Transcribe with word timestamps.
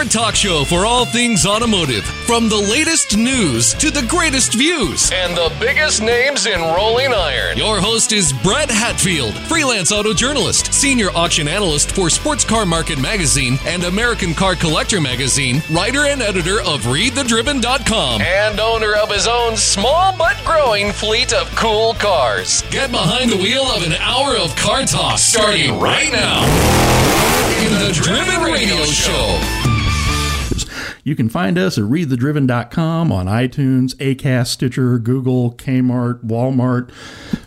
your 0.00 0.08
talk 0.08 0.34
show 0.34 0.64
for 0.64 0.86
all 0.86 1.04
things 1.04 1.44
automotive. 1.44 2.04
From 2.26 2.48
the 2.48 2.56
latest 2.56 3.18
news 3.18 3.74
to 3.74 3.90
the 3.90 4.06
greatest 4.08 4.54
views 4.54 5.10
and 5.12 5.36
the 5.36 5.54
biggest 5.60 6.00
names 6.00 6.46
in 6.46 6.58
rolling 6.58 7.12
iron. 7.12 7.58
Your 7.58 7.80
host 7.80 8.12
is 8.12 8.32
Brett 8.32 8.70
Hatfield, 8.70 9.34
freelance 9.34 9.92
auto 9.92 10.14
journalist, 10.14 10.72
senior 10.72 11.10
auction 11.10 11.48
analyst 11.48 11.92
for 11.92 12.08
Sports 12.08 12.44
Car 12.44 12.64
Market 12.64 12.98
Magazine 12.98 13.58
and 13.66 13.84
American 13.84 14.32
Car 14.32 14.54
Collector 14.54 15.02
Magazine, 15.02 15.60
writer 15.70 16.06
and 16.06 16.22
editor 16.22 16.60
of 16.60 16.82
ReadTheDriven.com, 16.84 18.22
and 18.22 18.58
owner 18.58 18.94
of 18.94 19.10
his 19.10 19.26
own 19.26 19.54
small 19.56 20.16
but 20.16 20.42
growing 20.46 20.92
fleet 20.92 21.34
of 21.34 21.54
cool 21.56 21.92
cars. 21.94 22.62
Get 22.70 22.90
behind 22.90 23.30
the 23.30 23.36
wheel 23.36 23.64
of 23.64 23.82
an 23.82 23.92
hour 23.94 24.34
of 24.38 24.56
car 24.56 24.84
talk 24.84 25.18
starting 25.18 25.78
right 25.78 26.10
now 26.10 26.44
in 27.66 27.72
the 27.86 27.92
Driven 27.92 28.40
Radio 28.40 28.84
Show. 28.86 29.59
You 31.04 31.16
can 31.16 31.28
find 31.28 31.58
us 31.58 31.78
at 31.78 31.84
readthedriven.com 31.84 33.12
on 33.12 33.26
iTunes, 33.26 33.94
Acast, 33.96 34.48
Stitcher, 34.48 34.98
Google, 34.98 35.52
Kmart, 35.54 36.24
Walmart, 36.24 36.90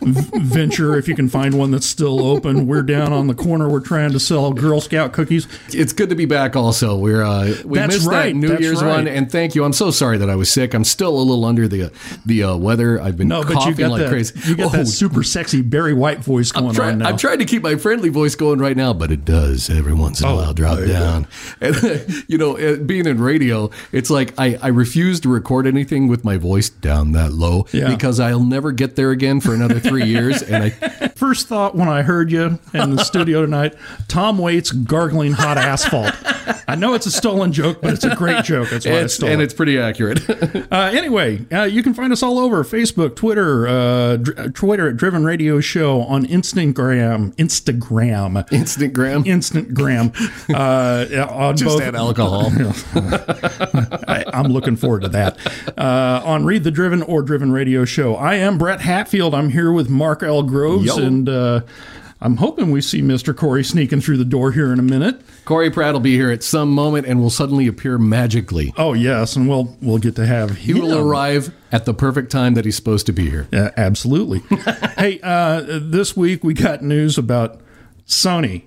Venture, 0.02 0.96
if 0.96 1.08
you 1.08 1.14
can 1.14 1.28
find 1.28 1.58
one 1.58 1.70
that's 1.70 1.86
still 1.86 2.24
open. 2.26 2.66
We're 2.66 2.82
down 2.82 3.12
on 3.12 3.26
the 3.26 3.34
corner. 3.34 3.68
We're 3.68 3.80
trying 3.80 4.12
to 4.12 4.20
sell 4.20 4.52
Girl 4.52 4.80
Scout 4.80 5.12
cookies. 5.12 5.46
It's 5.68 5.92
good 5.92 6.08
to 6.10 6.14
be 6.14 6.24
back. 6.26 6.56
Also, 6.56 6.96
we're 6.96 7.22
uh, 7.22 7.54
we 7.64 7.78
That's 7.78 7.94
missed 7.94 8.06
right, 8.08 8.32
that 8.32 8.38
New 8.38 8.48
that's 8.48 8.60
Year's 8.60 8.82
right. 8.82 8.96
one, 8.96 9.08
and 9.08 9.30
thank 9.30 9.54
you. 9.54 9.64
I'm 9.64 9.72
so 9.72 9.90
sorry 9.90 10.18
that 10.18 10.28
I 10.30 10.36
was 10.36 10.50
sick. 10.50 10.74
I'm 10.74 10.84
still 10.84 11.16
a 11.16 11.22
little 11.22 11.44
under 11.44 11.68
the 11.68 11.92
the 12.26 12.42
uh, 12.44 12.56
weather. 12.56 13.00
I've 13.00 13.16
been 13.16 13.28
No, 13.28 13.42
but 13.42 13.52
coughing 13.52 13.70
you 13.72 13.76
got 13.76 13.90
like 13.92 14.00
that. 14.02 14.08
crazy. 14.10 14.48
You 14.48 14.56
got 14.56 14.64
Oh, 14.74 14.78
that 14.78 14.86
super 14.86 15.22
sexy 15.22 15.62
Barry 15.62 15.94
White 15.94 16.18
voice 16.20 16.52
going 16.52 16.68
I'm, 16.68 16.74
try- 16.74 16.92
on 16.92 16.98
now. 16.98 17.08
I'm 17.08 17.16
trying 17.16 17.38
to 17.38 17.44
keep 17.44 17.62
my 17.62 17.76
friendly 17.76 18.08
voice 18.08 18.34
going 18.34 18.58
right 18.58 18.76
now, 18.76 18.92
but 18.92 19.10
it 19.10 19.24
does 19.24 19.68
every 19.70 19.94
once 19.94 20.20
in 20.20 20.26
a 20.26 20.32
Oh, 20.32 20.36
while 20.36 20.54
drop 20.54 20.78
down. 20.86 21.26
And 21.60 22.24
you 22.28 22.38
know, 22.38 22.56
uh, 22.58 22.76
being 22.76 23.06
in 23.06 23.20
radio, 23.20 23.43
it's 23.92 24.10
like 24.10 24.32
I, 24.38 24.58
I 24.62 24.68
refuse 24.68 25.20
to 25.20 25.28
record 25.28 25.66
anything 25.66 26.08
with 26.08 26.24
my 26.24 26.36
voice 26.36 26.68
down 26.68 27.12
that 27.12 27.32
low 27.32 27.66
Yeah. 27.72 27.88
because 27.88 28.20
I'll 28.20 28.42
never 28.44 28.72
get 28.72 28.96
there 28.96 29.10
again 29.10 29.40
for 29.40 29.54
another 29.54 29.80
three 29.80 30.04
years. 30.04 30.42
And 30.42 30.64
I, 30.64 30.70
First 31.14 31.46
thought 31.48 31.74
when 31.74 31.88
I 31.88 32.02
heard 32.02 32.30
you 32.30 32.58
in 32.74 32.96
the 32.96 33.04
studio 33.04 33.40
tonight, 33.42 33.74
Tom 34.08 34.38
Waits 34.38 34.72
gargling 34.72 35.32
hot 35.32 35.56
asphalt. 35.56 36.12
I 36.68 36.74
know 36.74 36.94
it's 36.94 37.06
a 37.06 37.10
stolen 37.10 37.52
joke, 37.52 37.80
but 37.80 37.94
it's 37.94 38.04
a 38.04 38.14
great 38.16 38.44
joke. 38.44 38.68
That's 38.70 38.84
why 38.84 38.92
I 38.92 39.00
it's, 39.02 39.14
stole 39.14 39.30
and 39.30 39.40
it. 39.40 39.44
it's 39.44 39.54
pretty 39.54 39.78
accurate. 39.78 40.20
Uh, 40.74 40.90
anyway, 40.92 41.44
uh, 41.52 41.62
you 41.62 41.82
can 41.82 41.94
find 41.94 42.12
us 42.12 42.22
all 42.22 42.38
over 42.38 42.64
Facebook, 42.64 43.14
Twitter, 43.16 43.68
uh, 43.68 44.16
Dr- 44.16 44.54
Twitter 44.54 44.88
at 44.88 44.96
Driven 44.96 45.24
Radio 45.24 45.60
Show 45.60 46.00
on 46.02 46.26
Instagram, 46.26 47.34
Instagram, 47.36 48.48
Instagram. 48.48 49.24
Instagram. 49.24 50.14
Uh, 50.54 51.26
on 51.30 51.56
Just 51.56 51.78
both, 51.78 51.82
add 51.82 51.94
alcohol. 51.94 52.50
I, 53.42 54.24
I'm 54.32 54.52
looking 54.52 54.76
forward 54.76 55.02
to 55.02 55.08
that. 55.08 55.38
Uh, 55.78 56.22
on 56.24 56.44
Read 56.44 56.64
the 56.64 56.70
Driven 56.70 57.02
or 57.02 57.22
Driven 57.22 57.52
Radio 57.52 57.84
Show. 57.84 58.14
I 58.16 58.36
am 58.36 58.58
Brett 58.58 58.80
Hatfield. 58.80 59.34
I'm 59.34 59.50
here 59.50 59.72
with 59.72 59.88
Mark 59.88 60.22
L. 60.22 60.42
Groves, 60.42 60.86
Yo. 60.86 60.98
and 60.98 61.28
uh, 61.28 61.60
I'm 62.20 62.38
hoping 62.38 62.70
we 62.70 62.80
see 62.80 63.02
Mr. 63.02 63.36
Corey 63.36 63.62
sneaking 63.62 64.00
through 64.00 64.16
the 64.16 64.24
door 64.24 64.52
here 64.52 64.72
in 64.72 64.78
a 64.78 64.82
minute. 64.82 65.20
Corey 65.44 65.70
Pratt 65.70 65.92
will 65.92 66.00
be 66.00 66.14
here 66.14 66.30
at 66.30 66.42
some 66.42 66.70
moment 66.70 67.06
and 67.06 67.20
will 67.20 67.28
suddenly 67.28 67.66
appear 67.66 67.98
magically. 67.98 68.72
Oh 68.78 68.94
yes, 68.94 69.36
and 69.36 69.46
we'll 69.46 69.76
we'll 69.82 69.98
get 69.98 70.16
to 70.16 70.24
have 70.24 70.56
He 70.56 70.72
will 70.72 70.96
arrive 70.98 71.52
at 71.70 71.84
the 71.84 71.92
perfect 71.92 72.32
time 72.32 72.54
that 72.54 72.64
he's 72.64 72.76
supposed 72.76 73.04
to 73.06 73.12
be 73.12 73.28
here. 73.28 73.46
Yeah, 73.52 73.72
absolutely. 73.76 74.38
hey, 74.96 75.20
uh, 75.22 75.60
this 75.82 76.16
week 76.16 76.42
we 76.42 76.54
got 76.54 76.80
news 76.82 77.18
about 77.18 77.60
Sony. 78.06 78.62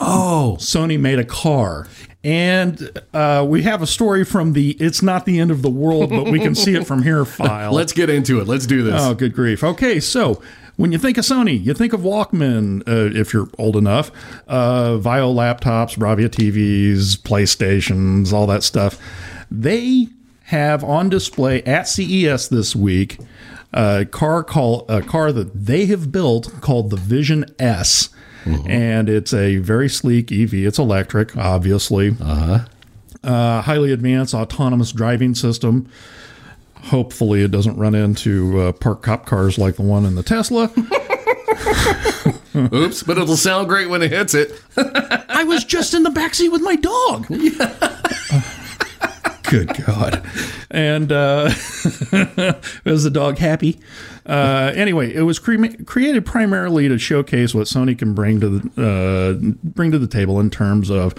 Oh, 0.00 0.56
Sony 0.58 0.98
made 0.98 1.18
a 1.18 1.24
car. 1.24 1.86
And 2.24 3.00
uh, 3.12 3.44
we 3.48 3.62
have 3.62 3.82
a 3.82 3.86
story 3.86 4.24
from 4.24 4.52
the 4.52 4.72
It's 4.72 5.02
Not 5.02 5.26
the 5.26 5.40
End 5.40 5.50
of 5.50 5.62
the 5.62 5.70
World, 5.70 6.10
but 6.10 6.28
we 6.30 6.38
can 6.38 6.54
see 6.54 6.74
it 6.76 6.86
from 6.86 7.02
here 7.02 7.24
file. 7.26 7.72
let's 7.72 7.92
get 7.92 8.08
into 8.10 8.40
it. 8.40 8.46
Let's 8.46 8.66
do 8.66 8.82
this. 8.82 8.94
Oh, 9.02 9.14
good 9.14 9.34
grief. 9.34 9.64
Okay, 9.64 9.98
so 9.98 10.40
when 10.76 10.92
you 10.92 10.98
think 10.98 11.18
of 11.18 11.24
Sony, 11.24 11.62
you 11.62 11.74
think 11.74 11.92
of 11.92 12.00
Walkman, 12.02 12.86
uh, 12.88 13.18
if 13.18 13.32
you're 13.32 13.48
old 13.58 13.76
enough, 13.76 14.12
uh, 14.46 14.98
VAIO 14.98 15.34
laptops, 15.34 15.96
Bravia 15.98 16.28
TVs, 16.28 17.16
PlayStations, 17.18 18.32
all 18.32 18.46
that 18.46 18.62
stuff. 18.62 18.98
They 19.50 20.08
have 20.44 20.84
on 20.84 21.08
display 21.08 21.62
at 21.64 21.88
CES 21.88 22.48
this 22.48 22.76
week 22.76 23.18
a 23.72 24.04
car 24.04 24.44
call 24.44 24.84
a 24.88 25.00
car 25.02 25.32
that 25.32 25.52
they 25.54 25.86
have 25.86 26.12
built 26.12 26.60
called 26.60 26.90
the 26.90 26.96
Vision 26.96 27.44
S. 27.58 28.10
And 28.44 29.08
it's 29.08 29.32
a 29.32 29.58
very 29.58 29.88
sleek 29.88 30.32
EV. 30.32 30.54
It's 30.54 30.78
electric, 30.78 31.36
obviously. 31.36 32.16
Uh-huh. 32.20 32.66
Uh, 33.22 33.62
highly 33.62 33.92
advanced 33.92 34.34
autonomous 34.34 34.92
driving 34.92 35.34
system. 35.34 35.88
Hopefully, 36.86 37.42
it 37.42 37.52
doesn't 37.52 37.76
run 37.76 37.94
into 37.94 38.58
uh, 38.60 38.72
parked 38.72 39.02
cop 39.04 39.26
cars 39.26 39.58
like 39.58 39.76
the 39.76 39.82
one 39.82 40.04
in 40.04 40.16
the 40.16 40.22
Tesla. 40.24 40.72
Oops, 42.74 43.02
but 43.04 43.18
it'll 43.18 43.36
sound 43.36 43.68
great 43.68 43.88
when 43.88 44.02
it 44.02 44.10
hits 44.10 44.34
it. 44.34 44.60
I 44.76 45.44
was 45.44 45.64
just 45.64 45.94
in 45.94 46.02
the 46.02 46.10
backseat 46.10 46.50
with 46.50 46.62
my 46.62 46.76
dog. 46.76 47.26
Good 49.44 49.84
God. 49.86 50.24
And 50.70 51.10
uh, 51.12 51.44
was 52.84 53.04
the 53.04 53.10
dog 53.12 53.38
happy? 53.38 53.78
Uh, 54.24 54.72
anyway, 54.74 55.12
it 55.12 55.22
was 55.22 55.38
cre- 55.38 55.82
created 55.84 56.24
primarily 56.24 56.88
to 56.88 56.98
showcase 56.98 57.54
what 57.54 57.66
Sony 57.66 57.98
can 57.98 58.14
bring 58.14 58.40
to 58.40 58.48
the 58.48 58.82
uh, 58.82 59.54
bring 59.64 59.90
to 59.90 59.98
the 59.98 60.06
table 60.06 60.38
in 60.40 60.50
terms 60.50 60.90
of 60.90 61.14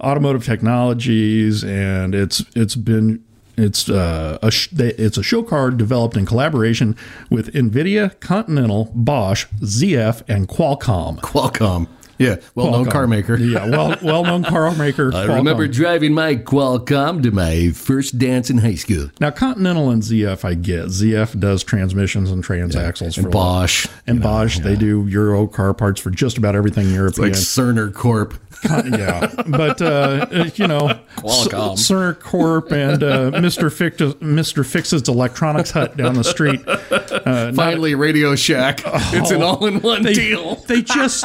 automotive 0.00 0.44
technologies, 0.44 1.62
and 1.64 2.14
it's 2.14 2.44
it's 2.56 2.74
been 2.74 3.24
it's 3.56 3.88
uh, 3.88 4.38
a 4.42 4.50
sh- 4.50 4.68
it's 4.72 5.16
a 5.18 5.22
show 5.22 5.42
car 5.42 5.70
developed 5.70 6.16
in 6.16 6.26
collaboration 6.26 6.96
with 7.30 7.52
Nvidia, 7.54 8.18
Continental, 8.20 8.90
Bosch, 8.94 9.46
ZF, 9.60 10.22
and 10.28 10.48
Qualcomm. 10.48 11.20
Qualcomm. 11.20 11.88
Yeah, 12.18 12.36
well-known 12.54 12.86
Qualcomm. 12.86 12.90
car 12.90 13.06
maker. 13.06 13.36
Yeah, 13.36 13.66
well 13.68 13.96
well 14.02 14.24
known 14.24 14.44
car 14.44 14.74
maker. 14.74 15.08
I 15.14 15.26
Qualcomm. 15.26 15.36
remember 15.36 15.68
driving 15.68 16.14
my 16.14 16.36
Qualcomm 16.36 17.22
to 17.22 17.30
my 17.30 17.70
first 17.70 18.18
dance 18.18 18.50
in 18.50 18.58
high 18.58 18.74
school. 18.74 19.10
Now, 19.20 19.30
Continental 19.30 19.90
and 19.90 20.02
ZF, 20.02 20.44
I 20.44 20.54
get. 20.54 20.86
ZF 20.86 21.38
does 21.38 21.62
transmissions 21.64 22.30
and 22.30 22.44
transaxles 22.44 23.16
And 23.16 23.26
for 23.26 23.30
Bosch. 23.30 23.86
and 24.06 24.20
Bosch. 24.22 24.58
They 24.58 24.76
do 24.76 25.06
Euro 25.06 25.46
car 25.46 25.72
parts 25.74 26.00
for 26.00 26.10
just 26.10 26.38
about 26.38 26.54
everything 26.56 26.90
European. 26.90 27.28
Like 27.28 27.36
Cerner 27.38 27.92
Corp. 27.92 28.34
yeah, 28.64 29.32
but 29.46 29.80
uh, 29.80 30.26
you 30.54 30.66
know, 30.66 30.98
Qualcomm. 31.16 31.76
Cerner 31.76 32.18
Corp 32.18 32.72
and 32.72 33.02
uh, 33.02 33.30
Mister 33.40 33.70
Fix 33.70 34.02
Mister 34.20 34.64
Fix's 34.64 35.08
Electronics 35.08 35.70
Hut 35.70 35.96
down 35.96 36.14
the 36.14 36.24
street. 36.24 36.60
Uh, 36.66 37.52
Finally, 37.52 37.94
Radio 37.94 38.34
Shack. 38.34 38.80
it's 38.84 39.30
an 39.30 39.42
all-in-one 39.42 40.02
they, 40.02 40.14
deal. 40.14 40.56
they 40.66 40.82
just 40.82 41.24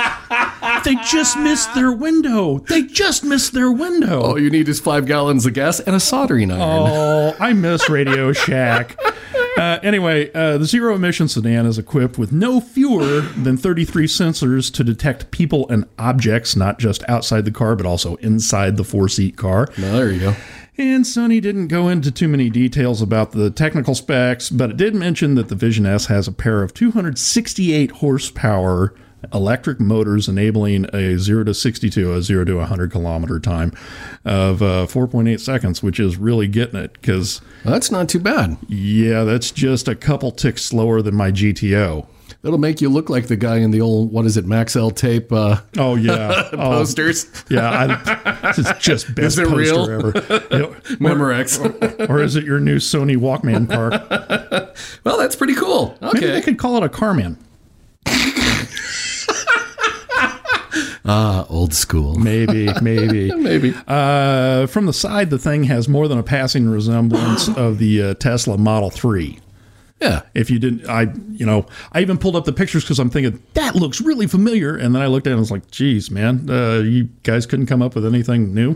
they 0.85 0.95
just 1.09 1.37
missed 1.39 1.73
their 1.75 1.91
window. 1.91 2.59
They 2.59 2.83
just 2.83 3.23
missed 3.23 3.53
their 3.53 3.71
window. 3.71 4.21
All 4.21 4.39
you 4.39 4.49
need 4.49 4.69
is 4.69 4.79
five 4.79 5.05
gallons 5.05 5.45
of 5.45 5.53
gas 5.53 5.79
and 5.79 5.95
a 5.95 5.99
soldering 5.99 6.51
iron. 6.51 6.61
Oh, 6.61 7.35
I 7.39 7.53
miss 7.53 7.89
Radio 7.89 8.31
Shack. 8.33 8.97
Uh, 9.63 9.79
anyway, 9.81 10.29
uh, 10.33 10.57
the 10.57 10.65
zero 10.65 10.93
emission 10.93 11.29
sedan 11.29 11.65
is 11.65 11.77
equipped 11.77 12.17
with 12.17 12.33
no 12.33 12.59
fewer 12.59 13.21
than 13.21 13.55
33 13.55 14.07
sensors 14.07 14.73
to 14.73 14.83
detect 14.83 15.31
people 15.31 15.69
and 15.69 15.85
objects, 15.97 16.53
not 16.53 16.79
just 16.79 17.01
outside 17.07 17.45
the 17.45 17.51
car, 17.51 17.73
but 17.73 17.85
also 17.85 18.15
inside 18.15 18.75
the 18.75 18.83
four 18.83 19.07
seat 19.07 19.37
car. 19.37 19.69
There 19.77 20.11
you 20.11 20.19
go. 20.19 20.35
And 20.77 21.05
Sony 21.05 21.41
didn't 21.41 21.67
go 21.67 21.87
into 21.87 22.11
too 22.11 22.27
many 22.27 22.49
details 22.49 23.01
about 23.01 23.31
the 23.31 23.49
technical 23.51 23.95
specs, 23.95 24.49
but 24.49 24.71
it 24.71 24.77
did 24.77 24.95
mention 24.95 25.35
that 25.35 25.47
the 25.47 25.55
Vision 25.55 25.85
S 25.85 26.07
has 26.07 26.27
a 26.27 26.33
pair 26.33 26.61
of 26.61 26.73
268 26.73 27.91
horsepower 27.91 28.93
electric 29.33 29.79
motors 29.79 30.27
enabling 30.27 30.85
a 30.93 31.17
0 31.17 31.43
to 31.45 31.53
62, 31.53 32.13
a 32.13 32.21
0 32.21 32.45
to 32.45 32.55
100 32.57 32.91
kilometer 32.91 33.39
time 33.39 33.71
of 34.25 34.61
uh, 34.61 34.85
4.8 34.87 35.39
seconds, 35.39 35.83
which 35.83 35.99
is 35.99 36.17
really 36.17 36.47
getting 36.47 36.79
it 36.79 36.93
because, 36.93 37.41
Well, 37.63 37.73
that's 37.73 37.91
not 37.91 38.09
too 38.09 38.19
bad. 38.19 38.57
yeah, 38.67 39.23
that's 39.23 39.51
just 39.51 39.87
a 39.87 39.95
couple 39.95 40.31
ticks 40.31 40.63
slower 40.65 41.01
than 41.01 41.15
my 41.15 41.31
GTO. 41.31 42.07
That'll 42.41 42.57
make 42.59 42.81
you 42.81 42.89
look 42.89 43.09
like 43.09 43.27
the 43.27 43.37
guy 43.37 43.57
in 43.59 43.71
the 43.71 43.79
old, 43.79 44.11
what 44.11 44.25
is 44.25 44.35
it, 44.35 44.45
Maxell 44.45 44.93
tape 44.93 45.31
uh, 45.31 45.61
Oh, 45.77 45.95
yeah. 45.95 46.49
oh, 46.53 46.57
posters. 46.57 47.25
yeah. 47.49 47.69
I, 48.05 48.49
it's 48.49 48.83
just 48.83 49.07
best 49.15 49.37
Is 49.37 49.39
it 49.39 49.47
poster 49.47 49.55
real? 49.55 49.89
ever. 49.89 50.11
You 50.51 50.59
know, 50.59 50.67
Memorex. 50.99 52.09
or 52.09 52.21
is 52.21 52.35
it 52.35 52.43
your 52.43 52.59
new 52.59 52.77
Sony 52.77 53.15
Walkman 53.15 53.69
car? 53.69 53.91
well, 55.05 55.17
that's 55.17 55.37
pretty 55.37 55.55
cool. 55.55 55.97
Maybe 56.01 56.27
they 56.27 56.41
could 56.41 56.57
call 56.57 56.75
it 56.77 56.83
a 56.83 56.89
Carman. 56.89 57.37
Ah, 61.05 61.45
old 61.49 61.73
school. 61.73 62.17
Maybe, 62.17 62.69
maybe. 62.81 63.33
Maybe. 63.35 63.73
Uh, 63.87 64.67
from 64.67 64.85
the 64.85 64.93
side, 64.93 65.29
the 65.29 65.39
thing 65.39 65.65
has 65.65 65.89
more 65.89 66.07
than 66.07 66.17
a 66.17 66.23
passing 66.23 66.69
resemblance 66.69 67.47
of 67.57 67.77
the 67.77 68.01
uh, 68.01 68.13
Tesla 68.15 68.57
Model 68.57 68.89
3. 68.89 69.39
Yeah. 70.01 70.21
If 70.33 70.49
you 70.49 70.59
didn't, 70.59 70.89
I, 70.89 71.13
you 71.31 71.45
know, 71.45 71.65
I 71.93 72.01
even 72.01 72.17
pulled 72.17 72.35
up 72.35 72.45
the 72.45 72.53
pictures 72.53 72.83
because 72.83 72.99
I'm 72.99 73.09
thinking 73.09 73.41
that 73.53 73.75
looks 73.75 74.01
really 74.01 74.27
familiar, 74.27 74.75
and 74.75 74.93
then 74.93 75.01
I 75.01 75.07
looked 75.07 75.27
at 75.27 75.31
it 75.31 75.33
and 75.33 75.39
was 75.39 75.51
like, 75.51 75.71
"Geez, 75.71 76.11
man, 76.11 76.49
uh, 76.49 76.79
you 76.79 77.05
guys 77.23 77.45
couldn't 77.45 77.67
come 77.67 77.81
up 77.81 77.95
with 77.95 78.05
anything 78.05 78.53
new." 78.53 78.75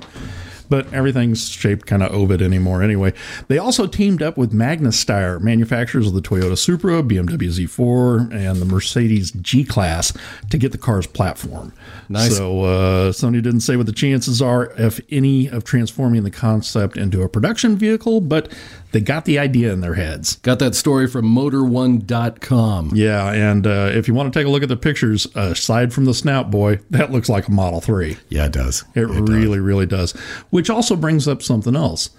But 0.69 0.91
everything's 0.93 1.49
shaped 1.49 1.85
kind 1.85 2.03
of 2.03 2.11
ovid 2.11 2.41
anymore 2.41 2.83
anyway. 2.83 3.13
They 3.47 3.57
also 3.57 3.87
teamed 3.87 4.21
up 4.21 4.37
with 4.37 4.53
Magna 4.53 4.89
Steyr, 4.89 5.41
manufacturers 5.41 6.07
of 6.07 6.13
the 6.13 6.21
Toyota 6.21 6.57
Supra, 6.57 7.03
BMW 7.03 7.49
Z4, 7.49 8.33
and 8.33 8.57
the 8.57 8.65
Mercedes 8.65 9.31
G 9.31 9.63
Class, 9.63 10.13
to 10.49 10.57
get 10.57 10.71
the 10.71 10.77
car's 10.77 11.07
platform. 11.07 11.73
Nice. 12.09 12.35
So 12.35 12.63
uh, 12.63 13.11
Sony 13.11 13.41
didn't 13.41 13.61
say 13.61 13.75
what 13.75 13.85
the 13.85 13.91
chances 13.91 14.41
are, 14.41 14.73
if 14.77 14.99
any, 15.09 15.47
of 15.47 15.63
transforming 15.63 16.23
the 16.23 16.31
concept 16.31 16.97
into 16.97 17.21
a 17.21 17.29
production 17.29 17.77
vehicle, 17.77 18.21
but 18.21 18.51
they 18.97 19.01
got 19.01 19.25
the 19.25 19.37
idea 19.37 19.71
in 19.71 19.81
their 19.81 19.93
heads. 19.93 20.37
Got 20.37 20.57
that 20.57 20.73
story 20.73 21.05
from 21.05 21.25
motor1.com. 21.25 22.93
Yeah, 22.95 23.31
and 23.31 23.67
uh, 23.67 23.91
if 23.93 24.07
you 24.07 24.15
want 24.15 24.33
to 24.33 24.39
take 24.39 24.47
a 24.47 24.49
look 24.49 24.63
at 24.63 24.69
the 24.69 24.75
pictures, 24.75 25.27
aside 25.35 25.93
from 25.93 26.05
the 26.05 26.15
snout 26.15 26.49
boy, 26.49 26.79
that 26.89 27.11
looks 27.11 27.29
like 27.29 27.47
a 27.47 27.51
Model 27.51 27.79
3. 27.79 28.17
Yeah, 28.29 28.47
it 28.47 28.53
does. 28.53 28.83
It, 28.95 29.01
really, 29.01 29.59
really 29.59 29.85
does. 29.85 30.13
Which 30.49 30.71
also 30.71 30.95
brings 30.95 31.27
up 31.27 31.43
something 31.43 31.75
else. 31.75 32.09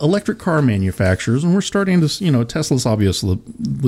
Electric 0.00 0.40
car 0.40 0.60
manufacturers, 0.62 1.44
and 1.44 1.54
we're 1.54 1.60
starting 1.60 2.00
to, 2.00 2.24
you 2.24 2.32
know, 2.32 2.42
Tesla's 2.42 2.86
obviously 2.86 3.36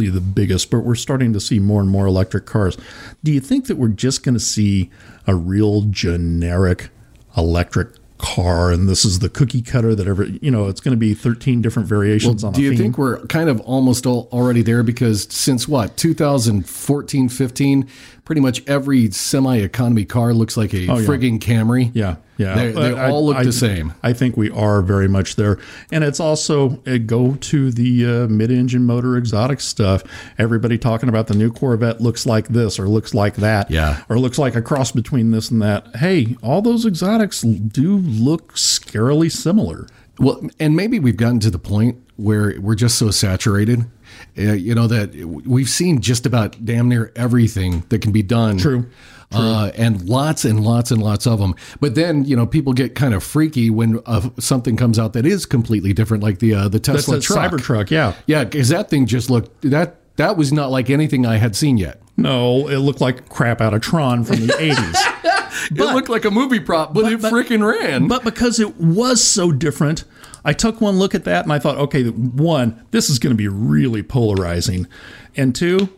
the 0.09 0.21
biggest, 0.21 0.71
but 0.71 0.85
we're 0.85 0.95
starting 0.95 1.33
to 1.33 1.41
see 1.41 1.59
more 1.59 1.81
and 1.81 1.91
more 1.91 2.07
electric 2.07 2.47
cars. 2.47 2.79
Do 3.25 3.33
you 3.33 3.41
think 3.41 3.67
that 3.67 3.79
we're 3.79 3.89
just 3.89 4.23
going 4.23 4.35
to 4.35 4.41
see 4.41 4.91
a 5.27 5.35
real 5.35 5.83
generic 5.91 6.91
electric 7.37 7.97
car 8.23 8.71
and 8.71 8.89
this 8.89 9.05
is 9.05 9.19
the 9.19 9.29
cookie 9.29 9.61
cutter 9.61 9.95
that 9.97 10.07
ever 10.07 10.25
you 10.25 10.51
know 10.51 10.69
it's 10.69 10.81
going 10.81 10.93
to 10.93 10.99
be 10.99 11.13
13 11.13 11.61
different 11.61 11.89
variations 11.89 12.45
on 12.45 12.53
Do 12.53 12.63
you 12.63 12.71
theme? 12.71 12.79
think 12.79 12.99
we're 12.99 13.19
kind 13.27 13.51
of 13.51 13.61
almost 13.63 14.07
all, 14.07 14.29
already 14.33 14.63
there? 14.63 14.83
Because 14.85 15.27
since 15.31 15.67
what, 15.67 15.97
2014, 15.97 17.29
15, 17.29 17.89
pretty 18.25 18.41
much 18.41 18.63
every 18.69 19.11
semi 19.11 19.57
economy 19.57 20.05
car 20.05 20.33
looks 20.33 20.57
like 20.57 20.73
a 20.73 20.79
yeah. 20.81 20.93
frigging 20.95 21.39
Camry. 21.41 21.91
Yeah, 21.93 22.17
yeah. 22.37 22.55
They, 22.55 22.73
they 22.73 22.95
I- 22.95 23.11
all 23.11 23.27
look 23.27 23.37
I- 23.37 23.45
the 23.45 23.53
same. 23.53 23.95
I 24.03 24.13
think 24.13 24.37
we 24.37 24.49
are 24.51 24.81
very 24.83 25.09
much 25.09 25.37
there, 25.37 25.59
and 25.91 26.05
it's 26.05 26.21
also 26.21 26.81
uh, 26.87 26.99
go 26.99 27.35
to 27.35 27.71
the 27.73 28.07
uh, 28.07 28.29
mid-engine 28.29 28.85
motor 28.85 29.17
exotic 29.17 29.61
stuff. 29.61 30.03
Everybody 30.39 30.79
talking 30.79 31.09
about 31.09 31.27
the 31.27 31.35
new 31.35 31.53
Corvette 31.53 32.01
looks 32.01 32.25
like 32.25 32.49
this 32.49 32.79
or 32.79 32.89
looks 32.89 33.13
like 33.15 33.37
that, 33.37 33.71
Yeah. 33.71 34.03
or 34.09 34.19
looks 34.19 34.39
like 34.39 34.55
a 34.55 34.63
cross 34.63 34.93
between 34.93 35.31
this 35.33 35.51
and 35.51 35.61
that. 35.63 35.97
Hey, 35.97 36.37
all 36.43 36.63
those 36.63 36.87
exotics 36.87 37.43
do 37.43 37.97
look 37.99 38.55
scarily 38.55 39.31
similar. 39.31 39.87
Well, 40.19 40.47
and 40.61 40.77
maybe 40.77 40.99
we've 41.01 41.17
gotten 41.17 41.41
to 41.41 41.51
the 41.51 41.59
point 41.59 41.97
where 42.17 42.55
we're 42.61 42.75
just 42.77 42.99
so 42.99 43.11
saturated, 43.11 43.87
uh, 44.39 44.53
you 44.53 44.75
know, 44.75 44.87
that 44.87 45.15
we've 45.47 45.69
seen 45.69 46.01
just 46.01 46.27
about 46.27 46.65
damn 46.65 46.89
near 46.89 47.13
everything 47.17 47.81
that 47.89 48.01
can 48.03 48.13
be 48.13 48.23
done. 48.23 48.59
True. 48.59 48.87
Uh, 49.35 49.71
and 49.77 50.07
lots 50.07 50.45
and 50.45 50.63
lots 50.63 50.91
and 50.91 51.03
lots 51.03 51.27
of 51.27 51.39
them. 51.39 51.55
But 51.81 51.95
then, 51.95 52.25
you 52.27 52.37
know, 52.37 52.45
people 52.47 52.75
get 52.75 52.95
kind 52.95 53.15
of 53.15 53.23
freaky 53.25 53.71
when 53.71 53.99
uh, 54.05 54.29
something 54.39 54.77
comes 54.77 54.99
out 54.99 55.15
that 55.15 55.25
is 55.25 55.47
completely 55.47 55.95
different, 55.95 56.23
like 56.23 56.39
the 56.39 56.55
uh, 56.55 56.65
the 56.65 56.79
That's 56.79 57.07
Tesla 57.07 57.17
a 57.17 57.21
truck. 57.21 57.53
Cybertruck, 57.53 57.91
yeah. 57.91 58.15
Yeah, 58.27 58.45
because 58.45 58.69
that 58.69 58.91
thing 58.91 59.07
just 59.07 59.31
looked 59.31 59.63
that 59.63 59.97
that 60.17 60.37
was 60.37 60.53
not 60.53 60.71
like 60.71 60.91
anything 60.91 61.25
I 61.25 61.37
had 61.37 61.57
seen 61.57 61.79
yet. 61.79 62.03
No, 62.19 62.69
it 62.69 62.77
looked 62.77 63.01
like 63.01 63.31
crap 63.31 63.63
out 63.63 63.73
of 63.73 63.81
Tron 63.81 64.23
from 64.25 64.47
the 64.47 64.53
'80s. 64.53 65.71
it 65.71 65.79
looked 65.95 66.11
like 66.11 66.27
a 66.27 66.31
movie 66.31 66.61
prop, 66.61 66.93
but, 66.93 67.11
it 67.11 67.23
but- 67.23 67.33
freaking 67.33 67.67
ran. 67.67 68.09
But 68.09 68.25
because 68.25 68.61
it 68.61 68.77
was 68.77 69.25
so 69.25 69.51
different, 69.51 70.05
I 70.45 70.53
took 70.53 70.81
one 70.81 70.99
look 70.99 71.15
at 71.15 71.25
that 71.25 71.45
and 71.45 71.53
I 71.53 71.59
thought, 71.59 71.79
okay, 71.79 72.09
one, 72.09 72.85
this 72.91 73.09
is 73.09 73.19
going 73.19 73.33
to 73.33 73.37
be 73.37 73.49
really 73.49 74.03
polarizing, 74.03 74.87
and 75.37 75.55
two, 75.55 75.89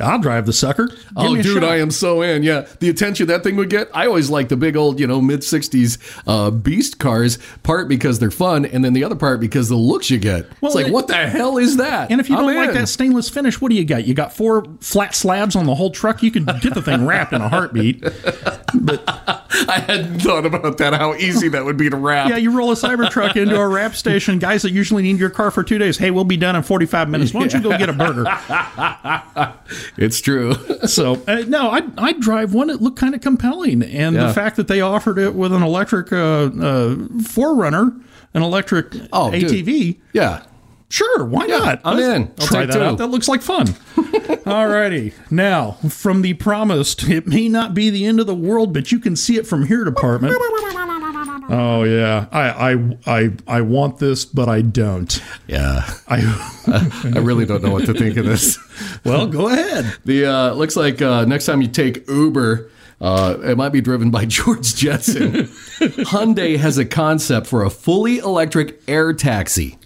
I'll 0.00 0.18
drive 0.18 0.46
the 0.46 0.52
sucker. 0.52 0.86
Give 0.88 0.98
Oh, 1.16 1.34
dude, 1.36 1.46
shot. 1.62 1.64
I 1.64 1.78
am 1.78 1.90
so 1.90 2.22
in. 2.22 2.42
Yeah, 2.42 2.66
the 2.80 2.88
attention 2.88 3.26
that 3.28 3.42
thing 3.42 3.56
would 3.56 3.70
get. 3.70 3.88
I 3.94 4.06
always 4.06 4.30
like 4.30 4.48
the 4.48 4.56
big 4.56 4.76
old, 4.76 4.98
you 5.00 5.06
know, 5.06 5.20
mid 5.20 5.40
'60s 5.40 5.98
uh, 6.26 6.50
beast 6.50 6.98
cars. 6.98 7.38
Part 7.62 7.88
because 7.88 8.18
they're 8.18 8.30
fun, 8.30 8.64
and 8.64 8.84
then 8.84 8.92
the 8.92 9.04
other 9.04 9.16
part 9.16 9.40
because 9.40 9.68
the 9.68 9.76
looks 9.76 10.10
you 10.10 10.18
get. 10.18 10.46
Well, 10.60 10.70
it's 10.70 10.74
like, 10.76 10.86
it- 10.88 10.92
what 10.92 11.06
the 11.08 11.14
hell 11.28 11.58
is 11.58 11.76
that? 11.78 12.10
And 12.10 12.20
if 12.20 12.28
you 12.28 12.36
I'm 12.36 12.44
don't 12.46 12.56
like 12.56 12.72
that 12.74 12.88
stainless 12.88 13.28
finish, 13.28 13.60
what 13.60 13.70
do 13.70 13.74
you 13.76 13.84
got? 13.84 14.06
You 14.06 14.14
got 14.14 14.32
four 14.32 14.64
flat 14.80 15.14
slabs 15.14 15.56
on 15.56 15.66
the 15.66 15.74
whole 15.74 15.90
truck. 15.90 16.22
You 16.22 16.30
could 16.30 16.46
get 16.60 16.74
the 16.74 16.82
thing 16.82 17.06
wrapped 17.06 17.32
in 17.32 17.40
a 17.42 17.48
heartbeat. 17.48 18.02
But 18.02 19.02
I 19.08 19.82
hadn't 19.86 20.20
thought 20.20 20.44
about 20.46 20.78
that. 20.78 20.92
How 20.94 21.14
easy 21.14 21.48
that 21.48 21.64
would 21.64 21.76
be 21.76 21.88
to 21.90 21.96
wrap. 21.96 22.28
Yeah, 22.28 22.36
you 22.36 22.56
roll 22.56 22.70
a 22.72 22.74
Cybertruck 22.74 23.36
into 23.36 23.56
a 23.56 23.66
wrap 23.66 23.94
station. 23.96 24.38
Guys 24.38 24.62
that 24.62 24.70
usually 24.72 25.02
need 25.02 25.18
your 25.18 25.30
car 25.30 25.50
for 25.50 25.62
two 25.62 25.78
days. 25.78 25.96
Hey, 25.98 26.10
we'll 26.10 26.24
be 26.24 26.36
done 26.36 26.56
in 26.56 26.62
45 26.62 27.08
minutes. 27.08 27.32
Why 27.34 27.40
don't 27.46 27.54
you 27.54 27.60
go 27.62 27.76
get 27.78 27.88
a 27.88 27.92
burger? 27.92 28.24
It's 29.96 30.20
true. 30.20 30.54
So 30.86 31.20
uh, 31.26 31.42
no, 31.48 31.70
I 31.70 31.82
I 31.98 32.12
drive 32.12 32.54
one. 32.54 32.70
It 32.70 32.80
looked 32.80 32.98
kind 32.98 33.14
of 33.14 33.20
compelling, 33.20 33.82
and 33.82 34.14
Yeah. 34.14 34.28
the 34.28 34.32
fact 34.34 34.56
that 34.56 34.68
they 34.68 34.80
offered 34.80 35.18
it 35.18 35.34
with 35.34 35.52
an 35.52 35.62
electric 35.62 36.12
uh, 36.12 36.50
uh, 36.60 36.96
Forerunner, 37.24 37.92
an 38.34 38.42
electric 38.42 38.94
Oh, 39.12 39.30
dude. 39.32 39.50
ATV. 39.50 39.98
yeah. 40.12 40.42
Sure, 40.88 41.24
why 41.24 41.46
not? 41.46 41.80
I'm 41.84 41.96
Let's- 41.96 42.16
in. 42.16 42.22
I'll 42.38 42.46
Try 42.46 42.46
try 42.46 42.66
that 42.66 42.72
two. 42.74 42.82
out. 42.82 42.98
That 42.98 43.08
looks 43.08 43.26
like 43.26 43.42
fun. 43.42 43.66
Alrighty. 44.46 45.12
Now, 45.30 45.72
from 45.88 46.22
the 46.22 46.34
promised, 46.34 47.08
it 47.08 47.26
may 47.26 47.48
not 47.48 47.74
be 47.74 47.90
the 47.90 48.04
end 48.06 48.20
of 48.20 48.26
the 48.28 48.34
world, 48.36 48.72
but 48.72 48.92
you 48.92 49.00
can 49.00 49.16
see 49.16 49.36
it 49.36 49.46
from 49.48 49.66
here 49.66 49.82
department. 49.84 50.36
Oh 51.48 51.84
yeah, 51.84 52.26
I 52.32 52.72
I 52.72 52.96
I 53.06 53.30
I 53.46 53.60
want 53.60 53.98
this, 53.98 54.24
but 54.24 54.48
I 54.48 54.62
don't. 54.62 55.22
Yeah. 55.46 55.88
I 56.08 56.18
I 57.14 57.18
really 57.18 57.46
don't 57.46 57.62
know 57.62 57.70
what 57.70 57.86
to 57.86 57.94
think 57.94 58.16
of 58.16 58.24
this. 58.26 58.58
well, 59.04 59.26
go 59.28 59.48
ahead. 59.48 59.94
The 60.04 60.26
uh, 60.26 60.52
looks 60.54 60.74
like 60.76 61.00
uh, 61.00 61.24
next 61.24 61.46
time 61.46 61.62
you 61.62 61.68
take 61.68 62.08
Uber, 62.08 62.68
uh, 63.00 63.36
it 63.44 63.56
might 63.56 63.68
be 63.68 63.80
driven 63.80 64.10
by 64.10 64.24
George 64.26 64.74
Jetson. 64.74 65.44
Hyundai 66.08 66.56
has 66.58 66.78
a 66.78 66.84
concept 66.84 67.46
for 67.46 67.62
a 67.62 67.70
fully 67.70 68.18
electric 68.18 68.82
air 68.88 69.12
taxi. 69.12 69.78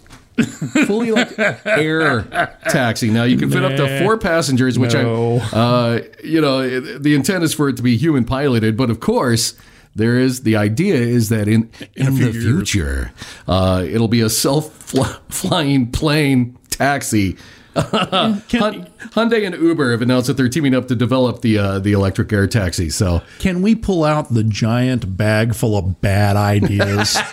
fully 0.87 1.09
electric 1.09 1.63
air 1.65 2.23
taxi. 2.69 3.11
Now 3.11 3.23
you 3.23 3.37
can 3.37 3.51
fit 3.51 3.63
up 3.63 3.75
to 3.75 3.99
four 3.99 4.17
passengers, 4.17 4.79
which 4.79 4.93
No. 4.93 5.39
I, 5.53 5.55
uh, 5.55 6.01
you 6.23 6.41
know, 6.41 6.79
the 6.97 7.13
intent 7.13 7.43
is 7.43 7.53
for 7.53 7.69
it 7.69 7.77
to 7.77 7.83
be 7.83 7.97
human 7.97 8.25
piloted, 8.25 8.75
but 8.75 8.89
of 8.89 8.99
course. 8.99 9.53
There 9.95 10.17
is 10.17 10.43
the 10.43 10.55
idea 10.55 10.95
is 10.95 11.29
that 11.29 11.47
in 11.47 11.69
in, 11.95 12.15
few 12.15 12.31
the 12.31 12.39
future, 12.39 13.11
uh, 13.47 13.83
it'll 13.87 14.07
be 14.07 14.21
a 14.21 14.29
self 14.29 14.71
flying 15.29 15.91
plane 15.91 16.57
taxi. 16.69 17.37
Hun- 17.75 18.87
Hyundai 19.09 19.45
and 19.45 19.55
Uber 19.55 19.91
have 19.91 20.01
announced 20.01 20.27
that 20.27 20.37
they're 20.37 20.49
teaming 20.49 20.73
up 20.75 20.87
to 20.87 20.95
develop 20.95 21.41
the 21.41 21.57
uh, 21.57 21.79
the 21.79 21.91
electric 21.93 22.31
air 22.31 22.47
taxi. 22.47 22.89
So 22.89 23.21
Can 23.39 23.61
we 23.61 23.75
pull 23.75 24.03
out 24.03 24.33
the 24.33 24.43
giant 24.43 25.17
bag 25.17 25.55
full 25.55 25.77
of 25.77 26.01
bad 26.01 26.35
ideas? 26.35 27.17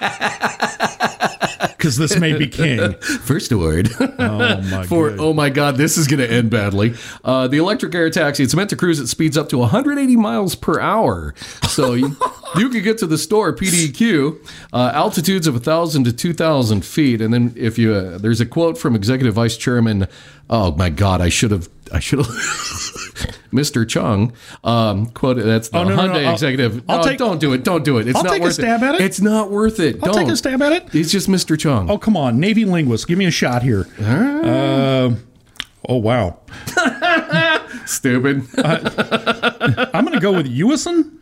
Because 1.76 1.96
this 1.96 2.18
may 2.18 2.36
be 2.36 2.48
king. 2.48 2.92
first 2.94 3.52
award 3.52 3.88
Oh 4.00 4.60
my 4.62 4.84
for 4.88 5.10
god. 5.10 5.20
oh 5.20 5.32
my 5.32 5.48
god, 5.48 5.76
this 5.76 5.96
is 5.96 6.08
going 6.08 6.18
to 6.18 6.30
end 6.30 6.50
badly. 6.50 6.94
Uh, 7.24 7.46
the 7.46 7.58
electric 7.58 7.94
air 7.94 8.10
taxi 8.10 8.42
it's 8.42 8.54
meant 8.54 8.70
to 8.70 8.76
cruise 8.76 9.00
at 9.00 9.06
speeds 9.06 9.36
up 9.38 9.48
to 9.50 9.58
180 9.58 10.16
miles 10.16 10.56
per 10.56 10.80
hour. 10.80 11.34
So 11.68 11.94
you, 11.94 12.16
you 12.56 12.68
could 12.68 12.82
get 12.82 12.98
to 12.98 13.06
the 13.06 13.16
store 13.18 13.54
PDQ 13.54 14.44
uh, 14.72 14.90
altitudes 14.92 15.46
of 15.46 15.54
1,000 15.54 16.02
to 16.04 16.12
2,000 16.12 16.84
feet, 16.84 17.20
and 17.20 17.32
then 17.32 17.52
if 17.56 17.78
you 17.78 17.94
uh, 17.94 18.18
there's 18.18 18.40
a 18.40 18.46
quote 18.46 18.76
from 18.76 18.96
Executive 18.96 19.34
Vice 19.34 19.56
Chairman. 19.56 20.08
Oh 20.50 20.72
my 20.76 20.90
god, 20.90 21.20
I 21.20 21.28
should 21.28 21.50
have 21.50 21.68
I 21.92 22.00
should 22.00 22.20
have. 22.20 22.28
Mr. 23.52 23.88
Chung, 23.88 24.34
um, 24.62 25.06
quote 25.06 25.38
that's 25.38 25.70
the 25.70 25.78
Oh, 25.78 25.84
no, 25.84 25.96
no, 25.96 26.06
no, 26.06 26.12
Hyundai 26.12 26.26
I'll- 26.26 26.32
executive. 26.34 26.82
I'll 26.88 27.02
take- 27.02 27.18
don't 27.18 27.40
do 27.40 27.54
it. 27.54 27.64
Don't 27.64 27.82
do 27.84 27.96
it. 27.98 28.06
It's 28.06 28.16
I'll 28.16 28.22
not 28.24 28.32
take 28.32 28.42
a 28.42 28.44
worth 28.44 28.54
stab 28.54 28.82
at 28.82 28.96
it. 28.96 29.00
It's 29.00 29.20
not 29.22 29.50
worth 29.50 29.80
it. 29.80 29.96
I'll 30.02 30.12
don't 30.12 30.24
take 30.24 30.32
a 30.32 30.36
stab 30.36 30.60
at 30.60 30.72
it. 30.72 30.90
He's 30.92 31.10
just 31.10 31.28
Mr. 31.28 31.58
Chung. 31.58 31.90
Oh, 31.90 31.96
come 31.98 32.14
on. 32.16 32.38
Navy 32.38 32.64
linguist. 32.66 33.08
Give 33.08 33.16
me 33.18 33.24
a 33.24 33.30
shot 33.30 33.62
here. 33.62 33.86
Uh, 34.00 35.14
oh, 35.88 35.96
wow. 35.96 36.38
Stupid. 37.86 38.46
I'm 38.58 40.04
going 40.04 40.12
to 40.14 40.20
go 40.20 40.32
with 40.34 40.46
Ewison. 40.46 41.17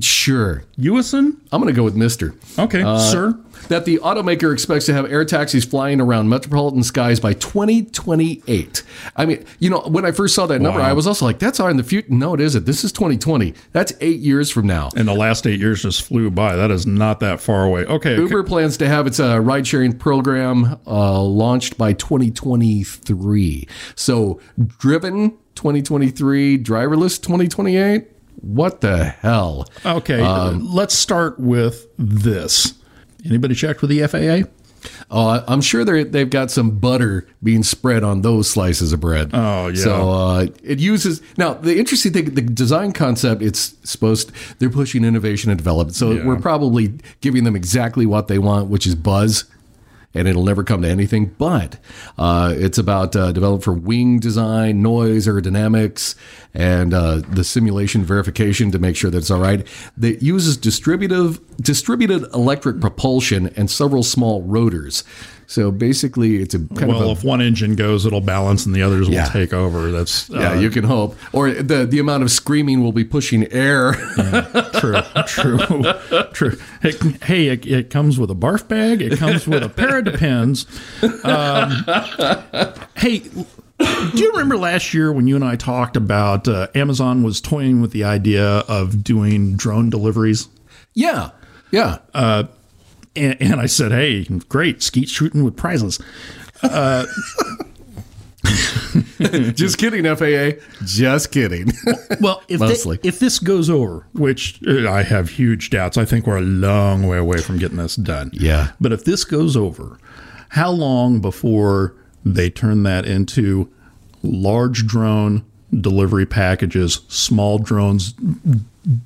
Sure. 0.00 0.64
Ewison? 0.78 1.36
I'm 1.52 1.60
going 1.60 1.72
to 1.72 1.76
go 1.76 1.84
with 1.84 1.96
Mr. 1.96 2.34
Okay, 2.58 2.80
sir. 3.10 3.38
That 3.68 3.84
the 3.84 3.98
automaker 3.98 4.52
expects 4.52 4.86
to 4.86 4.92
have 4.94 5.10
air 5.10 5.24
taxis 5.24 5.64
flying 5.64 6.00
around 6.00 6.28
metropolitan 6.28 6.82
skies 6.82 7.20
by 7.20 7.32
2028. 7.34 8.82
I 9.14 9.24
mean, 9.26 9.44
you 9.60 9.70
know, 9.70 9.80
when 9.80 10.04
I 10.04 10.10
first 10.10 10.34
saw 10.34 10.46
that 10.46 10.60
number, 10.60 10.80
Wow. 10.80 10.88
I 10.90 10.92
was 10.94 11.06
also 11.06 11.24
like, 11.24 11.38
that's 11.38 11.60
in 11.60 11.76
the 11.76 11.84
future. 11.84 12.08
No, 12.10 12.34
it 12.34 12.40
isn't. 12.40 12.66
This 12.66 12.82
is 12.82 12.90
2020. 12.92 13.54
That's 13.72 13.92
eight 14.00 14.18
years 14.18 14.50
from 14.50 14.66
now. 14.66 14.90
And 14.96 15.06
the 15.06 15.14
last 15.14 15.46
eight 15.46 15.60
years 15.60 15.82
just 15.82 16.02
flew 16.02 16.30
by. 16.30 16.56
That 16.56 16.70
is 16.72 16.86
not 16.86 17.20
that 17.20 17.40
far 17.40 17.64
away. 17.64 17.84
Okay. 17.84 18.16
Uber 18.16 18.42
plans 18.42 18.76
to 18.78 18.88
have 18.88 19.06
its 19.06 19.20
uh, 19.20 19.38
ride 19.40 19.66
sharing 19.66 19.96
program 19.96 20.80
uh, 20.86 21.22
launched 21.22 21.78
by 21.78 21.92
2023. 21.92 23.68
So, 23.94 24.40
driven 24.78 25.30
2023, 25.54 26.58
driverless 26.58 27.20
2028. 27.22 28.08
What 28.40 28.80
the 28.80 29.04
hell? 29.04 29.68
Okay. 29.84 30.20
Um, 30.20 30.66
let's 30.72 30.94
start 30.94 31.38
with 31.38 31.86
this. 31.98 32.74
Anybody 33.24 33.54
checked 33.54 33.82
with 33.82 33.90
the 33.90 34.06
FAA? 34.06 34.48
I- 35.12 35.44
I'm 35.46 35.60
sure 35.60 35.84
they're, 35.84 36.02
they've 36.02 36.28
got 36.28 36.50
some 36.50 36.72
butter 36.78 37.28
being 37.42 37.62
spread 37.62 38.02
on 38.02 38.22
those 38.22 38.50
slices 38.50 38.92
of 38.92 38.98
bread. 39.00 39.30
Oh, 39.32 39.68
yeah. 39.68 39.74
So 39.80 40.10
uh, 40.10 40.46
it 40.64 40.80
uses 40.80 41.22
now 41.38 41.54
the 41.54 41.78
interesting 41.78 42.12
thing, 42.12 42.34
the 42.34 42.42
design 42.42 42.92
concept. 42.92 43.42
It's 43.42 43.76
supposed 43.84 44.32
they're 44.58 44.70
pushing 44.70 45.04
innovation 45.04 45.50
and 45.50 45.58
development. 45.58 45.94
So 45.94 46.10
Yeah. 46.10 46.26
we're 46.26 46.40
probably 46.40 46.94
giving 47.20 47.44
them 47.44 47.54
exactly 47.54 48.06
what 48.06 48.26
they 48.26 48.38
want, 48.38 48.70
which 48.70 48.86
is 48.86 48.96
buzz. 48.96 49.44
And 50.14 50.28
it'll 50.28 50.44
never 50.44 50.62
come 50.62 50.82
to 50.82 50.88
anything, 50.88 51.34
but 51.38 51.78
uh, 52.18 52.52
it's 52.54 52.76
about 52.76 53.16
uh, 53.16 53.32
developed 53.32 53.64
for 53.64 53.72
wing 53.72 54.18
design, 54.18 54.82
noise, 54.82 55.26
aerodynamics, 55.26 56.14
and 56.52 56.92
uh, 56.92 57.22
the 57.30 57.44
simulation 57.44 58.04
verification 58.04 58.70
to 58.72 58.78
make 58.78 58.94
sure 58.94 59.10
that 59.10 59.18
it's 59.18 59.30
all 59.30 59.40
right. 59.40 59.66
That 59.96 60.22
uses 60.22 60.58
distributive 60.58 61.40
distributed 61.56 62.24
electric 62.34 62.80
propulsion 62.80 63.48
and 63.56 63.70
several 63.70 64.02
small 64.02 64.42
rotors. 64.42 65.04
So 65.52 65.70
basically, 65.70 66.36
it's 66.36 66.54
a 66.54 66.60
kind 66.60 66.88
well, 66.88 67.02
of 67.02 67.08
a 67.08 67.10
if 67.10 67.24
one 67.24 67.42
engine 67.42 67.76
goes, 67.76 68.06
it'll 68.06 68.22
balance, 68.22 68.64
and 68.64 68.74
the 68.74 68.80
others 68.80 69.06
Yeah. 69.06 69.24
will 69.24 69.30
take 69.30 69.52
over. 69.52 69.90
That's 69.90 70.30
yeah, 70.30 70.52
uh, 70.52 70.54
you 70.54 70.70
can 70.70 70.82
hope. 70.82 71.14
Or 71.34 71.50
the 71.50 71.84
the 71.84 71.98
amount 71.98 72.22
of 72.22 72.30
screaming 72.30 72.82
will 72.82 72.92
be 72.92 73.04
pushing 73.04 73.46
air. 73.52 73.92
true, 74.80 74.96
true, 75.26 75.58
true. 76.32 76.56
It, 76.82 77.22
hey, 77.24 77.48
it, 77.48 77.66
it 77.66 77.90
comes 77.90 78.18
with 78.18 78.30
a 78.30 78.34
barf 78.34 78.66
bag. 78.66 79.02
It 79.02 79.18
comes 79.18 79.46
with 79.46 79.62
a 79.62 79.68
pair 79.68 79.98
of 79.98 80.04
depends. 80.06 80.64
Um, 81.22 81.84
hey, 82.96 83.18
do 83.18 84.22
you 84.22 84.30
remember 84.32 84.56
last 84.56 84.94
year 84.94 85.12
when 85.12 85.26
you 85.26 85.36
and 85.36 85.44
I 85.44 85.56
talked 85.56 85.98
about 85.98 86.48
uh, 86.48 86.68
Amazon 86.74 87.22
was 87.22 87.42
toying 87.42 87.82
with 87.82 87.90
the 87.90 88.04
idea 88.04 88.42
of 88.42 89.04
doing 89.04 89.56
drone 89.56 89.90
deliveries? 89.90 90.48
yeah, 90.94 91.30
yeah. 91.70 91.98
And, 93.14 93.36
and 93.40 93.60
I 93.60 93.66
said, 93.66 93.92
"Hey, 93.92 94.24
great, 94.48 94.82
skeet 94.82 95.08
shooting 95.08 95.44
with 95.44 95.56
prizes." 95.56 96.00
Just 99.54 99.78
kidding, 99.78 100.04
FAA. 100.16 100.60
Just 100.84 101.32
kidding. 101.32 101.72
Well, 102.20 102.42
if 102.48 102.60
Mostly. 102.60 102.96
they, 102.98 103.08
if 103.08 103.18
this 103.18 103.38
goes 103.38 103.70
over, 103.70 104.06
which 104.12 104.60
uh, 104.66 104.90
I 104.90 105.02
have 105.02 105.30
huge 105.30 105.70
doubts, 105.70 105.96
I 105.96 106.04
think 106.04 106.26
we're 106.26 106.38
a 106.38 106.42
long 106.42 107.06
way 107.06 107.18
away 107.18 107.38
from 107.38 107.58
getting 107.58 107.76
this 107.76 107.96
done. 107.96 108.30
Yeah. 108.32 108.72
But 108.80 108.92
if 108.92 109.04
this 109.04 109.24
goes 109.24 109.56
over, 109.56 109.98
how 110.50 110.70
long 110.70 111.20
before 111.20 111.94
they 112.24 112.50
turn 112.50 112.82
that 112.84 113.06
into 113.06 113.70
large 114.22 114.86
drone 114.86 115.44
delivery 115.80 116.26
packages, 116.26 117.00
small 117.08 117.58
drones 117.58 118.14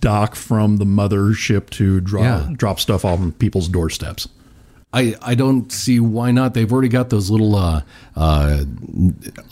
dock 0.00 0.35
from 0.35 0.78
the 0.78 0.85
mothership 0.85 1.70
to 1.70 2.00
drop 2.00 2.23
Yeah. 2.25 2.54
drop 2.56 2.80
stuff 2.80 3.04
off 3.04 3.20
on 3.20 3.32
people's 3.32 3.68
doorsteps? 3.68 4.28
I, 4.96 5.14
I 5.20 5.34
don't 5.34 5.70
see 5.70 6.00
why 6.00 6.30
not. 6.30 6.54
They've 6.54 6.72
already 6.72 6.88
got 6.88 7.10
those 7.10 7.28
little 7.28 7.54
uh, 7.54 7.82
uh, 8.16 8.64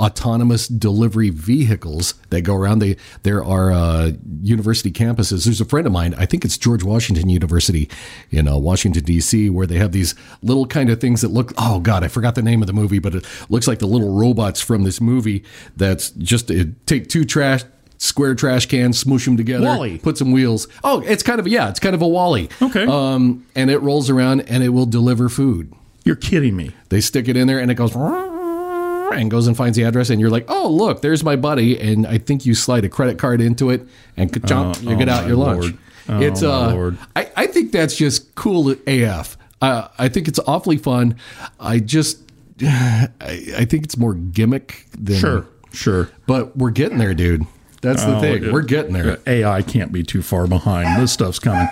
autonomous 0.00 0.66
delivery 0.68 1.28
vehicles 1.28 2.14
that 2.30 2.40
go 2.40 2.54
around. 2.56 2.78
They 2.78 2.96
there 3.24 3.44
are 3.44 3.70
uh, 3.70 4.12
university 4.40 4.90
campuses. 4.90 5.44
There's 5.44 5.60
a 5.60 5.66
friend 5.66 5.86
of 5.86 5.92
mine. 5.92 6.14
I 6.14 6.24
think 6.24 6.46
it's 6.46 6.56
George 6.56 6.82
Washington 6.82 7.28
University 7.28 7.90
in 8.30 8.48
uh, 8.48 8.56
Washington 8.56 9.04
D.C. 9.04 9.50
where 9.50 9.66
they 9.66 9.76
have 9.76 9.92
these 9.92 10.14
little 10.40 10.64
kind 10.64 10.88
of 10.88 10.98
things 10.98 11.20
that 11.20 11.28
look. 11.28 11.52
Oh 11.58 11.78
God, 11.78 12.02
I 12.02 12.08
forgot 12.08 12.36
the 12.36 12.42
name 12.42 12.62
of 12.62 12.66
the 12.66 12.72
movie, 12.72 12.98
but 12.98 13.14
it 13.14 13.26
looks 13.50 13.68
like 13.68 13.80
the 13.80 13.86
little 13.86 14.14
robots 14.14 14.62
from 14.62 14.84
this 14.84 14.98
movie. 14.98 15.44
That's 15.76 16.08
just 16.12 16.50
take 16.86 17.10
two 17.10 17.26
trash. 17.26 17.64
Square 18.04 18.34
trash 18.34 18.66
cans, 18.66 19.02
smoosh 19.02 19.24
them 19.24 19.38
together, 19.38 19.64
Wall-E. 19.64 19.96
put 19.98 20.18
some 20.18 20.30
wheels. 20.30 20.68
Oh, 20.84 21.00
it's 21.06 21.22
kind 21.22 21.40
of 21.40 21.48
yeah, 21.48 21.70
it's 21.70 21.80
kind 21.80 21.94
of 21.94 22.02
a 22.02 22.06
Wall-E. 22.06 22.50
Okay. 22.60 22.84
Um, 22.84 23.46
and 23.54 23.70
it 23.70 23.78
rolls 23.78 24.10
around 24.10 24.42
and 24.42 24.62
it 24.62 24.68
will 24.68 24.84
deliver 24.84 25.30
food. 25.30 25.72
You're 26.04 26.14
kidding 26.16 26.54
me. 26.54 26.72
They 26.90 27.00
stick 27.00 27.28
it 27.28 27.36
in 27.38 27.46
there 27.46 27.58
and 27.58 27.70
it 27.70 27.76
goes 27.76 27.94
and 27.96 29.30
goes 29.30 29.46
and 29.46 29.56
finds 29.56 29.76
the 29.78 29.84
address 29.84 30.10
and 30.10 30.20
you're 30.20 30.28
like, 30.28 30.44
oh 30.48 30.68
look, 30.68 31.00
there's 31.00 31.24
my 31.24 31.34
buddy, 31.36 31.80
and 31.80 32.06
I 32.06 32.18
think 32.18 32.44
you 32.44 32.54
slide 32.54 32.84
a 32.84 32.90
credit 32.90 33.18
card 33.18 33.40
into 33.40 33.70
it 33.70 33.86
and 34.18 34.30
ka-chomp, 34.30 34.82
you 34.82 34.96
get 34.96 35.08
oh 35.08 35.12
out 35.12 35.26
your 35.26 35.36
lunch. 35.36 35.62
Lord. 35.62 35.78
Oh 36.06 36.20
it's 36.20 36.42
uh, 36.42 36.72
Lord. 36.74 36.98
I, 37.16 37.30
I 37.36 37.46
think 37.46 37.72
that's 37.72 37.96
just 37.96 38.34
cool 38.34 38.74
AF. 38.86 39.38
Uh, 39.62 39.88
I 39.98 40.10
think 40.10 40.28
it's 40.28 40.40
awfully 40.46 40.76
fun. 40.76 41.16
I 41.58 41.78
just, 41.78 42.18
I, 42.62 43.08
I 43.20 43.64
think 43.64 43.84
it's 43.84 43.96
more 43.96 44.12
gimmick 44.12 44.84
than 44.98 45.16
Sure, 45.16 45.46
sure. 45.72 46.10
but 46.26 46.54
we're 46.54 46.70
getting 46.70 46.98
there, 46.98 47.14
dude. 47.14 47.46
That's 47.84 48.02
the 48.04 48.16
Oh, 48.16 48.20
thing. 48.20 48.44
it- 48.44 48.52
We're 48.52 48.62
getting 48.62 48.94
there. 48.94 49.18
AI 49.26 49.62
can't 49.62 49.92
be 49.92 50.02
too 50.02 50.22
far 50.22 50.46
behind. 50.46 51.00
This 51.00 51.12
stuff's 51.12 51.38
coming. 51.38 51.68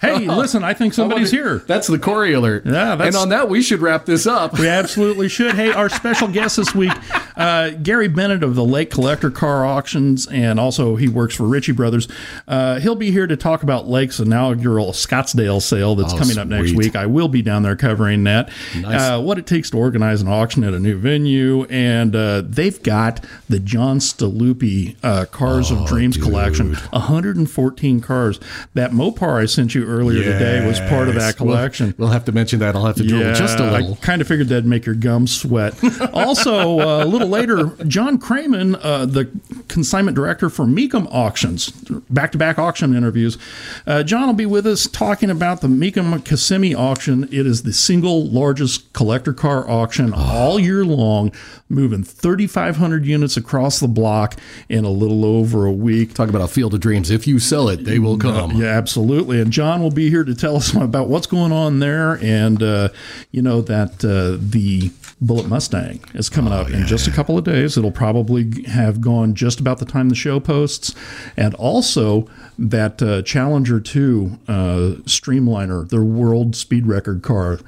Hey, 0.00 0.18
listen, 0.28 0.62
I 0.62 0.74
think 0.74 0.92
somebody's 0.92 1.30
here. 1.30 1.58
That's 1.66 1.86
the 1.86 1.98
Corey 1.98 2.34
alert. 2.34 2.66
Yeah, 2.66 2.96
that's- 2.96 3.06
and 3.14 3.16
on 3.16 3.28
that, 3.30 3.48
we 3.48 3.62
should 3.62 3.80
wrap 3.80 4.04
this 4.04 4.26
up. 4.26 4.58
We 4.58 4.68
absolutely 4.68 5.28
should. 5.28 5.54
Hey, 5.54 5.72
our 5.72 5.88
special 5.88 6.28
guest 6.28 6.58
this 6.58 6.74
week, 6.74 6.92
uh, 7.36 7.70
Gary 7.70 8.08
Bennett 8.08 8.42
of 8.42 8.54
the 8.54 8.64
Leake 8.64 8.90
Collector 8.90 9.30
Car 9.30 9.64
Auctions, 9.64 10.26
and 10.26 10.60
also 10.60 10.96
he 10.96 11.08
works 11.08 11.34
for 11.34 11.44
Ritchie 11.44 11.72
Brothers. 11.72 12.08
Uh, 12.46 12.78
he'll 12.80 12.94
be 12.94 13.10
here 13.10 13.26
to 13.26 13.36
talk 13.36 13.62
about 13.62 13.88
Leake's 13.88 14.20
inaugural 14.20 14.92
Scottsdale 14.92 15.62
sale 15.62 15.94
that's 15.94 16.12
Oh, 16.12 16.18
coming 16.18 16.36
up 16.36 16.46
next 16.48 16.72
week. 16.74 16.94
I 16.94 17.06
will 17.06 17.28
be 17.28 17.40
down 17.40 17.62
there 17.62 17.76
covering 17.76 18.24
that. 18.24 18.50
Nice. 18.78 19.00
Uh, 19.00 19.20
what 19.22 19.38
it 19.38 19.46
takes 19.46 19.70
to 19.70 19.78
organize 19.78 20.20
an 20.20 20.28
auction 20.28 20.62
at 20.64 20.74
a 20.74 20.78
new 20.78 20.98
venue, 20.98 21.64
and 21.64 22.14
uh, 22.14 22.42
they've 22.44 22.82
got 22.82 23.24
the 23.48 23.58
John 23.60 23.98
Staluppi 23.98 24.96
uh, 25.02 25.24
Cars 25.26 25.72
Oh, 25.72 25.78
of 25.82 25.88
Dreams 25.88 26.16
collection, 26.18 26.74
114 26.74 28.00
cars. 28.00 28.38
That 28.74 28.90
Mopar 28.90 29.40
I 29.42 29.46
sent 29.46 29.74
you 29.74 29.85
earlier 29.86 30.22
today 30.22 30.66
was 30.66 30.78
part 30.80 31.08
of 31.08 31.14
that 31.14 31.20
Yes. 31.20 31.40
We'll- 31.40 31.54
collection. 31.54 31.94
We'll, 31.96 32.08
have 32.08 32.24
to 32.26 32.32
mention 32.32 32.58
that. 32.60 32.74
I'll 32.74 32.84
have 32.86 32.96
to 32.96 33.06
drill 33.06 33.34
just 33.34 33.58
a 33.58 33.70
little. 33.70 33.92
I 33.94 33.96
kind 34.04 34.20
of 34.20 34.28
figured 34.28 34.48
that'd 34.48 34.66
make 34.66 34.84
your 34.86 34.94
gums 34.94 35.34
sweat. 35.36 35.74
also, 36.12 36.80
uh, 36.80 37.04
a 37.04 37.06
little 37.06 37.28
later, 37.28 37.68
John 37.86 38.18
Kraman, 38.18 38.78
uh, 38.82 39.06
the 39.06 39.30
consignment 39.68 40.14
director 40.14 40.48
for 40.50 40.64
Mecum 40.64 41.06
Auctions, 41.10 41.70
back 42.10 42.32
to 42.32 42.38
back 42.38 42.58
auction 42.58 42.94
interviews. 42.96 43.38
Uh, 43.86 44.02
John 44.02 44.26
will 44.26 44.34
be 44.34 44.46
with 44.46 44.66
us 44.66 44.86
talking 44.86 45.30
about 45.30 45.60
the 45.60 45.68
Mecum 45.68 46.24
Kissimmee 46.24 46.74
auction. 46.74 47.24
It 47.24 47.46
is 47.46 47.62
the 47.62 47.72
single 47.72 48.26
largest 48.26 48.92
collector 48.92 49.32
car 49.32 49.68
auction 49.68 50.12
all 50.14 50.58
year 50.58 50.84
long, 50.84 51.32
moving 51.68 52.04
3,500 52.04 53.04
units 53.04 53.36
across 53.36 53.80
the 53.80 53.88
block 53.88 54.38
in 54.68 54.84
a 54.84 54.90
little 54.90 55.24
over 55.24 55.66
a 55.66 55.72
week. 55.72 56.14
Talk 56.14 56.28
about 56.28 56.42
a 56.42 56.48
field 56.48 56.74
of 56.74 56.80
dreams. 56.80 57.10
If 57.10 57.26
you 57.26 57.38
sell 57.38 57.68
it, 57.68 57.84
they 57.84 57.98
will 57.98 58.18
come. 58.18 58.52
Yeah, 58.52 58.68
absolutely. 58.68 59.40
And 59.40 59.50
John 59.52 59.82
will 59.82 59.90
be 59.90 60.10
here 60.10 60.24
to 60.24 60.34
tell 60.34 60.56
us 60.56 60.74
about 60.74 61.08
what's 61.08 61.26
going 61.26 61.52
on 61.52 61.80
there, 61.80 62.18
and 62.22 62.62
uh, 62.62 62.88
you 63.30 63.42
know 63.42 63.60
that 63.62 64.04
uh, 64.04 64.38
the 64.40 64.90
Bullitt 65.20 65.48
Mustang 65.48 66.00
is 66.14 66.28
coming 66.28 66.52
up 66.52 66.68
in 66.68 66.86
just 66.86 67.08
a 67.08 67.10
couple 67.10 67.38
of 67.38 67.44
days. 67.44 67.78
It'll 67.78 67.90
probably 67.90 68.64
have 68.64 69.00
gone 69.00 69.34
just 69.34 69.60
about 69.60 69.78
the 69.78 69.86
time 69.86 70.08
the 70.08 70.14
show 70.14 70.40
posts, 70.40 70.94
and 71.36 71.54
also 71.54 72.28
that 72.58 73.02
uh, 73.02 73.22
Challenger 73.22 73.80
Two 73.80 74.38
uh, 74.46 75.00
Streamliner, 75.04 75.88
their 75.88 76.04
world 76.04 76.54
speed 76.54 76.86
record 76.86 77.22
car. 77.22 77.58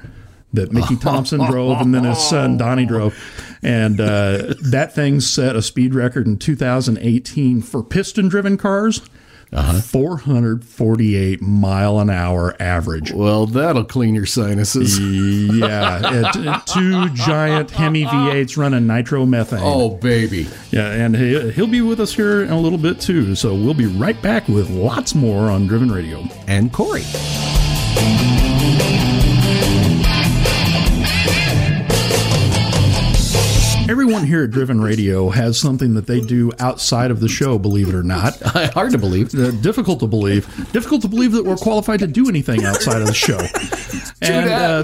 That 0.51 0.71
Mickey 0.71 0.95
Thompson 0.99 1.45
drove, 1.45 1.79
and 1.79 1.93
then 1.93 2.05
his 2.05 2.17
son 2.17 2.57
Danny 2.57 2.83
drove, 2.83 3.13
and 3.61 3.99
uh, 3.99 4.53
that 4.71 4.93
thing 4.93 5.19
set 5.19 5.55
a 5.55 5.61
speed 5.61 5.93
record 5.93 6.27
in 6.27 6.37
2018 6.37 7.61
for 7.61 7.83
piston-driven 7.83 8.57
cars. 8.57 9.01
448 9.51 11.41
mile 11.41 11.99
an 11.99 12.09
hour 12.09 12.55
average. 12.61 13.11
Well, 13.11 13.47
that'll 13.47 13.83
clean 13.83 14.13
your 14.13 14.27
sinuses. 14.27 14.99
Yeah, 14.99 16.01
it, 16.03 16.65
two 16.73 17.09
giant 17.09 17.71
Hemi 17.71 18.05
V8s 18.05 18.57
running 18.57 18.83
nitromethane. 18.83 19.61
Oh, 19.61 19.89
baby. 19.89 20.47
Yeah, 20.71 20.91
and 20.91 21.15
he, 21.15 21.51
he'll 21.51 21.67
be 21.67 21.81
with 21.81 21.99
us 21.99 22.13
here 22.13 22.43
in 22.43 22.51
a 22.51 22.59
little 22.59 22.77
bit 22.77 23.01
too. 23.01 23.33
So 23.35 23.55
we'll 23.55 23.73
be 23.73 23.87
right 23.87 24.21
back 24.21 24.47
with 24.47 24.69
lots 24.69 25.15
more 25.15 25.49
on 25.49 25.67
Driven 25.67 25.91
Radio. 25.91 26.23
And 26.47 26.71
Corey. 26.71 27.03
Everyone 34.19 34.35
here 34.35 34.43
at 34.43 34.51
Driven 34.51 34.81
Radio 34.81 35.29
has 35.29 35.57
something 35.57 35.93
that 35.93 36.05
they 36.05 36.19
do 36.19 36.51
outside 36.59 37.09
of 37.09 37.21
the 37.21 37.29
show, 37.29 37.57
believe 37.57 37.87
it 37.87 37.95
or 37.95 38.03
not. 38.03 38.37
Hard 38.43 38.91
to 38.91 38.97
believe. 38.97 39.33
Uh, 39.33 39.51
difficult 39.51 40.01
to 40.01 40.07
believe. 40.07 40.45
Difficult 40.73 41.03
to 41.03 41.07
believe 41.07 41.31
that 41.31 41.45
we're 41.45 41.55
qualified 41.55 41.99
to 41.99 42.07
do 42.07 42.27
anything 42.27 42.65
outside 42.65 42.99
of 42.99 43.07
the 43.07 43.13
show. 43.13 43.39
and 44.21 44.49
uh, 44.49 44.83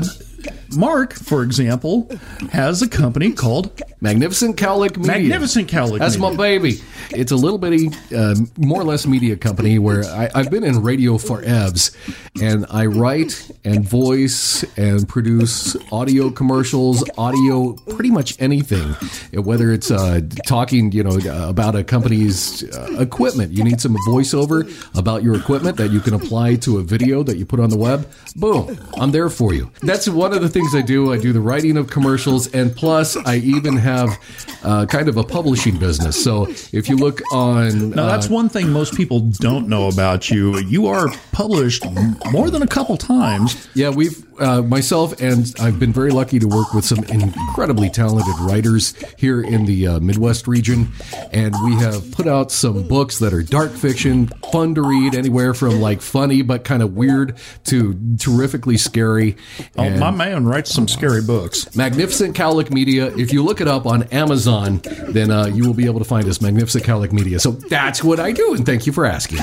Mark, 0.76 1.14
for 1.14 1.44
example, 1.44 2.10
has 2.52 2.82
a 2.82 2.88
company 2.90 3.32
called 3.32 3.82
Magnificent 4.02 4.58
Cowlick 4.58 4.98
Media. 4.98 5.14
Magnificent 5.14 5.70
Cowlick 5.70 6.00
That's 6.00 6.18
Media. 6.18 6.32
my 6.32 6.38
baby. 6.38 6.82
It's 7.12 7.32
a 7.32 7.36
little 7.36 7.58
bitty, 7.58 7.90
uh, 8.16 8.36
more 8.58 8.82
or 8.82 8.84
less 8.84 9.06
media 9.06 9.36
company 9.36 9.80
where 9.80 10.04
I, 10.06 10.30
I've 10.34 10.50
been 10.52 10.64
in 10.64 10.82
radio 10.82 11.18
for 11.18 11.42
evs, 11.42 11.96
and 12.42 12.66
I 12.70 12.86
write 12.88 13.50
and 13.64 13.88
voice 13.88 14.64
and 14.78 15.08
produce 15.08 15.76
audio 15.92 16.30
commercials, 16.30 17.04
audio, 17.18 17.74
pretty 17.74 18.12
much 18.12 18.40
anything. 18.42 18.96
Whether 19.34 19.72
it's 19.72 19.92
uh, 19.92 20.22
talking, 20.46 20.92
you 20.92 21.04
know, 21.04 21.18
about 21.50 21.76
a 21.76 21.84
company's 21.84 22.64
uh, 22.76 22.98
equipment, 23.00 23.52
you 23.54 23.64
need 23.64 23.80
some 23.80 23.96
voiceover 24.08 24.66
about 24.98 25.24
your 25.24 25.36
equipment 25.36 25.78
that 25.78 25.92
you 25.92 26.00
can 26.00 26.14
apply 26.14 26.56
to 26.56 26.80
a 26.80 26.84
video 26.84 27.24
that 27.24 27.38
you 27.38 27.46
put 27.46 27.60
on 27.60 27.70
the 27.70 27.78
web. 27.78 28.10
Boom, 28.36 28.78
I'm 28.98 29.12
there 29.12 29.30
for 29.30 29.54
you. 29.54 29.72
That's 29.82 30.08
one 30.10 30.34
of 30.34 30.42
the 30.42 30.50
things 30.50 30.65
things 30.66 30.84
I 30.84 30.86
do. 30.86 31.14
I 31.14 31.18
do 31.18 31.32
the 31.34 31.42
writing 31.42 31.78
of 31.78 31.90
commercials, 31.90 32.48
and 32.54 32.76
plus, 32.76 33.16
I 33.16 33.38
even 33.38 33.78
have 33.78 34.18
uh, 34.64 34.86
kind 34.86 35.08
of 35.08 35.18
a 35.18 35.24
publishing 35.24 35.78
business. 35.78 36.22
So 36.22 36.48
if 36.72 36.90
you 36.90 36.96
look 36.96 37.22
on. 37.32 37.92
Now, 37.92 38.08
that's 38.08 38.28
uh, 38.30 38.34
one 38.34 38.50
thing 38.50 38.72
most 38.72 38.96
people 38.96 39.20
don't 39.20 39.68
know 39.68 39.88
about 39.88 40.30
you. 40.30 40.58
You 40.60 40.88
are 40.88 41.08
published 41.32 41.84
more 42.32 42.50
than 42.50 42.62
a 42.62 42.68
couple 42.68 42.98
times. 42.98 43.68
Yeah, 43.74 43.90
we've 43.90 44.26
uh, 44.40 44.62
myself 44.62 45.22
and 45.22 45.54
I've 45.60 45.80
been 45.80 45.94
very 45.94 46.12
lucky 46.12 46.40
to 46.40 46.48
work 46.48 46.74
with 46.74 46.86
some 46.86 47.04
incredibly 47.06 47.90
talented 47.90 48.38
writers 48.40 48.94
here 49.18 49.42
in 49.42 49.66
the 49.66 49.88
uh, 49.88 50.00
Midwest 50.00 50.48
region, 50.48 50.90
and 51.32 51.56
we 51.64 51.76
have 51.76 52.12
put 52.12 52.28
out 52.28 52.52
some 52.52 52.88
books 52.88 53.20
that 53.20 53.34
are 53.34 53.44
dark 53.44 53.72
fiction, 53.72 54.28
fun 54.52 54.76
to 54.76 54.82
read, 54.82 55.16
anywhere 55.16 55.54
from 55.54 55.80
like 55.80 56.02
funny 56.02 56.42
but 56.42 56.64
kind 56.64 56.84
of 56.84 56.96
weird 56.96 57.38
to 57.66 57.98
terrifically 58.18 58.78
scary. 58.78 59.38
Oh, 59.78 59.84
And 59.84 60.00
my 60.00 60.12
man 60.12 60.45
writes 60.48 60.72
some 60.72 60.88
scary 60.88 61.22
books. 61.22 61.76
Magnificent 61.76 62.36
Cowlick 62.36 62.72
Media. 62.72 63.08
If 63.16 63.34
you 63.34 63.44
look 63.44 63.62
it 63.62 63.68
up 63.68 63.86
on 63.86 64.04
Amazon, 64.04 64.82
then 65.10 65.32
uh, 65.32 65.46
you 65.48 65.66
will 65.66 65.74
be 65.74 65.86
able 65.86 66.00
to 66.00 66.06
find 66.06 66.28
us, 66.28 66.42
Magnificent 66.42 66.84
Cowlick 66.84 67.12
Media. 67.12 67.40
So 67.40 67.52
that's 67.52 68.04
what 68.04 68.20
I 68.20 68.32
do, 68.32 68.54
and 68.54 68.66
thank 68.66 68.86
you 68.86 68.94
for 68.94 69.06
asking. 69.06 69.40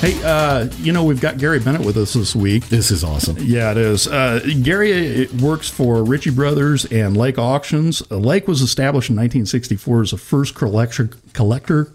Hey, 0.00 0.22
uh, 0.22 0.68
you 0.78 0.92
know, 0.92 1.04
we've 1.04 1.22
got 1.22 1.38
Gary 1.38 1.58
Bennett 1.58 1.80
with 1.80 1.96
us 1.96 2.12
this 2.12 2.36
week. 2.36 2.68
This 2.68 2.90
is 2.90 3.02
awesome. 3.02 3.38
Yeah, 3.40 3.70
it 3.70 3.78
is. 3.78 4.06
Uh, 4.06 4.40
Gary 4.62 5.26
works 5.40 5.70
for 5.70 6.04
Ritchie 6.04 6.30
Brothers 6.30 6.84
and 6.84 7.16
Leake 7.16 7.38
Auctions. 7.38 8.02
Uh, 8.10 8.16
Leake 8.18 8.46
was 8.46 8.60
established 8.60 9.08
in 9.08 9.16
1964 9.16 10.02
as 10.02 10.10
the 10.10 10.18
first 10.18 10.54
collector 10.54 11.08
collector. 11.32 11.90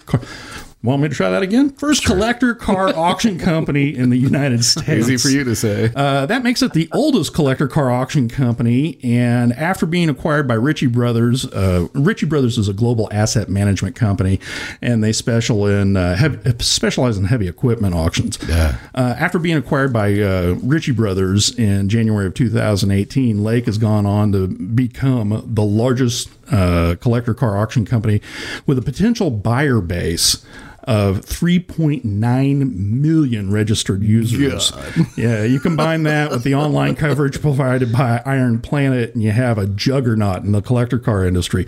Want 0.83 1.03
me 1.03 1.09
to 1.09 1.13
try 1.13 1.29
that 1.29 1.43
again? 1.43 1.69
First 1.69 2.05
collector 2.05 2.55
car 2.55 2.88
auction 2.95 3.38
company 3.38 3.95
in 3.95 4.09
the 4.09 4.17
United 4.17 4.65
States. 4.65 5.07
Easy 5.07 5.17
for 5.17 5.29
you 5.29 5.43
to 5.43 5.55
say. 5.55 5.91
Uh, 5.95 6.25
that 6.25 6.41
makes 6.41 6.63
it 6.63 6.73
the 6.73 6.89
oldest 6.91 7.35
collector 7.35 7.67
car 7.67 7.91
auction 7.91 8.27
company. 8.27 8.97
And 9.03 9.53
after 9.53 9.85
being 9.85 10.09
acquired 10.09 10.47
by 10.47 10.55
Ritchie 10.55 10.88
Brothers, 10.88 11.45
uh, 11.45 11.88
Ritchie 11.93 12.25
Brothers 12.25 12.57
is 12.57 12.67
a 12.67 12.73
global 12.73 13.07
asset 13.11 13.47
management 13.47 13.95
company, 13.95 14.39
and 14.81 15.03
they 15.03 15.13
special 15.13 15.67
in 15.67 15.97
uh, 15.97 16.15
heavy, 16.15 16.51
specialize 16.59 17.15
in 17.15 17.25
heavy 17.25 17.47
equipment 17.47 17.93
auctions. 17.93 18.39
Yeah. 18.47 18.77
Uh, 18.95 19.13
after 19.19 19.38
being 19.38 19.57
acquired 19.57 19.93
by 19.93 20.19
uh, 20.19 20.55
Ritchie 20.63 20.93
Brothers 20.93 21.55
in 21.59 21.89
January 21.89 22.25
of 22.25 22.33
2018, 22.33 23.43
Leake 23.43 23.67
has 23.67 23.77
gone 23.77 24.07
on 24.07 24.31
to 24.31 24.47
become 24.47 25.43
the 25.45 25.63
largest 25.63 26.31
uh, 26.51 26.95
collector 27.00 27.35
car 27.35 27.57
auction 27.57 27.85
company 27.85 28.19
with 28.65 28.79
a 28.79 28.81
potential 28.81 29.29
buyer 29.29 29.79
base 29.79 30.43
of 30.83 31.21
3.9 31.21 32.75
million 32.75 33.51
registered 33.51 34.03
users. 34.03 34.71
Yeah, 35.15 35.43
you 35.43 35.59
combine 35.59 36.03
that 36.03 36.31
with 36.31 36.43
the 36.43 36.55
online 36.55 36.95
coverage 36.95 37.41
provided 37.41 37.91
by 37.91 38.21
Iron 38.25 38.59
Planet, 38.59 39.13
and 39.13 39.23
you 39.23 39.31
have 39.31 39.57
a 39.57 39.67
juggernaut 39.67 40.43
in 40.43 40.51
the 40.51 40.61
collector 40.61 40.97
car 40.97 41.25
industry. 41.25 41.67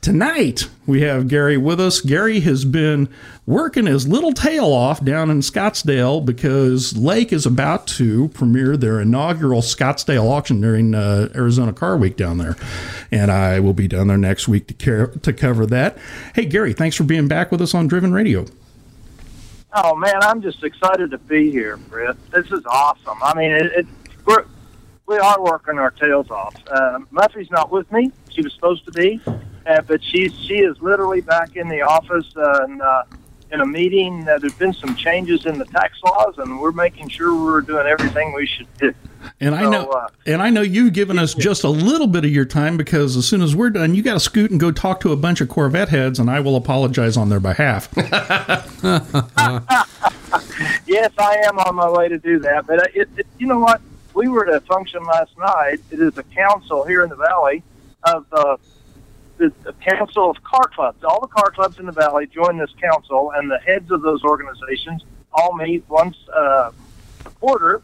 Tonight, 0.00 0.68
we 0.86 1.02
have 1.02 1.28
Gary 1.28 1.56
with 1.56 1.80
us. 1.80 2.00
Gary 2.00 2.40
has 2.40 2.64
been 2.64 3.08
working 3.46 3.86
his 3.86 4.08
little 4.08 4.32
tail 4.32 4.72
off 4.72 5.02
down 5.04 5.30
in 5.30 5.38
Scottsdale 5.38 6.24
because 6.24 6.96
Leake 6.96 7.32
is 7.32 7.46
about 7.46 7.86
to 7.86 8.28
premiere 8.28 8.76
their 8.76 9.00
inaugural 9.00 9.62
Scottsdale 9.62 10.28
auction 10.28 10.60
during 10.60 10.94
uh, 10.94 11.28
Arizona 11.34 11.72
Car 11.72 11.96
Week 11.96 12.16
down 12.16 12.38
there. 12.38 12.56
And 13.12 13.30
I 13.30 13.60
will 13.60 13.72
be 13.72 13.86
down 13.86 14.08
there 14.08 14.18
next 14.18 14.48
week 14.48 14.66
to, 14.66 14.74
care, 14.74 15.06
to 15.06 15.32
cover 15.32 15.64
that. 15.66 15.96
Hey, 16.34 16.44
Gary, 16.44 16.72
thanks 16.72 16.96
for 16.96 17.04
being 17.04 17.28
back 17.28 17.52
with 17.52 17.62
us 17.62 17.72
on 17.72 17.86
Driven 17.86 18.12
Radio. 18.12 18.46
Oh 19.72 19.94
man, 19.94 20.16
I'm 20.22 20.40
just 20.40 20.64
excited 20.64 21.10
to 21.10 21.18
be 21.18 21.50
here, 21.50 21.76
Britt. 21.76 22.16
This 22.30 22.50
is 22.50 22.64
awesome. 22.66 23.18
I 23.22 23.34
mean, 23.34 23.50
it, 23.50 23.66
it 23.66 23.86
we're 24.24 24.46
we 25.06 25.18
are 25.18 25.42
working 25.42 25.78
our 25.78 25.90
tails 25.90 26.30
off. 26.30 26.54
Uh, 26.66 27.00
Muffy's 27.10 27.50
not 27.50 27.70
with 27.70 27.90
me; 27.92 28.10
she 28.30 28.40
was 28.40 28.54
supposed 28.54 28.86
to 28.86 28.92
be, 28.92 29.20
uh, 29.26 29.82
but 29.82 30.02
she's 30.02 30.32
she 30.34 30.60
is 30.60 30.80
literally 30.80 31.20
back 31.20 31.56
in 31.56 31.68
the 31.68 31.82
office 31.82 32.26
uh, 32.36 32.64
and 32.64 32.80
uh, 32.80 33.02
in 33.56 33.62
a 33.62 33.66
meeting. 33.66 34.28
Uh, 34.28 34.38
there's 34.38 34.54
been 34.54 34.74
some 34.74 34.94
changes 34.94 35.46
in 35.46 35.58
the 35.58 35.64
tax 35.64 35.98
laws, 36.04 36.34
and 36.38 36.60
we're 36.60 36.72
making 36.72 37.08
sure 37.08 37.34
we're 37.34 37.62
doing 37.62 37.86
everything 37.86 38.34
we 38.34 38.46
should 38.46 38.66
do. 38.78 38.92
And 39.40 39.54
I 39.54 39.62
So, 39.62 39.70
know, 39.70 39.86
uh, 39.86 40.08
and 40.26 40.42
I 40.42 40.50
know 40.50 40.60
you've 40.60 40.92
given 40.92 41.18
us 41.18 41.34
just 41.34 41.64
a 41.64 41.68
little 41.68 42.06
bit 42.06 42.24
of 42.24 42.30
your 42.30 42.44
time 42.44 42.76
because 42.76 43.16
as 43.16 43.26
soon 43.26 43.40
as 43.42 43.56
we're 43.56 43.70
done, 43.70 43.94
you 43.94 44.02
got 44.02 44.14
to 44.14 44.20
scoot 44.20 44.50
and 44.50 44.60
go 44.60 44.70
talk 44.70 45.00
to 45.00 45.12
a 45.12 45.16
bunch 45.16 45.40
of 45.40 45.48
Corvette 45.48 45.88
heads, 45.88 46.18
and 46.18 46.30
I 46.30 46.40
will 46.40 46.54
apologize 46.56 47.16
on 47.16 47.28
their 47.30 47.40
behalf. 47.40 47.88
Yes, 50.86 51.12
I 51.18 51.36
am 51.46 51.58
on 51.58 51.74
my 51.74 51.90
way 51.90 52.08
to 52.08 52.18
do 52.18 52.38
that. 52.40 52.66
But 52.66 52.80
uh, 52.80 52.86
it, 52.94 53.08
it, 53.16 53.26
you 53.38 53.46
know 53.46 53.58
what? 53.58 53.80
We 54.14 54.28
were 54.28 54.48
at 54.48 54.54
a 54.54 54.60
function 54.60 55.02
last 55.04 55.36
night. 55.36 55.80
It 55.90 56.00
is 56.00 56.16
a 56.16 56.22
council 56.22 56.84
here 56.84 57.02
in 57.02 57.10
the 57.10 57.16
valley 57.16 57.62
of 58.04 58.24
uh, 58.32 58.56
the, 59.38 59.52
the 59.64 59.72
council 59.74 60.30
of 60.30 60.42
car 60.42 60.68
clubs. 60.74 61.02
All 61.04 61.20
the 61.20 61.28
car 61.28 61.50
clubs 61.50 61.78
in 61.78 61.86
the 61.86 61.92
valley 61.92 62.26
join 62.26 62.58
this 62.58 62.70
council, 62.80 63.32
and 63.34 63.50
the 63.50 63.58
heads 63.58 63.90
of 63.90 64.02
those 64.02 64.22
organizations 64.24 65.04
all 65.32 65.54
meet 65.54 65.84
once 65.88 66.16
uh, 66.34 66.72
a 67.24 67.30
quarter, 67.30 67.82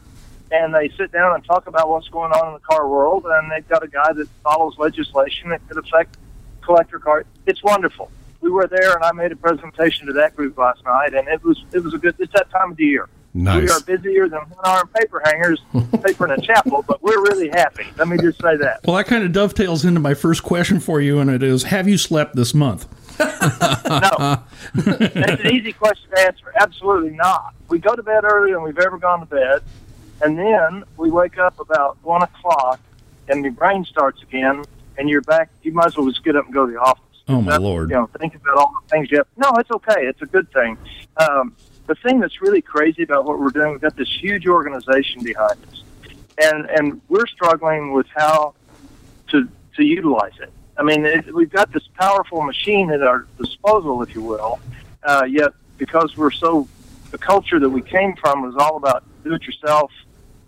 and 0.51 0.73
they 0.73 0.89
sit 0.97 1.11
down 1.11 1.35
and 1.35 1.43
talk 1.45 1.67
about 1.67 1.89
what's 1.89 2.09
going 2.09 2.31
on 2.31 2.47
in 2.47 2.53
the 2.53 2.59
car 2.59 2.87
world. 2.87 3.25
And 3.27 3.51
they've 3.51 3.67
got 3.67 3.83
a 3.83 3.87
guy 3.87 4.13
that 4.13 4.27
follows 4.43 4.75
legislation 4.77 5.49
that 5.49 5.67
could 5.67 5.77
affect 5.77 6.17
collector 6.61 6.99
car. 6.99 7.25
It's 7.45 7.63
wonderful. 7.63 8.09
We 8.41 8.49
were 8.49 8.67
there, 8.67 8.93
and 8.93 9.03
I 9.03 9.11
made 9.13 9.31
a 9.31 9.35
presentation 9.35 10.07
to 10.07 10.13
that 10.13 10.35
group 10.35 10.57
last 10.57 10.83
night, 10.83 11.13
and 11.13 11.27
it 11.27 11.43
was 11.43 11.63
it 11.71 11.83
was 11.83 11.93
a 11.93 11.97
good. 11.97 12.15
It's 12.19 12.33
that 12.33 12.49
time 12.51 12.71
of 12.71 12.77
the 12.77 12.85
year. 12.85 13.07
We 13.35 13.67
are 13.69 13.79
busier 13.81 14.29
than 14.29 14.41
one-arm 14.41 14.89
paper 14.89 15.21
hangers, 15.25 15.59
paper 16.03 16.25
in 16.31 16.39
a 16.39 16.41
chapel, 16.41 16.83
but 16.87 17.01
we're 17.01 17.19
really 17.21 17.49
happy. 17.49 17.85
Let 17.97 18.07
me 18.07 18.17
just 18.17 18.39
say 18.39 18.57
that. 18.57 18.81
well, 18.85 18.95
that 18.97 19.07
kind 19.07 19.23
of 19.23 19.31
dovetails 19.31 19.83
into 19.85 19.99
my 19.99 20.13
first 20.13 20.43
question 20.43 20.79
for 20.79 21.01
you, 21.01 21.19
and 21.19 21.31
it 21.31 21.41
is: 21.41 21.63
Have 21.63 21.87
you 21.87 21.97
slept 21.97 22.35
this 22.35 22.53
month? 22.53 22.87
No, 23.19 24.43
that's 24.75 25.41
an 25.43 25.51
easy 25.51 25.73
question 25.73 26.09
to 26.11 26.19
answer. 26.21 26.53
Absolutely 26.59 27.11
not. 27.11 27.53
We 27.69 27.79
go 27.79 27.95
to 27.95 28.03
bed 28.03 28.23
earlier 28.23 28.55
than 28.55 28.63
we've 28.63 28.77
ever 28.79 28.97
gone 28.97 29.19
to 29.21 29.25
bed, 29.25 29.61
and 30.21 30.37
then 30.37 30.83
we 30.97 31.09
wake 31.09 31.37
up 31.39 31.59
about 31.59 31.97
one 32.03 32.21
o'clock, 32.21 32.79
and 33.29 33.43
your 33.43 33.53
brain 33.53 33.83
starts 33.85 34.21
again, 34.21 34.63
and 34.97 35.09
you're 35.09 35.21
back. 35.21 35.49
You 35.63 35.73
might 35.73 35.87
as 35.87 35.97
well 35.97 36.07
just 36.07 36.23
get 36.23 36.35
up 36.35 36.45
and 36.45 36.53
go 36.53 36.65
to 36.67 36.71
the 36.71 36.79
office. 36.79 37.01
Oh 37.27 37.41
my 37.41 37.51
That's- 37.51 37.61
lord! 37.61 37.89
You 37.89 37.95
know, 37.95 38.09
think 38.19 38.35
about 38.35 38.57
all 38.57 38.73
the 38.83 38.89
things 38.89 39.09
you 39.09 39.17
have. 39.17 39.27
No, 39.37 39.51
it's 39.57 39.71
okay. 39.71 40.05
It's 40.05 40.21
a 40.21 40.27
good 40.27 40.51
thing. 40.51 40.77
Um, 41.17 41.55
the 41.87 41.95
thing 41.95 42.19
that's 42.19 42.41
really 42.41 42.61
crazy 42.61 43.03
about 43.03 43.25
what 43.25 43.39
we're 43.39 43.49
doing, 43.49 43.71
we've 43.71 43.81
got 43.81 43.95
this 43.95 44.09
huge 44.09 44.47
organization 44.47 45.23
behind 45.23 45.57
us, 45.71 45.83
and 46.41 46.69
and 46.69 47.01
we're 47.09 47.27
struggling 47.27 47.93
with 47.93 48.07
how 48.15 48.53
to 49.29 49.47
to 49.75 49.83
utilize 49.83 50.37
it. 50.41 50.51
I 50.77 50.83
mean, 50.83 51.05
it, 51.05 51.33
we've 51.33 51.51
got 51.51 51.71
this 51.71 51.87
powerful 51.99 52.41
machine 52.41 52.89
at 52.91 53.03
our 53.03 53.27
disposal, 53.37 54.01
if 54.01 54.15
you 54.15 54.21
will. 54.21 54.59
Uh, 55.03 55.25
yet, 55.27 55.51
because 55.77 56.15
we're 56.15 56.31
so 56.31 56.67
the 57.11 57.17
culture 57.17 57.59
that 57.59 57.69
we 57.69 57.81
came 57.81 58.15
from 58.15 58.41
was 58.41 58.55
all 58.55 58.77
about 58.77 59.03
do 59.23 59.33
it 59.33 59.43
yourself. 59.43 59.91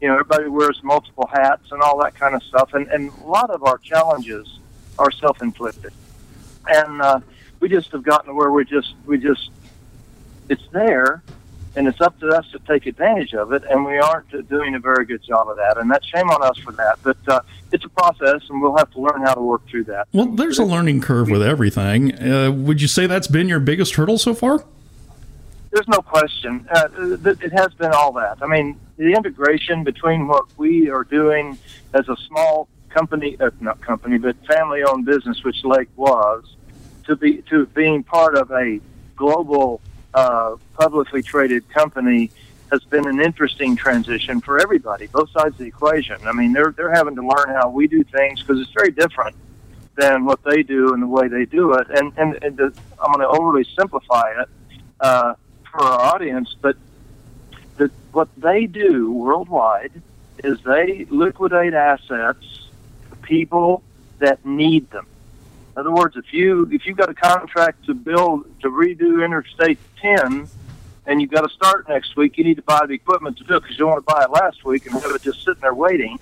You 0.01 0.07
know, 0.07 0.13
everybody 0.15 0.47
wears 0.47 0.81
multiple 0.83 1.29
hats 1.31 1.71
and 1.71 1.81
all 1.81 2.01
that 2.03 2.15
kind 2.15 2.35
of 2.35 2.43
stuff, 2.43 2.73
and 2.73 2.87
and 2.87 3.11
a 3.23 3.27
lot 3.27 3.49
of 3.49 3.63
our 3.63 3.77
challenges 3.77 4.59
are 4.97 5.11
self 5.11 5.41
inflicted 5.41 5.91
and 6.67 7.01
uh, 7.01 7.19
we 7.59 7.69
just 7.69 7.91
have 7.91 8.03
gotten 8.03 8.27
to 8.27 8.33
where 8.33 8.51
we 8.51 8.65
just 8.65 8.95
we 9.05 9.17
just 9.17 9.49
it's 10.49 10.63
there 10.71 11.23
and 11.75 11.87
it's 11.87 11.99
up 11.99 12.17
to 12.19 12.29
us 12.29 12.49
to 12.51 12.59
take 12.59 12.85
advantage 12.85 13.33
of 13.33 13.51
it 13.51 13.63
and 13.69 13.85
we 13.85 13.97
aren't 13.97 14.29
doing 14.47 14.75
a 14.75 14.79
very 14.79 15.05
good 15.05 15.21
job 15.23 15.49
of 15.49 15.57
that 15.57 15.77
and 15.77 15.89
that's 15.91 16.05
shame 16.07 16.29
on 16.29 16.41
us 16.41 16.57
for 16.59 16.71
that 16.73 16.97
but 17.03 17.17
uh, 17.27 17.41
it's 17.71 17.83
a 17.83 17.89
process 17.89 18.41
and 18.49 18.61
we'll 18.61 18.77
have 18.77 18.89
to 18.91 18.99
learn 18.99 19.21
how 19.21 19.33
to 19.33 19.41
work 19.41 19.67
through 19.67 19.83
that 19.83 20.07
Well, 20.13 20.27
there's 20.27 20.59
a 20.59 20.63
learning 20.63 21.01
curve 21.01 21.29
with 21.29 21.41
everything. 21.41 22.17
Uh, 22.17 22.51
would 22.51 22.81
you 22.81 22.87
say 22.87 23.07
that's 23.07 23.27
been 23.27 23.49
your 23.49 23.59
biggest 23.59 23.95
hurdle 23.95 24.17
so 24.17 24.33
far? 24.33 24.65
there's 25.75 25.87
no 25.89 26.01
question 26.01 26.65
uh, 26.73 26.87
it 26.97 27.51
has 27.51 27.73
been 27.73 27.91
all 27.91 28.13
that 28.13 28.37
i 28.41 28.47
mean 28.47 28.79
the 28.95 29.11
integration 29.11 29.83
between 29.83 30.25
what 30.25 30.45
we 30.57 30.89
are 30.89 31.03
doing 31.03 31.57
as 31.93 32.07
a 32.07 32.15
small 32.27 32.69
company 32.89 33.35
uh, 33.41 33.49
not 33.59 33.79
company 33.81 34.17
but 34.17 34.37
family 34.45 34.83
owned 34.83 35.05
business 35.05 35.43
which 35.43 35.65
Leake 35.65 35.89
was 35.97 36.55
to 37.03 37.17
be 37.17 37.41
to 37.49 37.65
being 37.67 38.03
part 38.03 38.37
of 38.37 38.49
a 38.51 38.79
global 39.17 39.81
uh, 40.15 40.55
publicly 40.73 41.21
traded 41.21 41.69
company 41.69 42.31
has 42.71 42.83
been 42.85 43.07
an 43.07 43.21
interesting 43.21 43.75
transition 43.75 44.41
for 44.41 44.59
everybody, 44.59 45.07
both 45.07 45.29
sides 45.29 45.53
of 45.53 45.57
the 45.59 45.65
equation. 45.65 46.17
I 46.25 46.31
mean, 46.31 46.53
they're 46.53 46.73
they're 46.75 46.93
having 46.93 47.15
to 47.15 47.21
learn 47.21 47.49
how 47.49 47.69
we 47.69 47.87
do 47.87 48.03
things 48.03 48.41
because 48.41 48.59
it's 48.59 48.71
very 48.71 48.91
different 48.91 49.35
than 49.95 50.25
what 50.25 50.43
they 50.43 50.63
do 50.63 50.93
and 50.93 51.03
the 51.03 51.07
way 51.07 51.27
they 51.27 51.45
do 51.45 51.73
it. 51.73 51.87
And 51.89 52.11
and, 52.17 52.43
and 52.43 52.57
the, 52.57 52.73
I'm 52.99 53.11
going 53.11 53.19
to 53.19 53.27
overly 53.27 53.65
simplify 53.77 54.41
it 54.41 54.49
uh, 54.99 55.35
for 55.69 55.83
our 55.83 56.15
audience, 56.15 56.55
but 56.59 56.77
the, 57.77 57.91
what 58.13 58.29
they 58.37 58.65
do 58.65 59.11
worldwide 59.11 59.91
is 60.43 60.61
they 60.63 61.05
liquidate 61.09 61.73
assets 61.73 62.69
people 63.21 63.83
that 64.19 64.45
need 64.45 64.89
them. 64.91 65.07
In 65.75 65.79
other 65.81 65.91
words, 65.91 66.15
if 66.15 66.31
you 66.31 66.69
if 66.71 66.85
you've 66.85 66.95
got 66.97 67.09
a 67.09 67.13
contract 67.13 67.85
to 67.85 67.93
build 67.93 68.45
to 68.61 68.69
redo 68.69 69.23
Interstate 69.25 69.77
10, 70.01 70.47
and 71.05 71.21
you've 71.21 71.31
got 71.31 71.41
to 71.41 71.53
start 71.53 71.87
next 71.89 72.15
week, 72.15 72.37
you 72.37 72.45
need 72.45 72.55
to 72.55 72.61
buy 72.63 72.85
the 72.87 72.93
equipment 72.93 73.37
to 73.39 73.43
do 73.43 73.55
it 73.55 73.61
because 73.61 73.77
you 73.77 73.79
don't 73.85 73.89
want 73.91 74.07
to 74.07 74.13
buy 74.13 74.23
it 74.23 74.31
last 74.31 74.63
week 74.63 74.85
and 74.85 74.93
have 75.01 75.11
it 75.11 75.21
just 75.21 75.39
sitting 75.43 75.59
there 75.61 75.73
waiting. 75.73 76.17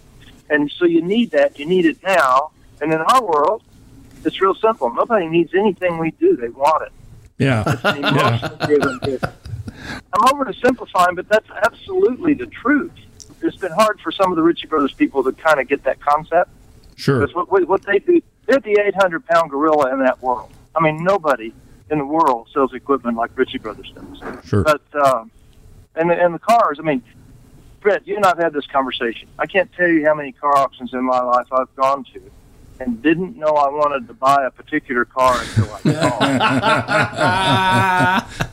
And 0.49 0.71
so 0.77 0.85
you 0.85 1.01
need 1.03 1.31
that. 1.31 1.59
You 1.59 1.65
need 1.67 1.85
it 1.85 2.01
now. 2.03 2.51
And 2.81 2.91
in 2.91 2.99
our 2.99 3.23
world, 3.23 3.61
it's 4.25 4.41
real 4.41 4.55
simple. 4.55 4.91
Nobody 4.93 5.27
needs 5.27 5.53
anything 5.53 5.99
we 5.99 6.11
do. 6.11 6.35
They 6.35 6.49
want 6.49 6.83
it. 6.83 6.91
Yeah. 7.37 7.63
It's 7.67 7.83
an 7.85 8.03
emotion-driven 8.03 8.99
business. 9.03 9.33
I'm 10.13 10.33
over 10.33 10.45
to 10.45 10.53
simplifying, 10.59 11.15
but 11.15 11.29
that's 11.29 11.49
absolutely 11.63 12.33
the 12.33 12.47
truth. 12.47 12.91
It's 13.41 13.57
been 13.57 13.71
hard 13.71 13.99
for 14.01 14.11
some 14.11 14.31
of 14.31 14.35
the 14.35 14.41
Ritchie 14.43 14.67
Brothers 14.67 14.93
people 14.93 15.23
to 15.23 15.31
kind 15.31 15.59
of 15.59 15.67
get 15.67 15.83
that 15.83 15.99
concept. 15.99 16.49
Sure. 16.95 17.19
Because 17.21 17.35
what- 17.35 17.67
what 17.67 17.81
they 17.83 17.99
do, 17.99 18.21
they're 18.45 18.59
the 18.59 18.79
800 18.79 19.25
pound 19.25 19.49
gorilla 19.51 19.93
in 19.93 19.99
that 20.03 20.21
world. 20.21 20.51
I 20.75 20.81
mean, 20.81 21.03
nobody 21.03 21.53
in 21.89 21.97
the 21.97 22.05
world 22.05 22.49
sells 22.53 22.73
equipment 22.73 23.17
like 23.17 23.31
Ritchie 23.37 23.59
Brothers 23.59 23.91
does. 23.93 24.45
Sure. 24.45 24.63
But 24.63 24.81
um, 24.95 25.31
and 25.95 26.09
the, 26.09 26.15
and 26.15 26.33
the 26.33 26.39
cars, 26.39 26.79
I 26.79 26.83
mean, 26.83 27.03
Brett, 27.81 28.07
you 28.07 28.15
and 28.15 28.25
I've 28.25 28.37
had 28.37 28.53
this 28.53 28.65
conversation. 28.67 29.27
I 29.37 29.45
can't 29.45 29.71
tell 29.73 29.87
you 29.87 30.05
how 30.05 30.15
many 30.15 30.31
car 30.31 30.57
auctions 30.57 30.93
in 30.93 31.03
my 31.03 31.21
life 31.21 31.47
I've 31.51 31.73
gone 31.75 32.05
to 32.13 32.21
and 32.79 33.01
didn't 33.01 33.37
know 33.37 33.49
I 33.49 33.69
wanted 33.69 34.07
to 34.07 34.13
buy 34.13 34.45
a 34.45 34.51
particular 34.51 35.05
car 35.05 35.39
until 35.39 35.71
I 35.73 35.81
saw 38.19 38.37
it. 38.39 38.49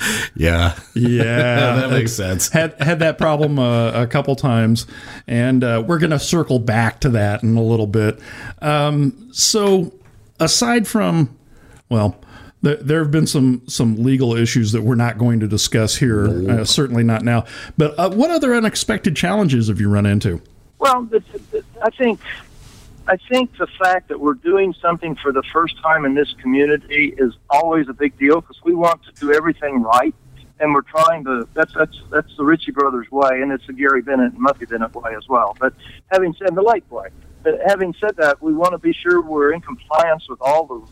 Yeah. 0.34 0.78
Yeah, 0.94 1.74
that 1.76 1.90
makes 1.90 2.12
sense. 2.12 2.48
Had 2.48 2.80
had 2.80 3.00
that 3.00 3.18
problem 3.18 3.58
uh, 3.58 3.90
a 3.92 4.06
couple 4.06 4.36
times, 4.36 4.86
and 5.26 5.64
uh, 5.64 5.82
we're 5.84 5.98
going 5.98 6.10
to 6.10 6.18
circle 6.18 6.58
back 6.58 7.00
to 7.00 7.08
that 7.10 7.42
in 7.42 7.56
a 7.56 7.62
little 7.62 7.86
bit. 7.86 8.20
Um, 8.62 9.28
so, 9.32 9.92
aside 10.38 10.86
from, 10.86 11.36
well, 11.88 12.20
th- 12.62 12.80
there 12.80 13.02
have 13.02 13.10
been 13.10 13.26
some 13.26 13.62
some 13.66 13.96
legal 14.02 14.34
issues 14.34 14.72
that 14.72 14.82
we're 14.82 14.94
not 14.94 15.18
going 15.18 15.40
to 15.40 15.48
discuss 15.48 15.96
here. 15.96 16.50
Uh, 16.50 16.64
certainly 16.64 17.02
not 17.02 17.22
now. 17.24 17.44
But 17.76 17.98
uh, 17.98 18.10
what 18.10 18.30
other 18.30 18.54
unexpected 18.54 19.16
challenges 19.16 19.68
have 19.68 19.80
you 19.80 19.88
run 19.90 20.06
into? 20.06 20.40
Well, 20.78 21.08
it's, 21.10 21.26
it's, 21.52 21.66
I 21.82 21.90
think 21.90 22.20
I 23.08 23.16
think 23.16 23.56
the 23.56 23.66
fact 23.66 24.08
that 24.08 24.20
we're 24.20 24.34
doing 24.34 24.74
something 24.82 25.16
for 25.16 25.32
the 25.32 25.42
first 25.44 25.80
time 25.80 26.04
in 26.04 26.14
this 26.14 26.34
community 26.42 27.14
is 27.16 27.32
always 27.48 27.88
a 27.88 27.94
big 27.94 28.18
deal 28.18 28.42
because 28.42 28.62
we 28.62 28.74
want 28.74 29.02
to 29.04 29.12
do 29.12 29.32
everything 29.32 29.82
right, 29.82 30.14
and 30.60 30.74
we're 30.74 30.82
trying 30.82 31.24
to. 31.24 31.48
That's 31.54 31.72
that's 31.72 31.98
that's 32.10 32.36
the 32.36 32.44
Ritchie 32.44 32.72
Brothers 32.72 33.10
way, 33.10 33.40
and 33.40 33.50
it's 33.50 33.66
the 33.66 33.72
Gary 33.72 34.02
Bennett 34.02 34.34
and 34.34 34.46
Muffy 34.46 34.68
Bennett 34.68 34.94
way 34.94 35.14
as 35.16 35.26
well. 35.26 35.56
But 35.58 35.72
having 36.12 36.34
said 36.34 36.54
the 36.54 36.60
Leake 36.60 36.90
way, 36.92 37.08
but 37.42 37.58
having 37.66 37.94
said 37.98 38.14
that, 38.16 38.42
we 38.42 38.52
want 38.52 38.72
to 38.72 38.78
be 38.78 38.92
sure 38.92 39.22
we're 39.22 39.54
in 39.54 39.62
compliance 39.62 40.28
with 40.28 40.42
all 40.42 40.66
the 40.66 40.86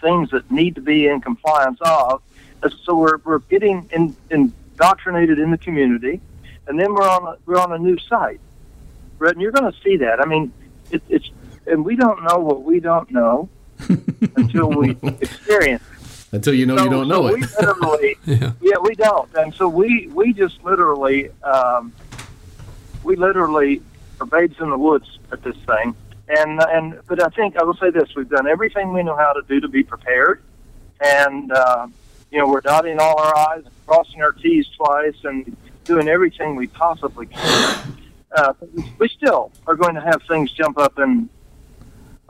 things 0.00 0.30
that 0.30 0.50
need 0.50 0.74
to 0.74 0.80
be 0.80 1.06
in 1.06 1.20
compliance 1.20 1.78
of. 1.82 2.20
So 2.84 2.96
we're 2.96 3.18
we're 3.18 3.38
getting 3.38 3.88
in, 3.92 4.16
indoctrinated 4.28 5.38
in 5.38 5.52
the 5.52 5.58
community, 5.58 6.20
and 6.66 6.80
then 6.80 6.94
we're 6.94 7.08
on 7.08 7.28
a, 7.28 7.36
we're 7.46 7.60
on 7.60 7.70
a 7.70 7.78
new 7.78 7.96
site. 7.96 8.40
Brett, 9.18 9.34
and 9.34 9.40
you're 9.40 9.52
going 9.52 9.70
to 9.70 9.78
see 9.82 9.98
that. 9.98 10.18
I 10.18 10.24
mean, 10.24 10.52
it, 10.90 11.02
it's 11.08 11.30
and 11.70 11.84
we 11.84 11.96
don't 11.96 12.22
know 12.24 12.38
what 12.38 12.62
we 12.62 12.80
don't 12.80 13.10
know 13.10 13.48
until 14.36 14.70
we 14.70 14.96
experience. 15.20 15.82
it. 15.82 16.34
Until 16.34 16.54
you 16.54 16.66
know 16.66 16.82
you 16.82 16.90
don't 16.90 17.08
know 17.08 17.28
so 17.28 17.34
it. 17.34 17.40
We 17.40 17.66
literally, 17.66 18.16
yeah. 18.60 18.78
we 18.82 18.94
don't, 18.94 19.34
and 19.34 19.54
so 19.54 19.68
we 19.68 20.08
we 20.08 20.32
just 20.32 20.62
literally, 20.62 21.30
um, 21.42 21.92
we 23.02 23.16
literally 23.16 23.82
are 24.20 24.26
babes 24.26 24.56
in 24.60 24.70
the 24.70 24.78
woods 24.78 25.18
at 25.32 25.42
this 25.42 25.56
thing. 25.66 25.94
And 26.28 26.62
and 26.62 27.00
but 27.08 27.22
I 27.22 27.28
think 27.30 27.56
I 27.56 27.64
will 27.64 27.74
say 27.74 27.90
this: 27.90 28.14
we've 28.14 28.28
done 28.28 28.46
everything 28.46 28.92
we 28.92 29.02
know 29.02 29.16
how 29.16 29.32
to 29.32 29.42
do 29.48 29.60
to 29.60 29.68
be 29.68 29.82
prepared, 29.82 30.42
and 31.00 31.50
uh, 31.50 31.88
you 32.30 32.38
know 32.38 32.46
we're 32.46 32.60
dotting 32.60 33.00
all 33.00 33.18
our 33.18 33.36
i's, 33.56 33.64
and 33.64 33.86
crossing 33.86 34.22
our 34.22 34.32
t's 34.32 34.68
twice, 34.76 35.16
and 35.24 35.56
doing 35.84 36.06
everything 36.06 36.54
we 36.54 36.68
possibly 36.68 37.26
can. 37.26 37.96
Uh, 38.36 38.52
we 38.98 39.08
still 39.08 39.50
are 39.66 39.74
going 39.74 39.96
to 39.96 40.00
have 40.00 40.22
things 40.28 40.52
jump 40.52 40.78
up 40.78 40.98
and 40.98 41.28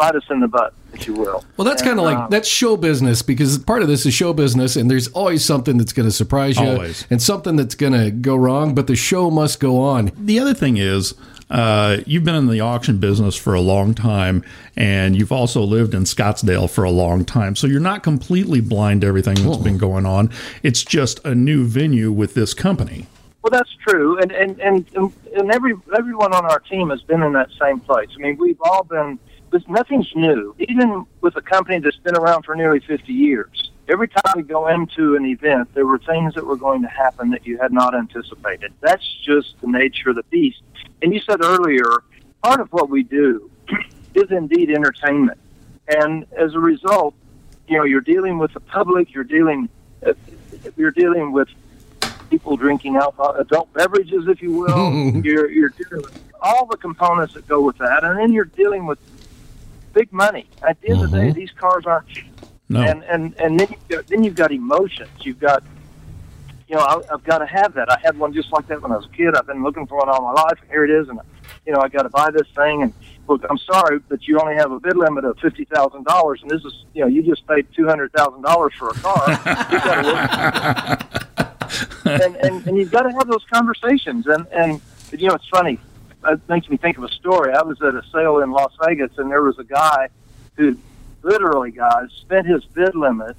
bite 0.01 0.17
us 0.17 0.23
in 0.31 0.41
the 0.41 0.49
butt, 0.49 0.73
if 0.95 1.07
you 1.07 1.15
will. 1.15 1.45
Well, 1.57 1.67
that's 1.67 1.83
kind 1.83 1.99
of 1.99 2.05
like 2.05 2.17
uh, 2.17 2.29
that's 2.29 2.49
show 2.49 2.77
business 2.77 3.21
because 3.21 3.59
part 3.59 3.83
of 3.83 3.89
this 3.89 4.07
is 4.07 4.15
show 4.15 4.33
business, 4.33 4.75
and 4.77 4.91
there's 4.91 5.09
always 5.09 5.45
something 5.45 5.77
that's 5.77 5.93
going 5.93 6.09
to 6.09 6.13
surprise 6.13 6.59
you, 6.59 6.67
Always. 6.67 7.07
and 7.11 7.21
something 7.23 7.57
that's 7.57 7.75
going 7.75 7.93
to 7.93 8.11
go 8.11 8.35
wrong. 8.35 8.75
But 8.75 8.87
the 8.87 8.97
show 8.97 9.31
must 9.31 9.61
go 9.61 9.79
on. 9.81 10.11
The 10.17 10.41
other 10.41 10.55
thing 10.55 10.79
is, 10.79 11.15
uh, 11.51 11.99
you've 12.07 12.25
been 12.25 12.35
in 12.35 12.47
the 12.47 12.61
auction 12.61 12.99
business 12.99 13.37
for 13.37 13.55
a 13.55 13.61
long 13.61 13.93
time, 13.93 14.43
and 14.75 15.17
you've 15.17 15.33
also 15.33 15.63
lived 15.63 15.93
in 15.93 16.05
Scottsdale 16.05 16.71
for 16.71 16.85
a 16.85 16.91
long 16.91 17.25
time. 17.25 17.55
So 17.55 17.67
you're 17.67 17.79
not 17.79 18.03
completely 18.03 18.63
blind 18.63 19.03
to 19.03 19.07
everything 19.07 19.35
that's 19.35 19.59
been 19.59 19.79
going 19.79 20.07
on. 20.07 20.31
It's 20.63 20.83
just 20.83 21.23
a 21.27 21.35
new 21.35 21.67
venue 21.67 22.11
with 22.11 22.33
this 22.33 22.55
company. 22.55 23.07
Well, 23.43 23.51
that's 23.51 23.75
true, 23.87 24.19
and 24.19 24.33
and 24.33 24.59
and 24.61 24.87
and 25.37 25.51
every 25.51 25.75
everyone 25.97 26.33
on 26.33 26.45
our 26.45 26.61
team 26.61 26.91
has 26.91 27.03
been 27.03 27.23
in 27.23 27.33
that 27.35 27.49
same 27.61 27.81
place. 27.81 28.09
I 28.17 28.23
mean, 28.23 28.39
we've 28.39 28.61
all 28.63 28.85
been. 28.85 29.19
This 29.51 29.67
nothing's 29.69 30.11
new. 30.15 30.55
Even 30.59 31.07
with 31.21 31.37
a 31.37 31.43
company 31.43 31.79
that's 31.81 31.97
been 31.97 32.17
around 32.17 32.45
for 32.45 32.55
nearly 32.55 32.81
50 32.81 33.13
years, 33.13 33.71
every 33.89 34.09
time 34.09 34.35
we 34.37 34.43
go 34.43 34.69
into 34.69 35.17
an 35.17 35.27
event, 35.27 35.75
there 35.75 35.87
were 35.87 35.99
things 35.99 36.35
that 36.35 36.47
were 36.47 36.57
going 36.57 36.83
to 36.83 36.89
happen 36.89 37.31
that 37.31 37.47
you 37.47 37.59
had 37.59 37.73
not 37.73 37.95
anticipated. 37.95 38.73
That's 38.81 39.05
just 39.25 39.61
the 39.61 39.67
nature 39.67 40.11
of 40.11 40.17
the 40.17 40.23
beast. 40.25 40.63
And 41.03 41.13
you 41.13 41.21
said 41.21 41.43
earlier, 41.43 42.05
part 42.43 42.61
of 42.61 42.73
what 42.73 42.89
we 42.89 43.03
do 43.03 43.51
is 44.15 44.31
indeed 44.31 44.71
entertainment, 44.71 45.39
and 45.89 46.27
as 46.39 46.55
a 46.55 46.61
result, 46.61 47.15
you 47.67 47.77
know, 47.79 47.85
you're 47.85 48.01
dealing 48.01 48.39
with 48.39 48.53
the 48.53 48.61
public. 48.61 49.13
You're 49.13 49.25
dealing, 49.25 49.69
uh, 50.07 50.13
you're 50.77 50.91
dealing 50.91 51.33
with 51.33 51.49
people 52.29 52.57
drinking 52.57 52.97
alcohol, 52.97 53.35
adult 53.37 53.73
beverages, 53.73 54.29
if 54.29 54.43
you 54.43 54.53
will. 54.53 54.93
you're 55.25 55.51
you're 55.51 55.71
dealing 55.71 56.03
with 56.03 56.23
all 56.41 56.67
the 56.67 56.77
components 56.77 57.35
that 57.35 57.47
go 57.49 57.61
with 57.61 57.79
that, 57.79 58.05
and 58.05 58.19
then 58.19 58.33
you're 58.33 58.45
dealing 58.45 58.87
with 58.87 58.99
big 59.93 60.13
money. 60.13 60.49
At 60.67 60.81
the 60.81 60.91
end 60.91 61.03
of 61.03 61.11
the 61.11 61.19
day, 61.19 61.25
mm-hmm. 61.29 61.39
these 61.39 61.51
cars 61.53 61.85
aren't 61.87 62.09
cheap. 62.09 62.33
No. 62.69 62.83
And 62.83 63.03
and 63.05 63.35
and 63.39 63.59
then 63.59 63.69
you've 63.71 63.89
got, 63.89 64.07
then 64.07 64.25
you've 64.25 64.35
got 64.37 64.53
emotions. 64.53 65.11
You've 65.23 65.41
got 65.41 65.65
you 66.69 66.77
know 66.77 66.83
I, 66.83 67.01
I've 67.13 67.25
got 67.25 67.39
to 67.39 67.47
have 67.47 67.75
that. 67.75 67.91
I 67.91 67.99
had 68.03 68.17
one 68.17 68.33
just 68.33 68.53
like 68.53 68.69
that 68.69 68.81
when 68.81 68.93
I 68.93 68.97
was 68.97 69.07
a 69.07 69.17
kid. 69.17 69.35
I've 69.35 69.47
been 69.47 69.63
looking 69.63 69.87
for 69.87 69.99
one 69.99 70.09
all 70.09 70.23
my 70.23 70.33
life. 70.33 70.59
And 70.63 70.71
here 70.71 70.85
it 70.85 70.91
is, 70.91 71.09
and 71.09 71.19
you 71.67 71.73
know 71.73 71.81
I 71.81 71.89
got 71.89 72.03
to 72.03 72.11
buy 72.11 72.31
this 72.31 72.47
thing. 72.55 72.83
And 72.83 72.93
look, 73.27 73.45
I'm 73.51 73.59
sorry, 73.59 73.99
but 74.09 74.27
you 74.29 74.39
only 74.39 74.55
have 74.55 74.71
a 74.71 74.79
bid 74.79 74.97
limit 74.97 75.25
of 75.25 75.37
fifty 75.39 75.65
thousand 75.65 76.05
dollars, 76.05 76.41
and 76.43 76.51
this 76.51 76.65
is 76.65 76.85
you 76.95 77.03
know 77.03 77.09
you 77.09 77.23
just 77.25 77.47
paid 77.49 77.67
two 77.75 77.87
hundred 77.87 78.13
thousand 78.13 78.43
dollars 78.43 78.73
for 78.75 78.91
a 78.91 78.95
car. 78.95 79.31
you 79.73 79.79
gotta 79.81 81.01
work 81.01 81.21
and, 82.05 82.37
and 82.37 82.67
and 82.67 82.77
you've 82.77 82.91
got 82.91 83.03
to 83.03 83.11
have 83.11 83.27
those 83.27 83.45
conversations. 83.53 84.27
And 84.27 84.47
and 84.53 84.81
you 85.13 85.29
know, 85.29 85.35
it's 85.35 85.49
funny. 85.49 85.79
It 86.27 86.41
makes 86.49 86.69
me 86.69 86.77
think 86.77 86.99
of 86.99 87.05
a 87.05 87.09
story. 87.09 87.55
I 87.55 87.63
was 87.63 87.81
at 87.81 87.95
a 87.95 88.03
sale 88.13 88.41
in 88.41 88.51
Las 88.51 88.73
Vegas, 88.85 89.17
and 89.17 89.31
there 89.31 89.43
was 89.43 89.59
a 89.59 89.65
guy 89.65 90.09
who, 90.57 90.77
literally, 91.23 91.71
guys, 91.71 92.09
spent 92.13 92.47
his 92.47 92.65
bid 92.67 92.95
limit 92.95 93.37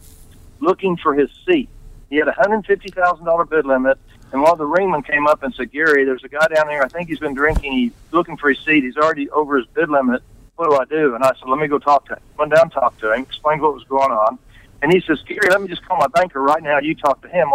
looking 0.60 0.98
for 0.98 1.14
his 1.14 1.30
seat. 1.46 1.70
He 2.10 2.18
had 2.18 2.28
a 2.28 2.34
hundred 2.34 2.66
fifty 2.66 2.90
thousand 2.90 3.26
dollar 3.26 3.46
bid 3.46 3.66
limit, 3.66 3.98
and 4.32 4.42
while 4.42 4.56
the 4.56 4.66
ringman 4.66 5.06
came 5.06 5.28
up 5.28 5.44
and 5.44 5.54
said, 5.54 5.72
"Gary, 5.72 6.04
there's 6.06 6.24
a 6.24 6.30
guy 6.30 6.48
down 6.48 6.68
there. 6.68 6.84
I 6.84 6.88
think 6.88 7.08
he's 7.08 7.20
been 7.20 7.36
drinking. 7.36 7.72
He's 7.72 7.92
looking 8.12 8.36
for 8.36 8.50
his 8.50 8.60
seat. 8.60 8.84
He's 8.84 8.98
already 8.98 9.30
over 9.30 9.58
his 9.58 9.68
bid 9.68 9.90
limit. 9.90 10.24
What 10.56 10.70
do 10.70 10.76
I 10.76 10.86
do?" 10.86 11.16
And 11.16 11.24
I 11.24 11.30
said, 11.30 11.48
"Let 11.48 11.60
me 11.60 11.68
go 11.68 11.78
talk 11.80 12.08
to 12.08 12.14
him." 12.16 12.22
Went 12.38 12.54
down, 12.56 12.70
talked 12.72 13.00
to 13.02 13.14
him, 13.14 13.22
explained 13.22 13.62
what 13.62 13.74
was 13.74 13.84
going 13.84 14.12
on, 14.12 14.40
and 14.82 14.92
he 14.92 15.02
says, 15.02 15.22
"Gary, 15.22 15.50
let 15.50 15.62
me 15.62 15.68
just 15.68 15.86
call 15.86 15.98
my 15.98 16.08
banker 16.08 16.42
right 16.42 16.64
now. 16.64 16.80
You 16.80 16.96
talk 16.96 17.22
to 17.22 17.30
him." 17.30 17.50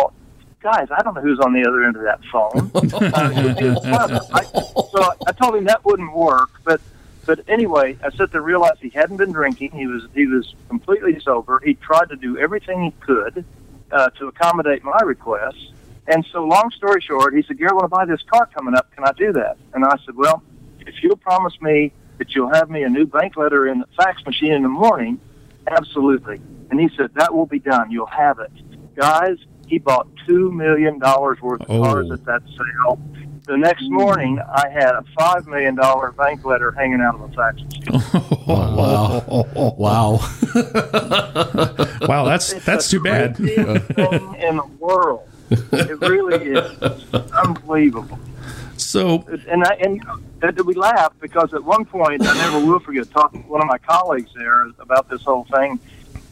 Guys, 0.66 0.88
I 0.90 1.00
don't 1.04 1.14
know 1.14 1.20
who's 1.20 1.38
on 1.38 1.52
the 1.52 1.64
other 1.64 1.84
end 1.84 1.94
of 1.94 2.02
that 2.02 2.18
phone. 2.24 2.72
Uh, 2.74 4.18
I, 4.34 4.42
so 4.42 5.12
I, 5.24 5.30
told 5.30 5.54
him 5.54 5.66
that 5.66 5.84
wouldn't 5.84 6.12
work, 6.12 6.60
but 6.64 6.80
but 7.24 7.38
anyway, 7.46 7.96
I 8.02 8.10
sat 8.10 8.32
there 8.32 8.40
and 8.40 8.44
realized 8.44 8.80
he 8.80 8.88
hadn't 8.88 9.18
been 9.18 9.30
drinking. 9.30 9.70
He 9.70 9.86
was 9.86 10.08
he 10.12 10.26
was 10.26 10.56
completely 10.68 11.20
sober. 11.20 11.62
He 11.64 11.74
tried 11.74 12.08
to 12.08 12.16
do 12.16 12.36
everything 12.36 12.82
he 12.82 12.90
could 12.98 13.44
uh, 13.92 14.10
to 14.18 14.26
accommodate 14.26 14.82
my 14.82 14.98
requests. 15.04 15.70
And 16.08 16.26
so, 16.32 16.42
long 16.42 16.72
story 16.72 17.00
short, 17.00 17.32
he 17.32 17.42
said, 17.42 17.58
"Gary, 17.58 17.70
I 17.70 17.74
want 17.74 17.84
to 17.84 17.88
buy 17.88 18.04
this 18.04 18.22
car 18.24 18.46
coming 18.52 18.74
up. 18.74 18.90
Can 18.90 19.04
I 19.04 19.12
do 19.12 19.32
that?" 19.34 19.58
And 19.72 19.84
I 19.84 19.96
said, 20.04 20.16
"Well, 20.16 20.42
if 20.80 21.00
you'll 21.00 21.16
promise 21.16 21.54
me 21.60 21.92
that 22.18 22.34
you'll 22.34 22.52
have 22.52 22.70
me 22.70 22.82
a 22.82 22.88
new 22.88 23.06
bank 23.06 23.36
letter 23.36 23.68
in 23.68 23.78
the 23.78 23.86
fax 23.96 24.26
machine 24.26 24.52
in 24.52 24.64
the 24.64 24.68
morning, 24.68 25.20
absolutely." 25.68 26.40
And 26.72 26.80
he 26.80 26.90
said, 26.96 27.14
"That 27.14 27.32
will 27.32 27.46
be 27.46 27.60
done. 27.60 27.92
You'll 27.92 28.06
have 28.06 28.40
it." 28.40 28.50
Guys, 28.96 29.36
he 29.66 29.78
bought 29.78 30.06
two 30.26 30.50
million 30.52 30.98
dollars 30.98 31.40
worth 31.40 31.60
of 31.62 31.70
Oh. 31.70 31.82
cars 31.82 32.10
at 32.10 32.24
that 32.24 32.42
sale. 32.48 32.98
The 33.46 33.56
next 33.56 33.84
morning, 33.88 34.40
I 34.40 34.68
had 34.70 34.90
a 34.90 35.04
five 35.16 35.46
million 35.46 35.76
dollar 35.76 36.10
bank 36.12 36.44
letter 36.44 36.72
hanging 36.72 37.00
out 37.00 37.14
of 37.14 37.20
a 37.22 37.28
fax 37.28 37.62
machine. 37.62 38.22
Wow, 38.46 39.44
wow. 39.78 40.20
Wow, 42.08 42.24
that's 42.24 42.52
It's 42.52 42.64
that's 42.64 42.88
too 42.90 43.00
bad. 43.00 43.36
craziest 43.36 43.86
thing 43.86 44.34
in 44.36 44.56
the 44.56 44.66
world. 44.78 45.28
It 45.50 46.00
really 46.00 46.44
is 46.50 46.70
It's 46.82 47.32
unbelievable. 47.32 48.18
So 48.76 49.24
And 49.48 49.64
I, 49.64 49.74
and 49.80 50.00
that- 50.40 50.54
that 50.56 50.64
we 50.66 50.74
laugh 50.74 51.12
because 51.20 51.52
at 51.54 51.64
one 51.64 51.84
point 51.84 52.26
I 52.26 52.34
never 52.34 52.64
will 52.64 52.78
forget 52.80 53.10
talking 53.10 53.42
to 53.42 53.48
one 53.48 53.60
of 53.62 53.66
my 53.68 53.78
colleagues 53.78 54.30
there 54.36 54.66
about 54.78 55.08
this 55.08 55.22
whole 55.22 55.44
thing 55.44 55.80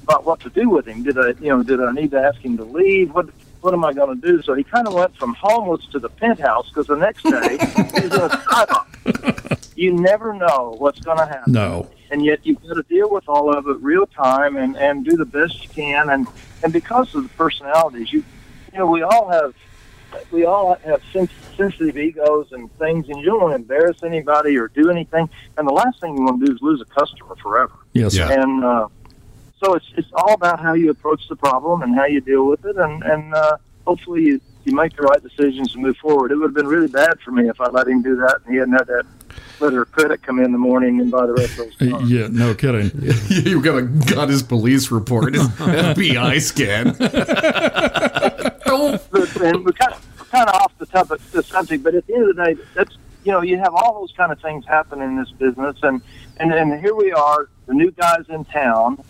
about 0.04 0.24
what 0.24 0.40
to 0.40 0.50
do 0.50 0.68
with 0.68 0.86
him. 0.86 1.02
Did 1.02 1.18
I, 1.18 1.28
you 1.40 1.48
know, 1.48 1.62
did 1.62 1.80
I 1.80 1.92
need 1.92 2.10
to 2.12 2.20
ask 2.20 2.38
him 2.40 2.56
to 2.58 2.64
leave? 2.64 3.12
What 3.12 3.30
what 3.60 3.72
am 3.72 3.84
I 3.84 3.94
going 3.94 4.20
to 4.20 4.26
do? 4.30 4.42
So 4.42 4.52
he 4.52 4.62
kind 4.62 4.86
of 4.86 4.92
went 4.92 5.16
from 5.16 5.34
homeless 5.34 5.86
to 5.92 5.98
the 5.98 6.10
penthouse 6.10 6.68
because 6.68 6.86
the 6.86 6.96
next 6.96 7.22
day 7.22 7.56
he's 7.58 8.12
in 8.12 8.20
a 8.20 8.28
skybox. 8.28 9.72
You 9.74 9.94
never 9.94 10.34
know 10.34 10.76
what's 10.78 11.00
going 11.00 11.18
to 11.18 11.26
happen. 11.26 11.52
No. 11.52 11.88
And 12.10 12.24
yet 12.24 12.40
you've 12.44 12.62
got 12.62 12.74
to 12.74 12.82
deal 12.82 13.10
with 13.10 13.26
all 13.26 13.56
of 13.56 13.66
it 13.66 13.78
real 13.80 14.06
time 14.06 14.56
and, 14.56 14.76
and 14.76 15.04
do 15.04 15.16
the 15.16 15.24
best 15.24 15.62
you 15.62 15.70
can. 15.70 16.10
And, 16.10 16.28
and 16.62 16.72
because 16.74 17.14
of 17.14 17.22
the 17.22 17.28
personalities, 17.30 18.12
you, 18.12 18.22
you 18.72 18.78
know, 18.78 18.86
we 18.86 19.02
all 19.02 19.28
have, 19.30 19.54
we 20.30 20.44
all 20.44 20.74
have 20.84 21.00
sens- 21.10 21.30
sensitive 21.56 21.96
egos 21.96 22.52
and 22.52 22.70
things, 22.78 23.08
and 23.08 23.18
you 23.18 23.24
don't 23.24 23.40
want 23.40 23.52
to 23.52 23.56
embarrass 23.56 24.02
anybody 24.04 24.56
or 24.58 24.68
do 24.68 24.90
anything. 24.90 25.28
And 25.56 25.66
the 25.66 25.72
last 25.72 26.00
thing 26.00 26.16
you 26.16 26.22
want 26.22 26.40
to 26.40 26.46
do 26.46 26.54
is 26.54 26.60
lose 26.60 26.82
a 26.82 26.84
customer 26.84 27.34
forever. 27.36 27.74
Yes. 27.94 28.14
Yeah. 28.14 28.30
And 28.30 28.62
uh, 28.62 28.88
so 29.62 29.74
it's 29.74 29.86
it's 29.96 30.08
all 30.14 30.34
about 30.34 30.60
how 30.60 30.74
you 30.74 30.90
approach 30.90 31.28
the 31.28 31.36
problem 31.36 31.82
and 31.82 31.94
how 31.94 32.06
you 32.06 32.20
deal 32.20 32.46
with 32.46 32.64
it, 32.64 32.76
and 32.76 33.02
and 33.02 33.34
uh, 33.34 33.56
hopefully 33.86 34.22
you, 34.22 34.40
you 34.64 34.74
make 34.74 34.96
the 34.96 35.02
right 35.02 35.22
decisions 35.22 35.72
to 35.72 35.78
move 35.78 35.96
forward. 35.96 36.32
It 36.32 36.36
would 36.36 36.48
have 36.48 36.54
been 36.54 36.66
really 36.66 36.88
bad 36.88 37.20
for 37.20 37.30
me 37.30 37.48
if 37.48 37.60
I 37.60 37.68
let 37.68 37.88
him 37.88 38.02
do 38.02 38.16
that 38.16 38.40
and 38.44 38.52
he 38.52 38.58
hadn't 38.58 38.74
had 38.74 38.86
that 38.86 39.06
letter 39.60 39.82
of 39.82 39.92
credit 39.92 40.22
come 40.22 40.38
in 40.40 40.52
the 40.52 40.58
morning 40.58 41.00
and 41.00 41.10
buy 41.10 41.26
the 41.26 41.32
rest 41.32 41.58
of 41.58 41.78
those 41.78 41.90
cars. 41.90 42.10
Yeah, 42.10 42.28
no 42.30 42.54
kidding. 42.54 42.90
you 43.28 43.62
got, 43.62 43.78
a, 43.78 43.82
got 43.82 44.28
his 44.28 44.42
police 44.42 44.90
report, 44.90 45.34
his 45.34 45.46
FBI 45.48 46.40
scan. 46.40 46.96
And 48.66 49.00
we're 49.12 49.26
kind 49.26 49.56
of 49.56 49.64
we're 49.64 49.72
kind 49.72 50.48
of 50.48 50.54
off 50.54 50.72
the 50.78 50.86
topic, 50.86 51.20
the 51.30 51.42
subject, 51.42 51.84
but 51.84 51.94
at 51.94 52.06
the 52.06 52.14
end 52.14 52.30
of 52.30 52.36
the 52.36 52.44
day, 52.44 52.62
that's 52.74 52.96
you 53.24 53.32
know 53.32 53.42
you 53.42 53.58
have 53.58 53.74
all 53.74 54.00
those 54.00 54.12
kind 54.16 54.32
of 54.32 54.40
things 54.40 54.64
happen 54.66 55.00
in 55.00 55.16
this 55.16 55.30
business, 55.32 55.76
and 55.82 56.02
and 56.38 56.52
and 56.52 56.80
here 56.80 56.94
we 56.94 57.12
are, 57.12 57.48
the 57.66 57.74
new 57.74 57.90
guys 57.90 58.24
in 58.28 58.44
town, 58.46 59.02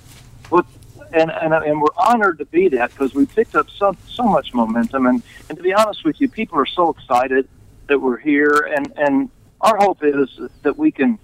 and 1.14 1.30
and 1.30 1.54
and 1.54 1.80
we're 1.80 1.94
honored 1.96 2.38
to 2.38 2.44
be 2.46 2.68
that 2.68 2.90
because 2.90 3.14
we 3.14 3.26
picked 3.26 3.54
up 3.54 3.68
so 3.70 3.96
so 4.09 4.24
much 4.24 4.52
momentum, 4.52 5.07
and 5.07 5.22
and 5.48 5.57
to 5.57 5.62
be 5.62 5.72
honest 5.72 6.04
with 6.04 6.20
you, 6.20 6.28
people 6.28 6.59
are 6.59 6.66
so 6.66 6.90
excited 6.90 7.48
that 7.87 8.00
we're 8.00 8.18
here, 8.18 8.70
and 8.76 8.92
and 8.96 9.30
our 9.61 9.76
hope 9.76 10.02
is 10.02 10.28
that 10.62 10.76
we 10.76 10.90
can. 10.90 11.18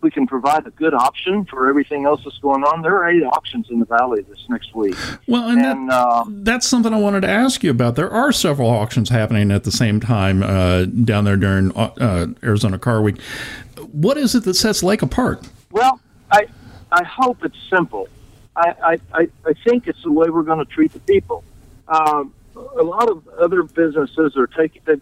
We 0.00 0.10
can 0.10 0.26
provide 0.26 0.66
a 0.66 0.70
good 0.70 0.92
option 0.92 1.46
for 1.46 1.66
everything 1.66 2.04
else 2.04 2.24
that's 2.24 2.36
going 2.36 2.62
on. 2.62 2.82
There 2.82 2.94
are 2.94 3.08
eight 3.08 3.22
auctions 3.22 3.70
in 3.70 3.78
the 3.78 3.86
valley 3.86 4.20
this 4.28 4.44
next 4.50 4.74
week, 4.74 4.94
Well, 5.26 5.48
and, 5.48 5.64
and 5.64 5.88
that, 5.88 5.94
uh, 5.94 6.24
that's 6.28 6.68
something 6.68 6.92
I 6.92 6.98
wanted 6.98 7.22
to 7.22 7.30
ask 7.30 7.64
you 7.64 7.70
about. 7.70 7.96
There 7.96 8.10
are 8.10 8.30
several 8.30 8.68
auctions 8.68 9.08
happening 9.08 9.50
at 9.50 9.64
the 9.64 9.70
same 9.70 10.00
time 10.00 10.42
uh, 10.42 10.84
down 10.84 11.24
there 11.24 11.38
during 11.38 11.74
uh, 11.74 12.26
Arizona 12.42 12.78
Car 12.78 13.00
Week. 13.00 13.18
What 13.92 14.18
is 14.18 14.34
it 14.34 14.44
that 14.44 14.52
sets 14.52 14.82
Leake 14.82 15.00
apart? 15.00 15.48
Well, 15.70 15.98
I 16.30 16.48
I 16.92 17.02
hope 17.02 17.42
it's 17.42 17.56
simple. 17.70 18.06
I 18.56 18.98
I, 19.12 19.28
I, 19.44 19.52
think 19.64 19.88
it's 19.88 20.02
the 20.02 20.12
way 20.12 20.28
we're 20.30 20.42
going 20.42 20.64
to 20.64 20.70
treat 20.70 20.92
the 20.92 21.00
people. 21.00 21.44
Um, 21.88 22.32
a 22.56 22.82
lot 22.82 23.10
of 23.10 23.26
other 23.28 23.62
businesses 23.62 24.36
are 24.36 24.46
taking 24.46 24.82
they, 24.84 25.00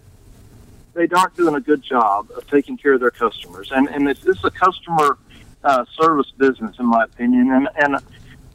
they 0.95 1.09
aren't 1.15 1.37
doing 1.37 1.55
a 1.55 1.61
good 1.61 1.83
job 1.83 2.31
of 2.37 2.47
taking 2.49 2.77
care 2.77 2.95
of 2.95 3.01
their 3.01 3.11
customers, 3.11 3.71
and 3.73 3.88
and 3.88 4.07
this 4.07 4.25
is 4.25 4.43
a 4.45 4.51
customer 4.51 5.19
uh, 5.65 5.85
service 6.01 6.31
business, 6.37 6.79
in 6.79 6.87
my 6.87 7.05
opinion. 7.05 7.53
And 7.53 7.69
and 7.77 7.97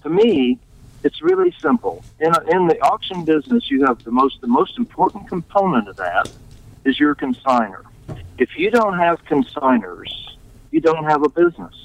to 0.03 0.09
me, 0.09 0.59
it's 1.03 1.21
really 1.21 1.53
simple. 1.61 2.03
In 2.19 2.33
a, 2.33 2.41
in 2.55 2.67
the 2.67 2.79
auction 2.81 3.23
business, 3.23 3.69
you 3.69 3.85
have 3.85 4.03
the 4.03 4.11
most 4.11 4.41
the 4.41 4.47
most 4.47 4.77
important 4.77 5.27
component 5.27 5.87
of 5.87 5.97
that 5.97 6.31
is 6.85 6.99
your 6.99 7.15
consigner. 7.15 7.83
If 8.37 8.57
you 8.57 8.71
don't 8.71 8.97
have 8.97 9.23
consigners, 9.25 10.11
you 10.71 10.81
don't 10.81 11.05
have 11.05 11.23
a 11.23 11.29
business 11.29 11.75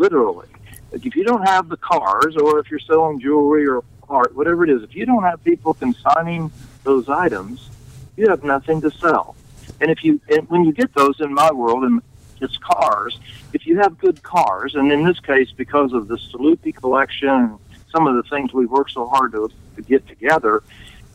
literally. 0.00 0.48
Like 0.92 1.06
if 1.06 1.14
you 1.14 1.24
don't 1.24 1.46
have 1.46 1.68
the 1.68 1.76
cars, 1.76 2.36
or 2.36 2.58
if 2.58 2.70
you're 2.70 2.80
selling 2.80 3.20
jewelry 3.20 3.66
or 3.66 3.84
art, 4.08 4.34
whatever 4.34 4.64
it 4.64 4.70
is, 4.70 4.82
if 4.82 4.94
you 4.94 5.06
don't 5.06 5.22
have 5.22 5.42
people 5.44 5.74
consigning 5.74 6.50
those 6.82 7.08
items, 7.08 7.70
you 8.16 8.28
have 8.28 8.42
nothing 8.42 8.80
to 8.80 8.90
sell. 8.90 9.36
And 9.80 9.90
if 9.90 10.02
you, 10.04 10.20
and 10.28 10.48
when 10.50 10.64
you 10.64 10.72
get 10.72 10.92
those 10.94 11.20
in 11.20 11.32
my 11.32 11.52
world, 11.52 11.84
and 11.84 12.02
it's 12.40 12.56
cars, 12.56 13.18
if 13.52 13.66
you 13.66 13.78
have 13.78 13.98
good 13.98 14.22
cars, 14.22 14.74
and 14.74 14.90
in 14.90 15.04
this 15.04 15.20
case, 15.20 15.50
because 15.52 15.92
of 15.92 16.08
the 16.08 16.16
Staluppi 16.16 16.74
collection, 16.74 17.58
some 17.92 18.06
of 18.06 18.16
the 18.16 18.22
things 18.28 18.52
we've 18.52 18.70
worked 18.70 18.92
so 18.92 19.08
hard 19.08 19.32
to, 19.32 19.50
to 19.76 19.82
get 19.82 20.06
together, 20.08 20.62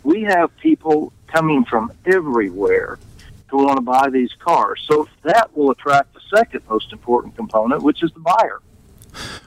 we 0.03 0.21
have 0.21 0.55
people 0.57 1.11
coming 1.27 1.65
from 1.65 1.91
everywhere 2.05 2.97
to 3.49 3.57
want 3.57 3.77
to 3.77 3.81
buy 3.81 4.09
these 4.09 4.31
cars. 4.39 4.83
So 4.87 5.07
that 5.23 5.55
will 5.55 5.71
attract 5.71 6.13
the 6.13 6.21
second 6.35 6.61
most 6.69 6.91
important 6.91 7.35
component, 7.35 7.83
which 7.83 8.03
is 8.03 8.11
the 8.11 8.19
buyer. 8.19 8.61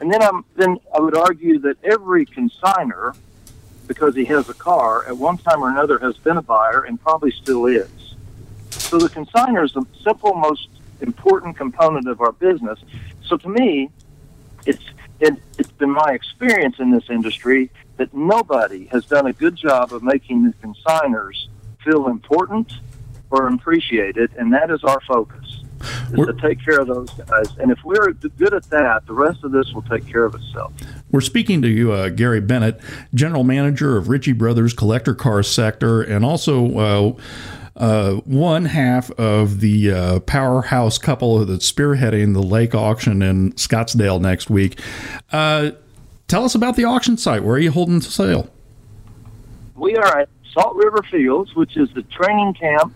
And 0.01 0.13
then 0.13 0.23
I'm 0.23 0.45
then 0.57 0.79
I 0.95 1.01
would 1.01 1.17
argue 1.17 1.59
that 1.61 1.77
every 1.85 2.27
consigner, 2.27 3.17
because 3.87 4.15
he 4.15 4.25
has 4.27 4.49
a 4.49 4.55
car, 4.55 5.07
at 5.07 5.17
one 5.17 5.39
time 5.39 5.63
or 5.63 5.71
another 5.71 5.99
has 5.99 6.17
been 6.17 6.37
a 6.37 6.43
buyer 6.43 6.83
and 6.83 7.01
probably 7.01 7.31
still 7.31 7.67
is. 7.67 7.91
So 8.71 8.99
the 8.99 9.09
consigner 9.09 9.65
is 9.65 9.73
the 9.73 9.85
simple 10.03 10.35
most 10.35 10.69
important 11.01 11.57
component 11.57 12.09
of 12.09 12.21
our 12.21 12.33
business. 12.33 12.79
So 13.25 13.37
to 13.37 13.49
me, 13.49 13.91
it's 14.67 14.85
it, 15.21 15.35
it's 15.59 15.73
been 15.73 15.91
my 15.91 16.13
experience 16.13 16.79
in 16.79 16.91
this 16.91 17.11
industry 17.11 17.71
that 17.97 18.15
nobody 18.15 18.87
has 18.87 19.05
done 19.07 19.27
a 19.27 19.33
good 19.33 19.57
job 19.57 19.93
of 19.93 20.03
making 20.03 20.45
the 20.45 20.55
consigners 20.65 21.49
feel 21.85 22.07
important 22.07 22.73
or 23.31 23.49
appreciated, 23.49 24.31
and 24.37 24.53
that 24.53 24.71
is 24.71 24.85
our 24.85 25.01
focus. 25.01 25.58
Is 26.13 26.27
to 26.27 26.33
take 26.41 26.65
care 26.65 26.81
of 26.81 26.87
those 26.87 27.11
guys, 27.11 27.57
and 27.59 27.71
if 27.71 27.79
we're 27.85 28.13
good 28.13 28.55
at 28.55 28.65
that, 28.71 29.07
the 29.07 29.13
rest 29.13 29.45
of 29.45 29.53
this 29.53 29.73
will 29.73 29.83
take 29.83 30.07
care 30.07 30.25
of 30.25 30.35
itself. 30.35 30.73
We're 31.11 31.21
speaking 31.21 31.61
to 31.63 31.69
you, 31.69 31.93
uh, 31.93 32.09
Gary 32.09 32.41
Bennett, 32.41 32.81
General 33.15 33.45
Manager 33.45 33.97
of 33.97 34.09
Ritchie 34.09 34.33
Brothers 34.33 34.73
Collector 34.73 35.15
Car 35.15 35.43
Sector, 35.43 36.03
and 36.03 36.25
also 36.25 36.79
uh, 36.79 37.13
uh, 37.77 38.15
one 38.25 38.65
half 38.67 39.11
of 39.13 39.61
the 39.61 39.93
uh, 39.93 40.21
powerhouse 40.21 40.99
couple 40.99 41.45
that's 41.45 41.71
spearheading 41.71 42.35
the 42.35 42.43
Leake 42.43 42.75
auction 42.75 43.23
in 43.23 43.53
Scottsdale 43.53 44.21
next 44.21 44.51
week. 44.51 44.81
Uh, 45.31 45.71
tell 46.27 46.45
us 46.45 46.55
about 46.55 46.77
the 46.77 46.85
auction 46.85 47.17
site. 47.17 47.45
Where 47.45 47.55
are 47.57 47.61
you 47.61 47.71
holding 47.71 48.01
the 48.01 48.07
sale? 48.07 48.51
We 49.77 49.95
are 49.97 50.19
at 50.19 50.29
Salt 50.53 50.75
River 50.75 51.05
Fields, 51.11 51.55
which 51.55 51.77
is 51.77 51.89
the 51.95 52.03
training 52.03 52.55
camp 52.55 52.93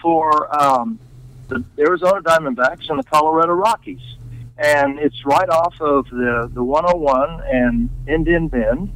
for 0.00 0.54
um, 0.62 0.98
the 1.48 1.64
Arizona 1.78 2.20
Diamondbacks 2.22 2.88
and 2.88 2.98
the 2.98 3.04
Colorado 3.04 3.52
Rockies. 3.52 4.16
And 4.56 4.98
it's 4.98 5.24
right 5.26 5.48
off 5.48 5.74
of 5.80 6.06
the, 6.10 6.50
the 6.52 6.62
101 6.62 7.42
and 7.46 7.90
Indian 8.08 8.48
Bend. 8.48 8.92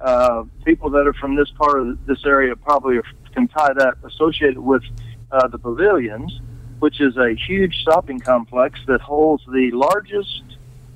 Uh, 0.00 0.44
people 0.64 0.90
that 0.90 1.06
are 1.06 1.14
from 1.14 1.36
this 1.36 1.50
part 1.52 1.80
of 1.80 2.06
this 2.06 2.24
area 2.26 2.54
probably 2.56 2.98
can 3.32 3.48
tie 3.48 3.72
that 3.74 3.94
associated 4.04 4.58
with 4.58 4.82
uh, 5.30 5.46
the 5.48 5.58
pavilions, 5.58 6.40
which 6.80 7.00
is 7.00 7.16
a 7.16 7.34
huge 7.34 7.74
shopping 7.84 8.18
complex 8.18 8.80
that 8.86 9.00
holds 9.00 9.44
the 9.46 9.70
largest 9.72 10.42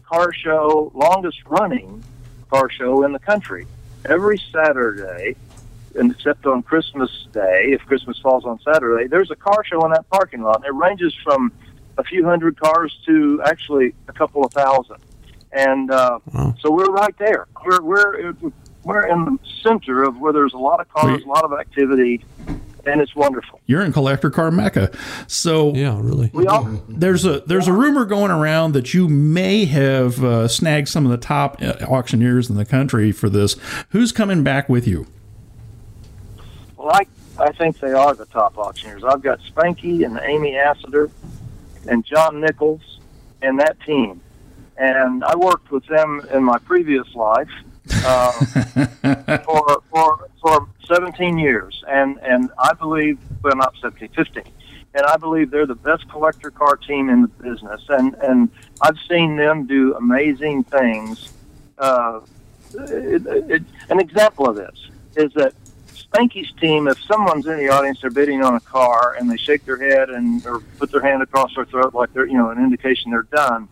car 0.05 0.33
show, 0.33 0.91
longest 0.95 1.39
running 1.47 2.03
car 2.51 2.69
show 2.69 3.05
in 3.05 3.13
the 3.13 3.19
country. 3.19 3.67
Every 4.05 4.41
Saturday, 4.53 5.37
and 5.97 6.13
except 6.13 6.47
on 6.47 6.63
Christmas 6.63 7.11
Day, 7.33 7.69
if 7.73 7.81
Christmas 7.83 8.19
falls 8.19 8.45
on 8.45 8.59
Saturday, 8.61 9.07
there's 9.09 9.31
a 9.31 9.37
car 9.37 9.65
show 9.65 9.85
in 9.85 9.93
that 9.93 10.09
parking 10.11 10.43
lot. 10.43 10.57
And 10.57 10.67
it 10.67 10.75
ranges 10.75 11.15
from 11.25 11.53
a 11.99 12.05
few 12.05 12.25
hundred 12.25 12.59
cars 12.59 12.97
to 13.07 13.43
actually 13.45 13.95
a 14.09 14.13
couple 14.13 14.45
of 14.45 14.53
thousand. 14.53 14.99
And 15.53 15.91
uh, 15.91 16.21
so 16.61 16.71
we're 16.71 16.93
right 16.93 17.17
there. 17.19 17.47
We're 17.65 17.83
we're 17.83 18.35
we're 18.85 19.07
in 19.07 19.25
the 19.25 19.39
center 19.63 20.03
of 20.05 20.19
where 20.19 20.33
there's 20.33 20.55
a 20.55 20.59
lot 20.59 20.81
of 20.81 20.89
cars, 20.89 21.23
a 21.23 21.27
lot 21.27 21.45
of 21.45 21.53
activity, 21.53 22.25
and 22.87 23.01
it's 23.01 23.15
wonderful. 23.17 23.61
You're 23.67 23.83
in 23.83 23.93
collector 23.93 24.31
car 24.31 24.51
mecca. 24.53 24.93
So 25.27 25.75
Yeah, 25.75 25.99
really. 26.01 26.31
We 26.33 26.47
all 26.47 26.63
there's 26.89 27.25
a 27.25 27.41
there's 27.41 27.67
a 27.67 27.73
rumor 27.73 28.05
going 28.05 28.31
around 28.31 28.73
that 28.73 28.95
you 28.95 29.09
may 29.09 29.65
have 29.65 30.23
uh, 30.25 30.47
snagged 30.47 30.89
some 30.89 31.05
of 31.05 31.11
the 31.11 31.19
top 31.19 31.61
uh, 31.61 31.85
auctioneers 31.89 32.49
in 32.49 32.57
the 32.57 32.65
country 32.65 33.11
for 33.11 33.29
this. 33.29 33.57
Who's 33.91 34.13
coming 34.13 34.45
back 34.45 34.69
with 34.69 34.87
you? 34.87 35.07
Well, 36.81 36.95
I, 36.95 37.05
I 37.39 37.53
think 37.53 37.79
they 37.79 37.93
are 37.93 38.15
the 38.15 38.25
top 38.25 38.57
auctioneers. 38.57 39.05
I've 39.05 39.21
got 39.21 39.39
Spanky 39.41 40.07
and 40.07 40.19
Amy 40.23 40.53
Assiter 40.53 41.11
and 41.87 42.03
John 42.07 42.41
Nichols 42.41 43.01
and 43.43 43.61
that 43.61 43.79
team. 43.83 44.23
And 44.79 45.23
I 45.23 45.37
worked 45.37 45.71
with 45.71 45.85
them 45.89 46.27
in 46.33 46.43
my 46.43 46.57
previous 46.57 47.15
life 47.15 47.51
uh, 48.07 48.33
for, 49.45 49.83
for, 49.91 50.29
for 50.41 50.69
17 50.87 51.37
years. 51.37 51.85
And, 51.87 52.19
and 52.23 52.51
I 52.59 52.73
believe, 52.73 53.19
well, 53.43 53.57
not 53.57 53.75
17, 53.83 54.09
15. 54.17 54.43
And 54.95 55.05
I 55.05 55.19
believe 55.19 55.51
they're 55.51 55.67
the 55.67 55.75
best 55.75 56.09
collector 56.09 56.51
car 56.51 56.77
team 56.77 57.11
in 57.11 57.21
the 57.21 57.29
business. 57.29 57.83
And, 57.91 58.15
and 58.23 58.49
I've 58.81 58.97
seen 59.07 59.37
them 59.37 59.67
do 59.67 59.97
amazing 59.97 60.65
things. 60.65 61.31
Uh, 61.77 62.21
it, 62.73 63.27
it, 63.27 63.63
an 63.91 64.01
example 64.01 64.49
of 64.49 64.57
this 64.57 64.89
is 65.17 65.31
that 65.35 65.53
Spanky's 66.13 66.53
team, 66.61 66.89
if 66.89 67.01
someone's 67.05 67.47
in 67.47 67.57
the 67.57 67.69
audience, 67.69 68.01
they're 68.01 68.11
bidding 68.11 68.43
on 68.43 68.57
a 68.57 68.61
car, 68.61 69.15
and 69.19 69.31
they 69.31 69.37
shake 69.37 69.65
their 69.65 69.77
head 69.77 70.11
and 70.11 70.45
or 70.45 70.61
put 70.79 70.91
their 70.91 71.03
hand 71.03 71.23
across 71.23 71.55
their 71.55 71.65
throat 71.65 71.95
like 71.95 72.13
they're, 72.13 72.27
you 72.27 72.37
know, 72.37 72.51
an 72.51 72.59
indication 72.59 73.13
they're 73.13 73.23
done. 73.23 73.69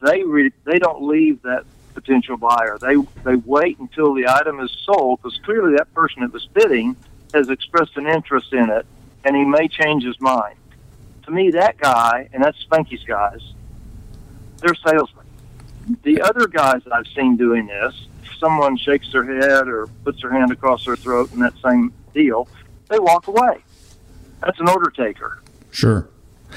They 0.00 0.22
re- 0.22 0.52
they 0.64 0.78
don't 0.78 1.02
leave 1.02 1.42
that 1.42 1.64
potential 1.94 2.36
buyer. 2.36 2.78
They 2.80 2.96
they 3.24 3.36
wait 3.36 3.78
until 3.78 4.14
the 4.14 4.28
item 4.28 4.60
is 4.60 4.70
sold 4.84 5.20
because 5.20 5.38
clearly 5.44 5.76
that 5.76 5.92
person 5.92 6.22
that 6.22 6.32
was 6.32 6.46
bidding 6.46 6.96
has 7.34 7.50
expressed 7.50 7.96
an 7.96 8.06
interest 8.06 8.52
in 8.52 8.70
it, 8.70 8.86
and 9.24 9.36
he 9.36 9.44
may 9.44 9.68
change 9.68 10.04
his 10.04 10.20
mind. 10.20 10.56
To 11.24 11.30
me, 11.30 11.50
that 11.50 11.76
guy, 11.76 12.28
and 12.32 12.42
that's 12.42 12.64
Spanky's 12.64 13.04
guys, 13.04 13.40
they're 14.58 14.74
salesmen. 14.76 15.26
The 16.02 16.22
other 16.22 16.46
guys 16.46 16.82
I've 16.90 17.06
seen 17.08 17.36
doing 17.36 17.66
this, 17.66 18.06
someone 18.38 18.76
shakes 18.76 19.10
their 19.12 19.24
head 19.24 19.68
or 19.68 19.86
puts 20.04 20.22
their 20.22 20.30
hand 20.30 20.50
across 20.50 20.84
their 20.84 20.96
throat 20.96 21.32
in 21.32 21.40
that 21.40 21.54
same 21.64 21.92
deal, 22.14 22.48
they 22.88 22.98
walk 22.98 23.26
away. 23.26 23.62
That's 24.42 24.58
an 24.60 24.68
order 24.68 24.90
taker. 24.90 25.42
Sure. 25.70 26.08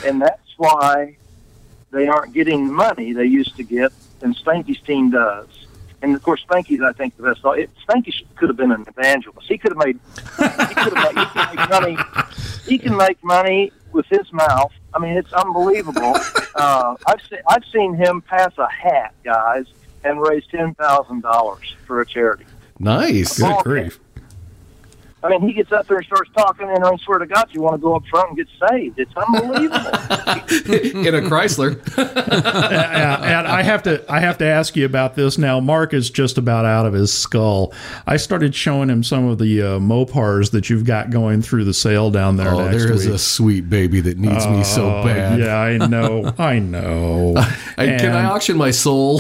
And 0.06 0.22
that's 0.22 0.54
why 0.58 1.18
they 1.92 2.08
aren't 2.08 2.34
getting 2.34 2.68
the 2.68 2.74
money 2.74 3.14
they 3.14 3.26
used 3.26 3.56
to 3.58 3.64
get, 3.64 3.92
and 4.22 4.36
Spanky's 4.36 4.82
team 4.82 5.12
does. 5.12 5.48
And 6.02 6.16
of 6.16 6.24
course, 6.24 6.44
Spanky's, 6.50 6.82
I 6.82 6.94
think, 6.94 7.18
the 7.18 7.24
best. 7.24 7.42
It, 7.58 7.70
Spanky 7.88 8.14
could 8.36 8.50
have 8.50 8.58
been 8.58 8.72
an 8.72 8.86
evangelist. 8.88 9.48
He 9.48 9.58
could 9.58 9.72
have 9.72 9.86
made. 9.86 10.00
He 10.16 10.76
could 10.76 10.98
have 10.98 11.16
made. 11.16 11.20
He 11.20 11.26
can 11.26 11.56
make 11.56 11.70
money. 11.70 11.98
He 12.66 12.78
can 12.78 12.96
make 12.96 13.24
money 13.24 13.72
with 13.92 14.06
his 14.06 14.32
mouth. 14.32 14.72
I 14.94 15.00
mean, 15.00 15.18
it's 15.18 15.34
unbelievable. 15.34 16.16
Uh, 16.56 16.96
I've 17.06 17.22
seen 17.30 17.40
I've 17.48 17.66
seen 17.74 17.96
him 17.96 18.22
pass 18.22 18.54
a 18.58 18.70
hat, 18.70 19.14
guys, 19.24 19.66
and 20.04 20.22
raise 20.22 20.44
ten 20.48 20.74
thousand 20.76 21.22
dollars 21.22 21.76
for 21.86 22.02
a 22.02 22.06
charity. 22.06 22.46
Nice. 22.80 23.40
Good 23.40 23.58
grief. 23.64 24.00
I 25.22 25.28
mean, 25.30 25.42
he 25.42 25.52
gets 25.54 25.72
up 25.74 25.86
there 25.88 25.98
and 25.98 26.06
starts 26.06 26.30
talking, 26.34 26.70
and 26.70 26.82
I 26.84 26.96
swear 27.04 27.20
to 27.20 27.26
God, 27.26 27.50
you 27.52 27.62
want 27.62 27.74
to 27.76 27.78
go 27.82 27.94
up 27.96 28.04
front 28.10 28.30
and 28.30 28.38
get 28.38 28.48
saved. 28.70 28.98
It's 29.00 29.12
unbelievable. 29.18 29.76
In 31.08 31.14
a 31.16 31.22
Chrysler. 31.28 31.76
and, 31.98 33.24
and 33.26 33.48
I 33.48 33.62
have 33.62 33.84
to 33.84 34.04
I 34.10 34.22
have 34.22 34.38
to 34.38 34.46
ask 34.46 34.78
you 34.78 34.86
about 34.86 35.16
this 35.16 35.38
now. 35.38 35.60
Mark 35.60 35.94
is 35.94 36.10
just 36.10 36.38
about 36.38 36.64
out 36.66 36.86
of 36.86 36.94
his 36.94 37.12
skull. 37.14 37.74
I 38.08 38.16
started 38.18 38.56
showing 38.56 38.90
him 38.90 39.04
some 39.04 39.28
of 39.28 39.40
the 39.40 39.62
uh, 39.62 39.66
Mopars 39.80 40.52
that 40.52 40.70
you've 40.70 40.86
got 40.86 41.10
going 41.10 41.42
through 41.42 41.66
the 41.66 41.74
sale 41.74 42.10
down 42.12 42.38
there 42.38 42.50
Oh, 42.54 42.70
next 42.70 42.84
there 42.86 42.94
is 42.94 43.06
week. 43.06 43.16
a 43.16 43.18
sweet 43.18 43.70
baby 43.70 44.00
that 44.00 44.18
needs 44.18 44.48
me 44.48 44.64
so 44.64 44.90
Oh, 45.00 45.04
bad. 45.04 45.38
Yeah, 45.40 45.58
I 45.58 45.86
know. 45.86 46.34
I 46.38 46.60
know. 46.60 47.34
I, 47.78 47.86
can 47.98 48.14
I 48.14 48.24
auction 48.26 48.56
my 48.58 48.72
soul? 48.72 49.20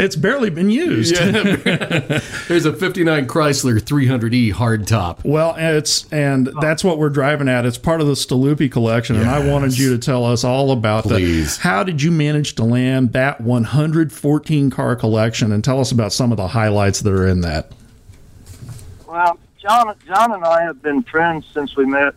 It's 0.00 0.16
barely 0.16 0.50
been 0.50 0.70
used. 0.70 1.14
There's 2.48 2.64
a 2.64 2.72
59 2.72 3.26
Chrysler 3.26 3.78
300E 3.78 4.52
hardtop. 4.54 5.24
Well, 5.24 5.54
it's 5.58 6.10
and 6.10 6.48
that's 6.60 6.82
what 6.82 6.98
we're 6.98 7.10
driving 7.10 7.48
at. 7.48 7.66
It's 7.66 7.78
part 7.78 8.00
of 8.00 8.06
the 8.06 8.14
Staluppi 8.14 8.72
collection, 8.72 9.16
and 9.16 9.28
I 9.28 9.46
wanted 9.46 9.78
you 9.78 9.90
to 9.90 9.98
tell 9.98 10.24
us 10.24 10.42
all 10.42 10.70
about 10.72 11.04
Please. 11.04 11.58
that. 11.58 11.62
How 11.62 11.84
did 11.84 12.02
you 12.02 12.10
manage 12.10 12.54
to 12.54 12.64
land 12.64 13.12
that 13.12 13.40
114 13.40 14.70
car 14.70 14.96
collection, 14.96 15.52
and 15.52 15.62
tell 15.62 15.80
us 15.80 15.92
about 15.92 16.12
some 16.12 16.30
of 16.30 16.36
the 16.36 16.48
highlights 16.48 17.00
that 17.00 17.12
are 17.12 17.26
in 17.26 17.42
that. 17.42 17.72
Well, 19.06 19.38
John, 19.58 19.94
John 20.06 20.32
and 20.32 20.44
I 20.44 20.62
have 20.62 20.80
been 20.82 21.02
friends 21.02 21.46
since 21.52 21.76
we 21.76 21.84
met 21.84 22.14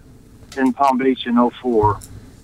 in 0.57 0.71
Palm 0.73 0.97
Beach 0.97 1.25
in 1.25 1.35
'04, 1.35 1.99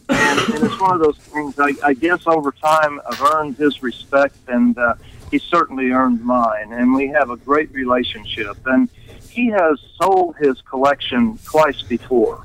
and, 0.10 0.40
and 0.40 0.64
it's 0.64 0.80
one 0.80 0.94
of 0.94 1.00
those 1.00 1.18
things. 1.18 1.60
I, 1.60 1.74
I 1.84 1.94
guess 1.94 2.26
over 2.26 2.52
time 2.52 3.00
I've 3.10 3.22
earned 3.22 3.58
his 3.58 3.82
respect, 3.84 4.36
and 4.48 4.78
uh, 4.78 4.96
he 5.32 5.38
certainly 5.38 5.92
earned 5.92 6.24
mine. 6.24 6.74
And 6.74 6.94
we 6.94 7.08
have 7.10 7.30
a 7.30 7.38
great 7.38 7.72
relationship. 7.72 8.58
And 8.66 8.90
he 9.30 9.48
has 9.48 9.80
sold 10.02 10.36
his 10.38 10.62
collection 10.62 11.38
twice 11.46 11.82
before. 11.82 12.44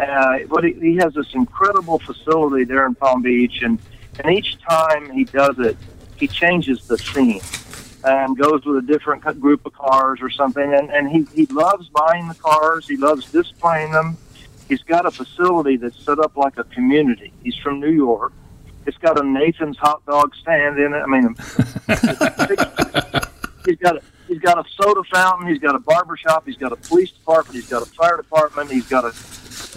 Uh, 0.00 0.40
but 0.48 0.64
he, 0.64 0.72
he 0.72 0.96
has 0.96 1.14
this 1.14 1.32
incredible 1.34 1.98
facility 1.98 2.64
there 2.64 2.86
in 2.86 2.94
Palm 2.94 3.22
Beach, 3.22 3.62
and 3.62 3.78
and 4.18 4.32
each 4.32 4.58
time 4.60 5.10
he 5.10 5.24
does 5.24 5.58
it, 5.58 5.76
he 6.16 6.28
changes 6.28 6.86
the 6.86 6.98
scene 6.98 7.40
and 8.04 8.36
goes 8.36 8.64
with 8.64 8.76
a 8.76 8.82
different 8.82 9.22
group 9.40 9.64
of 9.64 9.72
cars 9.72 10.18
or 10.20 10.28
something. 10.28 10.74
And, 10.74 10.90
and 10.90 11.08
he, 11.08 11.24
he 11.34 11.46
loves 11.46 11.88
buying 11.88 12.28
the 12.28 12.34
cars. 12.34 12.86
He 12.88 12.96
loves 12.96 13.30
displaying 13.30 13.92
them. 13.92 14.16
He's 14.68 14.82
got 14.82 15.06
a 15.06 15.10
facility 15.10 15.76
that's 15.76 15.98
set 16.04 16.18
up 16.18 16.36
like 16.36 16.58
a 16.58 16.64
community. 16.64 17.32
He's 17.42 17.56
from 17.56 17.80
New 17.80 17.90
York. 17.90 18.32
It's 18.86 18.98
got 18.98 19.18
a 19.18 19.22
Nathan's 19.22 19.76
hot 19.78 20.04
dog 20.06 20.34
stand 20.34 20.78
in 20.78 20.92
it. 20.92 20.98
I 20.98 21.06
mean, 21.06 21.34
he's 23.64 23.78
got 23.78 23.96
a 23.96 24.02
he's 24.28 24.40
got 24.40 24.58
a 24.58 24.68
soda 24.70 25.02
fountain. 25.12 25.46
He's 25.48 25.60
got 25.60 25.74
a 25.74 25.78
barber 25.78 26.16
shop. 26.16 26.44
He's 26.46 26.56
got 26.56 26.72
a 26.72 26.76
police 26.76 27.10
department. 27.10 27.54
He's 27.54 27.68
got 27.68 27.82
a 27.82 27.86
fire 27.86 28.16
department. 28.16 28.70
He's 28.70 28.88
got 28.88 29.04
a 29.04 29.12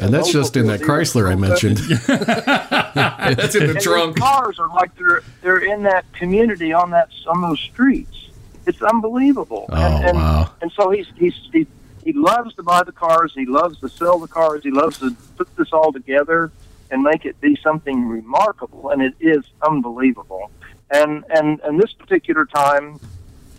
And 0.02 0.14
that's 0.14 0.32
just 0.32 0.56
in 0.58 0.68
that 0.68 0.82
Chrysler 0.82 1.32
I 1.32 1.36
mentioned. 1.36 1.78
that's 2.08 3.56
in 3.56 3.68
the 3.68 3.72
and 3.72 3.82
trunk. 3.82 4.18
Cars 4.18 4.60
are 4.60 4.70
like 4.70 4.96
they're 4.96 5.22
they're 5.42 5.64
in 5.64 5.84
that 5.84 6.12
community 6.14 6.74
on 6.74 6.92
that 6.92 7.10
on 7.28 7.42
those 7.42 7.60
streets. 7.60 8.30
It's 8.66 8.82
unbelievable. 8.82 9.68
Oh, 9.70 9.76
and, 9.76 10.06
and, 10.06 10.18
wow. 10.18 10.52
And 10.62 10.72
so 10.72 10.90
he's 10.90 11.08
he's 11.16 11.36
he, 11.54 11.68
he 12.04 12.14
loves 12.14 12.56
to 12.56 12.64
buy 12.64 12.84
the 12.84 12.92
cars. 12.92 13.34
He 13.36 13.46
loves 13.46 13.80
to 13.82 13.90
sell 13.90 14.18
the 14.18 14.28
cars. 14.28 14.64
He 14.64 14.72
loves 14.72 14.98
to 15.00 15.12
put 15.38 15.56
this 15.56 15.72
all 15.72 15.92
together 15.94 16.52
and 16.92 17.02
make 17.02 17.26
it 17.26 17.40
be 17.42 17.58
something 17.64 18.08
remarkable. 18.08 18.90
And 18.90 19.02
it 19.02 19.16
is 19.20 19.44
unbelievable. 19.62 20.52
And 20.92 21.24
and 21.30 21.60
and 21.62 21.82
this 21.82 21.94
particular 21.94 22.46
time, 22.46 23.00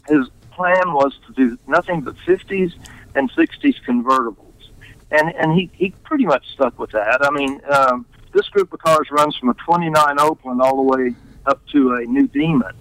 his 0.09 0.29
plan 0.53 0.93
was 0.93 1.19
to 1.27 1.33
do 1.33 1.59
nothing 1.67 2.01
but 2.01 2.17
50s 2.17 2.73
and 3.15 3.31
60s 3.33 3.77
convertibles. 3.87 4.71
And 5.11 5.35
and 5.37 5.53
he, 5.53 5.71
he 5.75 5.91
pretty 6.05 6.27
much 6.27 6.47
stuck 6.53 6.79
with 6.79 6.91
that. 6.93 7.25
I 7.25 7.31
mean, 7.31 7.61
um, 7.69 8.07
this 8.33 8.49
group 8.49 8.73
of 8.73 8.81
cars 8.81 9.09
runs 9.11 9.37
from 9.37 9.51
a 9.51 9.55
29 9.55 10.21
Oakland 10.21 10.61
all 10.61 10.77
the 10.77 10.97
way 10.97 11.15
up 11.47 11.61
to 11.69 11.95
a 11.95 12.05
new 12.05 12.27
Demon. 12.29 12.75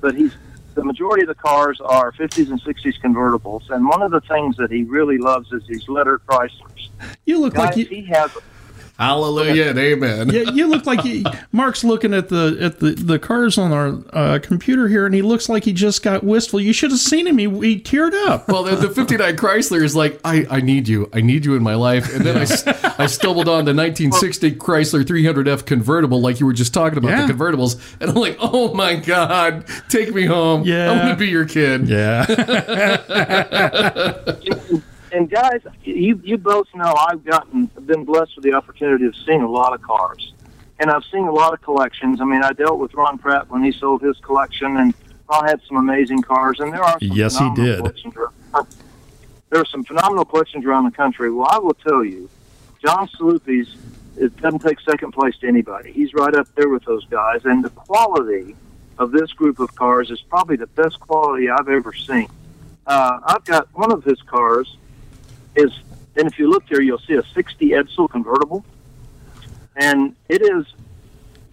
But 0.00 0.14
he's 0.14 0.34
the 0.74 0.84
majority 0.84 1.22
of 1.22 1.28
the 1.28 1.34
cars 1.34 1.80
are 1.80 2.12
50s 2.12 2.50
and 2.50 2.62
60s 2.62 3.00
convertibles. 3.02 3.68
And 3.70 3.88
one 3.88 4.00
of 4.00 4.12
the 4.12 4.20
things 4.20 4.56
that 4.58 4.70
he 4.70 4.84
really 4.84 5.18
loves 5.18 5.52
is 5.52 5.66
these 5.66 5.88
letter 5.88 6.20
Chryslers. 6.28 6.88
You 7.26 7.40
look 7.40 7.54
Guys, 7.54 7.66
like 7.70 7.76
you. 7.76 7.86
he 7.86 8.02
has 8.04 8.30
Hallelujah 8.98 9.68
and 9.68 9.78
amen. 9.78 10.30
Yeah, 10.30 10.50
you 10.50 10.66
look 10.66 10.84
like 10.84 11.04
you, 11.04 11.22
Mark's 11.52 11.84
looking 11.84 12.12
at 12.12 12.28
the 12.30 12.58
at 12.60 12.80
the, 12.80 12.90
the 12.94 13.18
cars 13.20 13.56
on 13.56 13.70
our 13.72 13.94
uh, 14.12 14.38
computer 14.42 14.88
here, 14.88 15.06
and 15.06 15.14
he 15.14 15.22
looks 15.22 15.48
like 15.48 15.62
he 15.64 15.72
just 15.72 16.02
got 16.02 16.24
wistful. 16.24 16.60
You 16.60 16.72
should 16.72 16.90
have 16.90 16.98
seen 16.98 17.28
him; 17.28 17.38
he, 17.38 17.44
he 17.44 17.80
teared 17.80 18.12
up. 18.26 18.48
Well, 18.48 18.64
the, 18.64 18.74
the 18.74 18.90
59 18.90 19.36
Chrysler 19.36 19.84
is 19.84 19.94
like, 19.94 20.18
I, 20.24 20.46
I 20.50 20.60
need 20.60 20.88
you. 20.88 21.08
I 21.12 21.20
need 21.20 21.44
you 21.44 21.54
in 21.54 21.62
my 21.62 21.76
life. 21.76 22.12
And 22.12 22.24
then 22.26 22.36
I 22.38 22.94
I 22.98 23.06
stumbled 23.06 23.46
on 23.48 23.66
the 23.66 23.72
1960 23.74 24.56
Chrysler 24.56 25.04
300F 25.04 25.64
convertible, 25.64 26.20
like 26.20 26.40
you 26.40 26.46
were 26.46 26.52
just 26.52 26.74
talking 26.74 26.98
about 26.98 27.10
Yeah. 27.10 27.24
the 27.26 27.32
convertibles. 27.32 27.78
And 28.00 28.10
I'm 28.10 28.16
like, 28.16 28.36
oh 28.40 28.74
my 28.74 28.96
God, 28.96 29.64
take 29.88 30.12
me 30.12 30.24
home. 30.26 30.64
Yeah. 30.64 30.90
I 30.90 30.96
want 30.96 31.10
to 31.10 31.16
be 31.24 31.28
your 31.30 31.44
kid. 31.44 31.88
Yeah, 31.88 32.26
and 35.12 35.30
guys, 35.30 35.60
you 35.82 36.20
you 36.24 36.38
both 36.38 36.66
know 36.74 36.94
I've 37.08 37.24
gotten 37.24 37.66
been 37.86 38.04
blessed 38.04 38.36
with 38.36 38.44
the 38.44 38.52
opportunity 38.54 39.06
of 39.06 39.14
seeing 39.16 39.42
a 39.42 39.50
lot 39.50 39.72
of 39.72 39.82
cars, 39.82 40.32
and 40.78 40.90
I've 40.90 41.04
seen 41.04 41.26
a 41.26 41.32
lot 41.32 41.52
of 41.52 41.62
collections. 41.62 42.20
I 42.20 42.24
mean, 42.24 42.42
I 42.42 42.52
dealt 42.52 42.78
with 42.78 42.94
Ron 42.94 43.18
Pratt 43.18 43.50
when 43.50 43.62
he 43.62 43.72
sold 43.72 44.02
his 44.02 44.16
collection, 44.18 44.76
and 44.76 44.94
Ron 45.30 45.46
had 45.46 45.60
some 45.66 45.76
amazing 45.76 46.22
cars, 46.22 46.60
and 46.60 46.72
there 46.72 46.82
are 46.82 46.98
some 47.00 47.16
Yes, 47.16 47.38
he 47.38 47.50
did. 47.54 47.84
There 49.50 49.60
are 49.60 49.66
some 49.66 49.82
phenomenal 49.84 50.26
collections 50.26 50.66
around 50.66 50.84
the 50.84 50.90
country. 50.90 51.30
Well, 51.30 51.48
I 51.50 51.58
will 51.58 51.74
tell 51.74 52.04
you, 52.04 52.28
John 52.84 53.08
Staluppi's 53.08 53.74
it 54.18 54.36
doesn't 54.38 54.60
take 54.60 54.80
second 54.80 55.12
place 55.12 55.36
to 55.38 55.46
anybody. 55.46 55.92
He's 55.92 56.12
right 56.12 56.34
up 56.34 56.48
there 56.56 56.68
with 56.68 56.84
those 56.84 57.04
guys, 57.06 57.44
and 57.44 57.64
the 57.64 57.70
quality 57.70 58.56
of 58.98 59.12
this 59.12 59.32
group 59.32 59.60
of 59.60 59.74
cars 59.76 60.10
is 60.10 60.20
probably 60.20 60.56
the 60.56 60.66
best 60.66 60.98
quality 60.98 61.48
I've 61.48 61.68
ever 61.68 61.92
seen. 61.92 62.28
Uh, 62.86 63.20
I've 63.24 63.44
got 63.44 63.68
one 63.74 63.92
of 63.92 64.02
his 64.02 64.20
cars 64.22 64.76
is, 65.56 65.70
and 66.16 66.26
if 66.26 66.38
you 66.38 66.48
look 66.50 66.66
there, 66.68 66.80
you'll 66.80 66.98
see 66.98 67.14
a 67.14 67.22
60 67.22 67.70
Edsel 67.70 68.10
convertible, 68.10 68.64
and 69.76 70.14
it 70.28 70.42
is. 70.42 70.66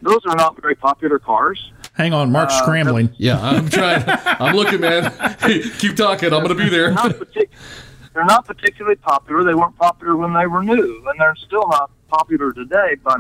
Those 0.02 0.20
are 0.28 0.36
not 0.36 0.60
very 0.62 0.76
popular 0.76 1.18
cars. 1.20 1.72
hang 1.94 2.14
on, 2.14 2.32
Mark's 2.32 2.54
Uh, 2.54 2.62
scrambling. 2.64 3.10
Yeah, 3.18 3.40
I'm 3.42 3.68
trying. 3.70 4.04
I'm 4.08 4.56
looking, 4.56 4.82
man. 4.82 5.12
Keep 5.80 5.96
talking. 5.96 6.32
I'm 6.34 6.44
going 6.44 6.56
to 6.56 6.64
be 6.64 6.70
there. 6.70 6.92
Not 6.92 7.12
partic- 7.12 7.50
they're 8.14 8.26
not 8.26 8.46
particularly 8.46 8.98
popular. 8.98 9.44
They 9.44 9.56
weren't 9.56 9.76
popular 9.78 10.16
when 10.16 10.34
they 10.34 10.46
were 10.48 10.64
new, 10.64 11.04
and 11.08 11.20
they're 11.20 11.36
still 11.36 11.68
not 11.70 11.90
popular 12.08 12.54
today. 12.54 12.96
But 13.04 13.20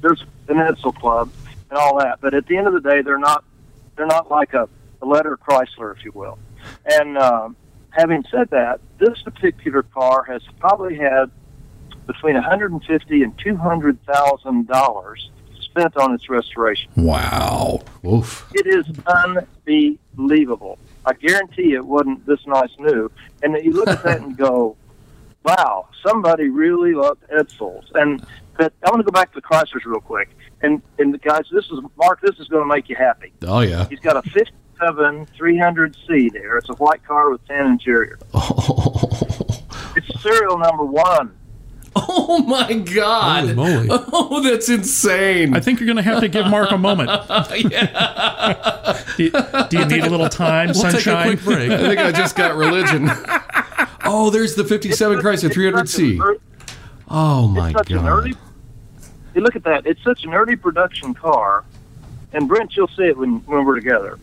there's 0.00 0.22
an 0.48 0.56
Edsel 0.56 0.94
Club 0.94 1.30
and 1.70 1.78
all 1.78 1.98
that. 1.98 2.20
But 2.20 2.32
at 2.34 2.46
the 2.46 2.56
end 2.56 2.66
of 2.66 2.72
the 2.72 2.80
day, 2.80 3.02
they're 3.02 3.18
not. 3.18 3.44
They're 3.96 4.06
not 4.06 4.30
like 4.30 4.54
a, 4.54 4.68
a 5.02 5.06
letter 5.06 5.36
Chrysler, 5.36 5.96
if 5.96 6.04
you 6.04 6.12
will. 6.14 6.38
And 6.86 7.16
um, 7.18 7.56
having 7.96 8.24
said 8.30 8.50
that, 8.50 8.80
this 8.98 9.20
particular 9.22 9.82
car 9.82 10.24
has 10.24 10.42
probably 10.60 10.96
had 10.96 11.30
between 12.06 12.34
150 12.34 13.22
and 13.22 13.38
200 13.38 14.04
thousand 14.04 14.68
dollars 14.68 15.30
spent 15.76 15.96
on 15.96 16.14
its 16.14 16.28
restoration. 16.28 16.90
Wow. 16.96 17.82
Oof. 18.04 18.48
It 18.54 18.66
is 18.66 18.86
unbelievable. 19.06 20.78
I 21.04 21.12
guarantee 21.14 21.74
it 21.74 21.84
wasn't 21.84 22.24
this 22.26 22.40
nice 22.46 22.70
new. 22.78 23.10
And 23.42 23.56
you 23.62 23.72
look 23.72 23.88
at 23.88 24.02
that 24.04 24.20
and 24.20 24.36
go, 24.36 24.76
wow, 25.44 25.88
somebody 26.06 26.48
really 26.48 26.94
loved 26.94 27.22
Edsels. 27.28 27.84
And 27.94 28.24
but 28.56 28.72
I 28.84 28.90
want 28.90 29.00
to 29.00 29.04
go 29.04 29.12
back 29.12 29.32
to 29.34 29.40
the 29.40 29.46
Chryslers 29.46 29.84
real 29.84 30.00
quick. 30.00 30.30
And 30.62 30.80
and 30.98 31.20
guys, 31.20 31.44
this 31.52 31.66
is 31.66 31.80
Mark. 31.96 32.20
This 32.22 32.38
is 32.38 32.48
going 32.48 32.62
to 32.62 32.74
make 32.74 32.88
you 32.88 32.96
happy. 32.96 33.32
Oh, 33.42 33.60
yeah. 33.60 33.86
He's 33.88 34.00
got 34.00 34.16
a 34.16 34.22
50, 34.22 34.50
57 34.78 35.26
300C 35.38 36.32
there. 36.32 36.58
It's 36.58 36.68
a 36.68 36.74
white 36.74 37.04
car 37.04 37.30
with 37.30 37.46
tan 37.46 37.66
interior. 37.66 38.18
Oh. 38.34 39.62
It's 39.96 40.22
serial 40.22 40.58
number 40.58 40.84
one. 40.84 41.34
Oh 41.94 42.42
my 42.46 42.74
God! 42.74 43.54
Oh, 44.12 44.42
that's 44.42 44.68
insane! 44.68 45.54
I 45.56 45.60
think 45.60 45.80
you're 45.80 45.86
going 45.86 45.96
to 45.96 46.02
have 46.02 46.20
to 46.20 46.28
give 46.28 46.46
Mark 46.48 46.70
a 46.70 46.76
moment. 46.78 47.08
do, 49.16 49.24
you, 49.24 49.30
do 49.70 49.78
you 49.78 49.84
need 49.86 50.04
a 50.04 50.10
little 50.10 50.28
time, 50.28 50.68
We'll 50.68 50.82
take 50.82 50.84
a 50.84 51.00
sunshine? 51.00 51.38
quick 51.38 51.44
break. 51.44 51.70
I 51.70 51.78
think 51.78 51.98
I 52.00 52.12
just 52.12 52.36
got 52.36 52.56
religion. 52.56 53.08
oh, 54.04 54.28
there's 54.30 54.54
the 54.54 54.64
57 54.64 55.18
Chrysler 55.20 55.48
300C. 55.50 56.38
Oh 57.08 57.48
my 57.48 57.70
It's 57.70 57.78
such 57.78 57.90
an 57.92 57.96
God! 57.98 58.06
early. 58.08 58.34
You 59.34 59.40
look 59.40 59.56
at 59.56 59.64
that. 59.64 59.86
It's 59.86 60.02
such 60.02 60.24
an 60.24 60.34
early 60.34 60.56
production 60.56 61.14
car, 61.14 61.64
and 62.34 62.46
Brent, 62.48 62.76
you'll 62.76 62.88
see 62.88 63.04
it 63.04 63.16
when 63.16 63.36
when 63.46 63.64
we're 63.64 63.76
together. 63.76 64.18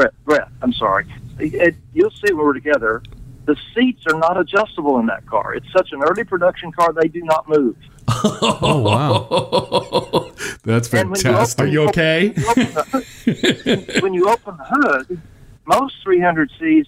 Brett, 0.00 0.24
Brett, 0.24 0.48
I'm 0.62 0.72
sorry. 0.72 1.04
It, 1.38 1.74
you'll 1.92 2.10
see 2.10 2.32
when 2.32 2.38
we're 2.46 2.54
together. 2.54 3.02
The 3.44 3.54
seats 3.74 4.04
are 4.06 4.18
not 4.18 4.40
adjustable 4.40 4.98
in 4.98 5.04
that 5.06 5.26
car. 5.26 5.52
It's 5.54 5.70
such 5.72 5.92
an 5.92 6.02
early 6.02 6.24
production 6.24 6.72
car; 6.72 6.94
they 6.94 7.08
do 7.08 7.20
not 7.22 7.46
move. 7.48 7.76
Oh, 8.22 8.80
wow. 8.80 10.32
That's 10.64 10.92
And 10.92 11.10
when 11.10 11.18
you 11.18 11.22
fantastic. 11.22 11.64
Are 11.64 11.66
you 11.66 11.88
okay? 11.88 12.30
When 12.30 12.44
you 12.44 12.50
open 12.50 12.74
the, 12.74 13.98
when 14.02 14.14
you 14.14 14.28
open 14.28 14.56
the 14.56 14.64
hood, 14.64 15.22
most 15.64 15.94
300Cs, 16.04 16.86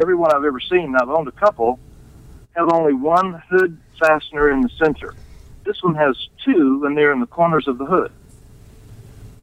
everyone 0.00 0.32
I've 0.34 0.44
ever 0.44 0.60
seen, 0.60 0.84
and 0.84 0.96
I've 0.96 1.10
owned 1.10 1.28
a 1.28 1.32
couple, 1.32 1.78
have 2.56 2.72
only 2.72 2.94
one 2.94 3.42
hood 3.48 3.78
fastener 4.00 4.50
in 4.50 4.60
the 4.62 4.70
center. 4.70 5.14
This 5.64 5.82
one 5.82 5.94
has 5.94 6.16
two, 6.44 6.82
and 6.84 6.96
they're 6.96 7.12
in 7.12 7.20
the 7.20 7.26
corners 7.26 7.68
of 7.68 7.78
the 7.78 7.86
hood. 7.86 8.10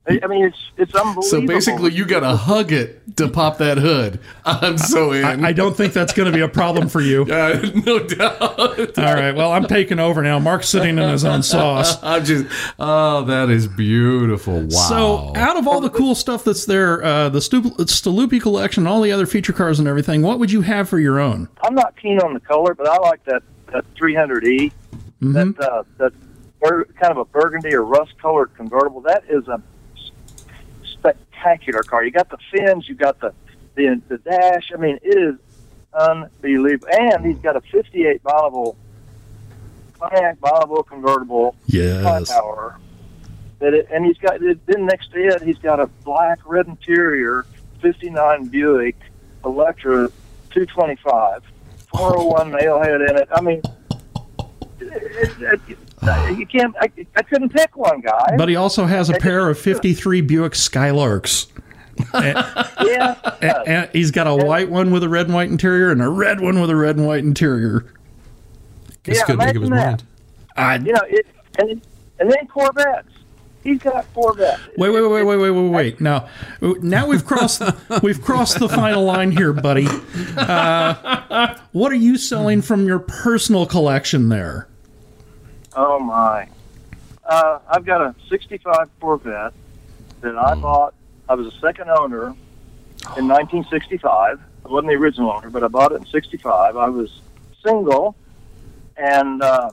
I 0.10 0.20
I 0.24 0.28
mean, 0.28 0.46
it's 0.46 0.58
it's 0.78 0.96
unbelievable. 0.96 1.22
So 1.24 1.42
basically, 1.46 1.92
you 1.94 2.06
got 2.06 2.22
to 2.22 2.36
hug 2.36 2.72
it 2.72 3.16
to 3.18 3.28
pop 3.28 3.58
that 3.60 3.78
hood. 3.78 4.20
I'm 4.46 4.78
so 4.78 5.12
in. 5.12 5.46
I 5.46 5.52
don't 5.54 5.76
think 5.78 5.94
that's 5.94 6.14
going 6.14 6.32
to 6.32 6.36
be 6.36 6.42
a 6.44 6.48
problem 6.48 6.90
for 6.90 7.02
you. 7.02 7.26
Uh, 7.40 7.60
no 7.86 8.00
doubt. 8.00 8.98
All 8.98 9.14
right. 9.14 9.32
Well, 9.34 9.52
I'm 9.52 9.66
taking 9.66 10.00
over 10.00 10.22
now. 10.22 10.40
Mark's 10.40 10.68
sitting 10.70 10.98
in 10.98 11.10
his 11.10 11.24
own 11.24 11.44
sauce. 11.44 11.98
I'm 12.04 12.26
just. 12.26 12.46
Oh, 12.80 13.24
that 13.26 13.50
is 13.50 13.68
beautiful. 13.68 14.62
Wow. 14.62 14.68
So, 14.70 15.34
out 15.36 15.58
of 15.58 15.68
all 15.68 15.80
the 15.80 15.90
cool 15.90 16.16
stuff 16.16 16.44
that's 16.44 16.66
there, 16.66 17.04
uh, 17.04 17.30
the 17.30 17.42
Stu- 17.42 17.62
Staluppi 17.86 18.42
collection, 18.42 18.88
all 18.88 19.02
the 19.02 19.12
other 19.12 19.26
feature 19.26 19.54
cars 19.54 19.80
and 19.80 19.88
everything, 19.88 20.22
what 20.22 20.40
would 20.40 20.52
you 20.52 20.62
have 20.62 20.90
for 20.90 21.00
your 21.00 21.20
own? 21.20 21.48
I'm 21.64 21.76
not 21.76 21.96
keen 22.02 22.20
on 22.20 22.34
the 22.34 22.40
color, 22.40 22.74
but 22.74 22.88
I 22.88 22.98
like 22.98 23.24
that 23.26 23.44
that 23.72 23.86
300E. 23.96 24.72
That 25.22 25.60
uh, 25.60 25.84
that 25.98 26.14
bur- 26.62 26.86
kind 27.00 27.12
of 27.12 27.18
a 27.18 27.26
burgundy 27.26 27.74
or 27.76 27.84
rust 27.84 28.18
colored 28.22 28.52
convertible. 28.56 29.02
That 29.02 29.24
is 29.30 29.48
a 29.48 29.54
s- 29.54 29.62
spectacular 31.40 31.84
car. 31.84 32.04
You 32.04 32.12
got 32.12 32.30
the 32.30 32.38
fins, 32.52 32.88
you 32.88 32.96
got 32.96 33.20
the 33.20 33.34
the 33.76 34.02
the 34.08 34.18
dash. 34.20 34.72
I 34.74 34.78
mean, 34.78 35.00
it 35.02 35.18
is 35.18 35.36
unbelievable. 35.94 36.88
And 36.92 37.26
he's 37.26 37.38
got 37.40 37.56
a 37.56 37.62
58 37.62 38.22
Bonneville 38.24 38.76
Pontiac 40.00 40.40
Bonneville 40.40 40.84
convertible 40.84 41.56
Yes. 41.68 42.32
power. 42.32 42.78
That 43.60 43.74
it, 43.74 43.88
and 43.92 44.06
he's 44.06 44.18
got 44.18 44.40
then 44.40 44.86
next 44.86 45.12
to 45.12 45.20
it, 45.20 45.42
he's 45.42 45.58
got 45.58 45.80
a 45.80 45.88
black 46.06 46.40
red 46.46 46.68
interior, 46.68 47.46
'59 47.82 48.46
Buick 48.46 48.96
Electra 49.44 50.10
225, 50.52 51.44
401 51.92 52.52
nail 52.52 52.82
head 52.82 53.02
in 53.02 53.18
it. 53.18 53.28
I 53.34 53.42
mean, 53.42 53.62
it, 54.80 55.42
it, 55.42 55.62
it, 55.68 55.78
you 56.02 56.46
can't. 56.46 56.76
I, 56.80 56.90
I 57.16 57.22
couldn't 57.22 57.50
pick 57.50 57.76
one 57.76 58.02
guy. 58.02 58.36
But 58.38 58.50
he 58.50 58.56
also 58.56 58.86
has 58.86 59.10
a 59.10 59.14
pair 59.14 59.50
of 59.50 59.60
53 59.60 60.22
Buick 60.22 60.54
Skylarks. 60.54 61.48
yeah, 62.14 63.16
And, 63.42 63.68
and 63.68 63.90
he's 63.92 64.12
got 64.12 64.26
a 64.26 64.34
white 64.34 64.70
one 64.70 64.92
with 64.92 65.04
a 65.04 65.10
red 65.10 65.26
and 65.26 65.36
white 65.36 65.50
interior 65.50 65.92
and 65.92 66.02
a 66.02 66.08
red 66.08 66.40
one 66.40 66.62
with 66.62 66.70
a 66.70 66.76
red 66.76 66.96
and 66.96 67.06
white 67.06 67.24
interior. 67.24 67.86
Guess 69.04 69.18
Yeah, 69.18 69.26
couldn't 69.26 69.42
think 69.42 69.56
of 69.58 69.62
his 69.64 69.72
imagine 69.72 70.08
mind. 70.56 70.84
I, 70.84 70.86
you 70.86 70.94
know 70.94 71.02
it, 71.08 71.28
and 71.58 71.82
and 72.20 72.32
then 72.32 72.48
Corvettes. 72.48 73.08
He's 73.64 73.80
got 73.80 74.06
Corvettes. 74.14 74.62
Wait, 74.78 74.90
wait, 74.90 75.02
wait, 75.02 75.24
wait, 75.24 75.38
wait, 75.38 75.52
wait, 75.52 75.70
wait. 75.70 76.02
Now, 76.02 76.30
now 76.62 77.06
we've 77.06 77.26
crossed 77.26 77.62
we've 78.02 78.22
crossed 78.22 78.60
the 78.60 78.70
final 78.70 79.04
line 79.04 79.32
here, 79.32 79.52
buddy. 79.52 79.88
Uh, 80.38 81.58
what 81.74 81.92
are 81.92 81.96
you 81.96 82.18
selling 82.18 82.62
from 82.62 82.86
your 82.86 83.00
personal 83.00 83.66
collection 83.66 84.30
there? 84.30 84.70
Oh 85.82 85.98
my! 85.98 86.46
Uh, 87.24 87.60
I've 87.70 87.86
got 87.86 88.02
a 88.02 88.14
'65 88.28 88.90
Corvette 89.00 89.54
that 90.20 90.38
I 90.38 90.54
bought. 90.56 90.94
I 91.30 91.36
was 91.36 91.48
a 91.48 91.58
second 91.60 91.90
owner 91.90 92.36
in 93.16 93.30
1965. 93.30 94.42
I 94.66 94.68
wasn't 94.68 94.90
the 94.90 94.98
original 94.98 95.32
owner, 95.32 95.50
but 95.50 95.64
I 95.64 95.70
bought 95.70 95.94
it 95.94 96.02
in 96.02 96.06
'65. 96.06 96.76
I 96.76 96.90
was 96.90 97.22
single 97.64 98.18
and 98.98 99.42
uh, 99.42 99.70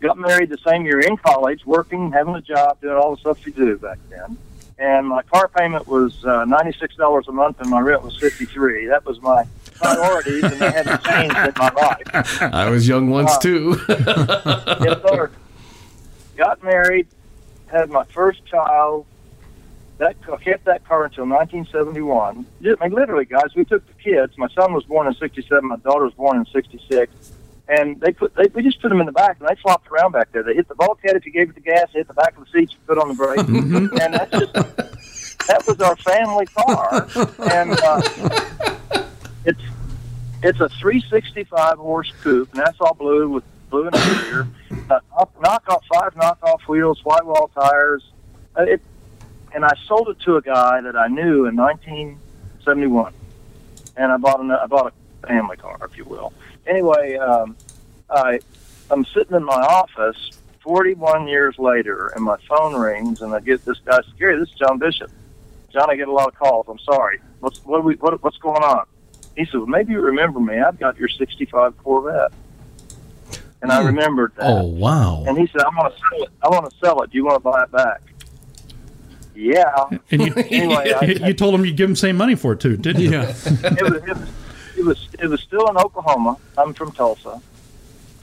got 0.00 0.18
married 0.18 0.48
the 0.48 0.58
same 0.66 0.84
year 0.84 0.98
in 0.98 1.16
college, 1.16 1.64
working, 1.64 2.10
having 2.10 2.34
a 2.34 2.42
job, 2.42 2.80
doing 2.80 2.96
all 2.96 3.14
the 3.14 3.20
stuff 3.20 3.46
you 3.46 3.52
do 3.52 3.78
back 3.78 3.98
then. 4.10 4.36
And 4.80 5.06
my 5.06 5.22
car 5.22 5.46
payment 5.46 5.86
was 5.86 6.24
uh, 6.24 6.44
ninety-six 6.44 6.96
dollars 6.96 7.28
a 7.28 7.32
month, 7.32 7.60
and 7.60 7.70
my 7.70 7.78
rent 7.78 8.02
was 8.02 8.16
fifty-three. 8.16 8.86
That 8.86 9.06
was 9.06 9.22
my 9.22 9.44
priorities, 9.78 10.42
and 10.44 10.60
they 10.60 10.70
hadn't 10.70 11.02
changed 11.04 11.36
in 11.36 11.52
my 11.56 11.70
life. 11.70 12.42
I 12.54 12.70
was 12.70 12.86
young 12.86 13.10
once 13.10 13.36
too. 13.38 13.80
yes, 13.88 15.00
sir. 15.08 15.30
Got 16.36 16.62
married, 16.62 17.06
had 17.66 17.90
my 17.90 18.04
first 18.04 18.44
child. 18.46 19.06
That 19.98 20.16
I 20.30 20.36
kept 20.36 20.66
that 20.66 20.84
car 20.84 21.06
until 21.06 21.24
1971. 21.24 22.44
I 22.78 22.88
mean, 22.88 22.94
literally, 22.94 23.24
guys, 23.24 23.54
we 23.56 23.64
took 23.64 23.86
the 23.86 23.94
kids. 23.94 24.36
My 24.36 24.48
son 24.48 24.74
was 24.74 24.84
born 24.84 25.06
in 25.06 25.14
'67. 25.14 25.66
My 25.66 25.76
daughter 25.76 26.04
was 26.04 26.12
born 26.12 26.36
in 26.36 26.44
'66. 26.44 27.32
And 27.68 28.00
they 28.00 28.12
put 28.12 28.34
they, 28.34 28.44
we 28.54 28.62
just 28.62 28.80
put 28.80 28.90
them 28.90 29.00
in 29.00 29.06
the 29.06 29.12
back, 29.12 29.38
and 29.40 29.48
they 29.48 29.56
flopped 29.60 29.90
around 29.90 30.12
back 30.12 30.30
there. 30.32 30.42
They 30.42 30.54
hit 30.54 30.68
the 30.68 30.76
bulkhead 30.76 31.16
if 31.16 31.26
you 31.26 31.32
gave 31.32 31.48
it 31.48 31.54
the 31.56 31.60
gas. 31.60 31.88
They 31.92 32.00
hit 32.00 32.08
the 32.08 32.14
back 32.14 32.36
of 32.36 32.44
the 32.44 32.50
seat, 32.50 32.72
you 32.72 32.78
put 32.86 32.98
on 32.98 33.08
the 33.08 33.14
brake, 33.14 33.38
and 34.02 34.14
that's 34.14 34.30
just 34.30 34.52
that 34.52 35.64
was 35.66 35.80
our 35.80 35.96
family 35.96 36.46
car. 36.46 37.08
And 37.50 37.76
uh, 37.82 39.06
it's 39.46 39.60
it's 40.42 40.60
a 40.60 40.68
365 40.68 41.78
horse 41.78 42.12
coupe, 42.22 42.52
and 42.52 42.60
that's 42.60 42.80
all 42.80 42.94
blue 42.94 43.28
with 43.28 43.44
blue 43.70 43.86
interior. 43.86 44.46
Uh, 44.90 45.00
knock, 45.40 45.64
off 45.68 45.84
five 45.92 46.14
knockoff 46.14 46.60
wheels, 46.68 47.04
white 47.04 47.24
wall 47.24 47.50
tires. 47.54 48.04
Uh, 48.56 48.62
it, 48.62 48.80
and 49.54 49.64
I 49.64 49.72
sold 49.86 50.08
it 50.08 50.20
to 50.20 50.36
a 50.36 50.42
guy 50.42 50.80
that 50.82 50.96
I 50.96 51.08
knew 51.08 51.46
in 51.46 51.56
1971, 51.56 53.12
and 53.96 54.12
I 54.12 54.16
bought 54.18 54.40
an, 54.40 54.50
I 54.50 54.66
bought 54.66 54.92
a 54.92 55.26
family 55.26 55.56
car, 55.56 55.78
if 55.82 55.96
you 55.96 56.04
will. 56.04 56.32
Anyway, 56.66 57.16
um, 57.16 57.56
I 58.10 58.40
I'm 58.90 59.04
sitting 59.06 59.36
in 59.36 59.44
my 59.44 59.54
office 59.54 60.32
41 60.60 61.28
years 61.28 61.58
later, 61.58 62.08
and 62.08 62.24
my 62.24 62.36
phone 62.48 62.74
rings, 62.74 63.22
and 63.22 63.32
I 63.32 63.40
get 63.40 63.64
this 63.64 63.78
guy, 63.84 64.00
Gary, 64.18 64.38
this 64.38 64.50
is 64.50 64.54
John 64.54 64.78
Bishop. 64.78 65.10
John, 65.70 65.90
I 65.90 65.96
get 65.96 66.08
a 66.08 66.12
lot 66.12 66.28
of 66.28 66.34
calls. 66.34 66.66
I'm 66.68 66.78
sorry. 66.78 67.20
What's 67.40 67.64
what, 67.64 67.84
we, 67.84 67.94
what 67.96 68.22
what's 68.22 68.38
going 68.38 68.62
on? 68.62 68.86
He 69.36 69.44
said, 69.44 69.58
well, 69.58 69.66
maybe 69.66 69.92
you 69.92 70.00
remember 70.00 70.40
me. 70.40 70.58
I've 70.58 70.78
got 70.78 70.96
your 70.98 71.08
65 71.08 71.76
Corvette. 71.78 72.32
And 73.62 73.72
I 73.72 73.82
remembered 73.84 74.32
that. 74.36 74.46
oh 74.46 74.64
wow. 74.64 75.24
And 75.26 75.36
he 75.36 75.46
said, 75.48 75.62
I 75.62 75.68
want 75.68 75.94
to 75.94 76.00
sell 76.00 76.22
it. 76.22 76.28
I 76.42 76.48
want 76.48 76.70
to 76.70 76.76
sell 76.78 77.02
it. 77.02 77.10
Do 77.10 77.18
you 77.18 77.24
want 77.24 77.36
to 77.36 77.40
buy 77.40 77.62
it 77.62 77.72
back? 77.72 78.00
Yeah. 79.34 79.72
And 80.10 80.22
you, 80.22 80.34
Anyway, 80.50 80.92
I, 80.92 81.04
you 81.26 81.34
told 81.34 81.54
him 81.54 81.64
you'd 81.64 81.76
give 81.76 81.88
him 81.88 81.96
same 81.96 82.16
money 82.16 82.34
for 82.34 82.52
it 82.52 82.60
too, 82.60 82.76
didn't 82.76 83.02
you? 83.02 83.10
Yeah. 83.10 83.22
it, 83.46 83.82
was, 83.82 83.92
it, 83.94 84.08
was, 84.08 84.28
it 84.78 84.84
was 84.84 85.08
it 85.20 85.26
was 85.28 85.40
still 85.42 85.68
in 85.68 85.76
Oklahoma. 85.76 86.36
I'm 86.56 86.74
from 86.74 86.92
Tulsa, 86.92 87.40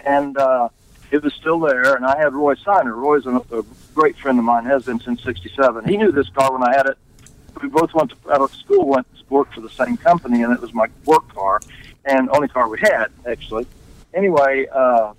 and 0.06 0.38
uh, 0.38 0.70
it 1.12 1.24
was 1.24 1.34
still 1.34 1.60
there. 1.60 1.96
And 1.96 2.06
I 2.06 2.18
had 2.18 2.34
Roy 2.34 2.56
Signer. 2.56 2.96
Roy's 2.96 3.26
a, 3.26 3.36
a 3.52 3.64
great 3.94 4.18
friend 4.18 4.40
of 4.40 4.46
mine. 4.46 4.66
Has 4.66 4.86
been 4.86 5.00
since 5.00 5.24
'67. 5.24 5.86
He 5.86 5.98
knew 5.98 6.12
this 6.12 6.30
car 6.30 6.52
when 6.54 6.64
I 6.64 6.76
had 6.76 6.86
it. 6.86 6.98
We 7.62 7.70
both 7.70 7.94
went 7.94 8.12
to, 8.12 8.32
out 8.32 8.42
of 8.42 8.54
school, 8.54 8.88
went 8.88 9.08
to 9.18 9.24
work 9.30 9.54
for 9.54 9.62
the 9.62 9.70
same 9.70 9.98
company, 9.98 10.44
and 10.44 10.54
it 10.54 10.62
was 10.62 10.74
my 10.74 10.88
work 11.06 11.28
car, 11.34 11.62
and 12.06 12.30
only 12.30 12.48
car 12.48 12.68
we 12.68 12.80
had 12.80 13.08
actually. 13.28 13.68
Anyway, 14.14 14.68
uh, 14.72 15.14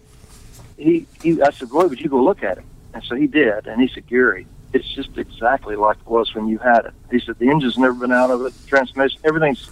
he 0.76 1.06
he. 1.22 1.40
I 1.42 1.50
said, 1.50 1.70
Roy, 1.70 1.86
would 1.86 2.00
you 2.00 2.08
go 2.08 2.22
look 2.22 2.42
at 2.42 2.58
it? 2.58 2.64
And 2.92 3.02
so 3.04 3.16
he 3.16 3.26
did, 3.26 3.66
and 3.66 3.80
he 3.80 3.88
said, 3.88 4.06
Gary, 4.06 4.46
it's 4.72 4.86
just 4.94 5.16
exactly 5.18 5.74
like 5.76 5.96
it 5.98 6.06
was 6.06 6.34
when 6.34 6.46
you 6.48 6.58
had 6.58 6.86
it. 6.86 6.94
He 7.10 7.18
said 7.18 7.38
the 7.38 7.48
engine's 7.48 7.78
never 7.78 7.94
been 7.94 8.12
out 8.12 8.30
of 8.30 8.44
it, 8.46 8.52
transmission, 8.66 9.20
everything's 9.24 9.68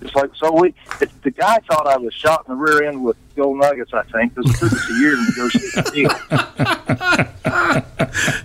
just 0.00 0.14
like 0.16 0.30
so. 0.34 0.52
We 0.52 0.74
it, 1.00 1.10
the 1.22 1.30
guy 1.30 1.58
thought 1.68 1.86
I 1.86 1.96
was 1.96 2.14
shot 2.14 2.44
in 2.48 2.54
the 2.54 2.56
rear 2.56 2.84
end 2.84 3.02
with 3.04 3.16
gold 3.36 3.58
nuggets. 3.58 3.92
I 3.92 4.02
think 4.04 4.34
because 4.34 4.50
it 4.54 4.58
took 4.58 4.72
us 4.72 4.90
a 4.90 4.94
year 4.94 5.16
to 5.16 5.22
negotiate 5.22 5.72
the 5.74 5.90
deal. 5.94 6.10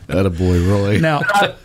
That 0.08 0.26
a 0.26 0.30
boy, 0.30 0.62
Roy. 0.66 1.00
Now, 1.00 1.22
I, 1.26 1.56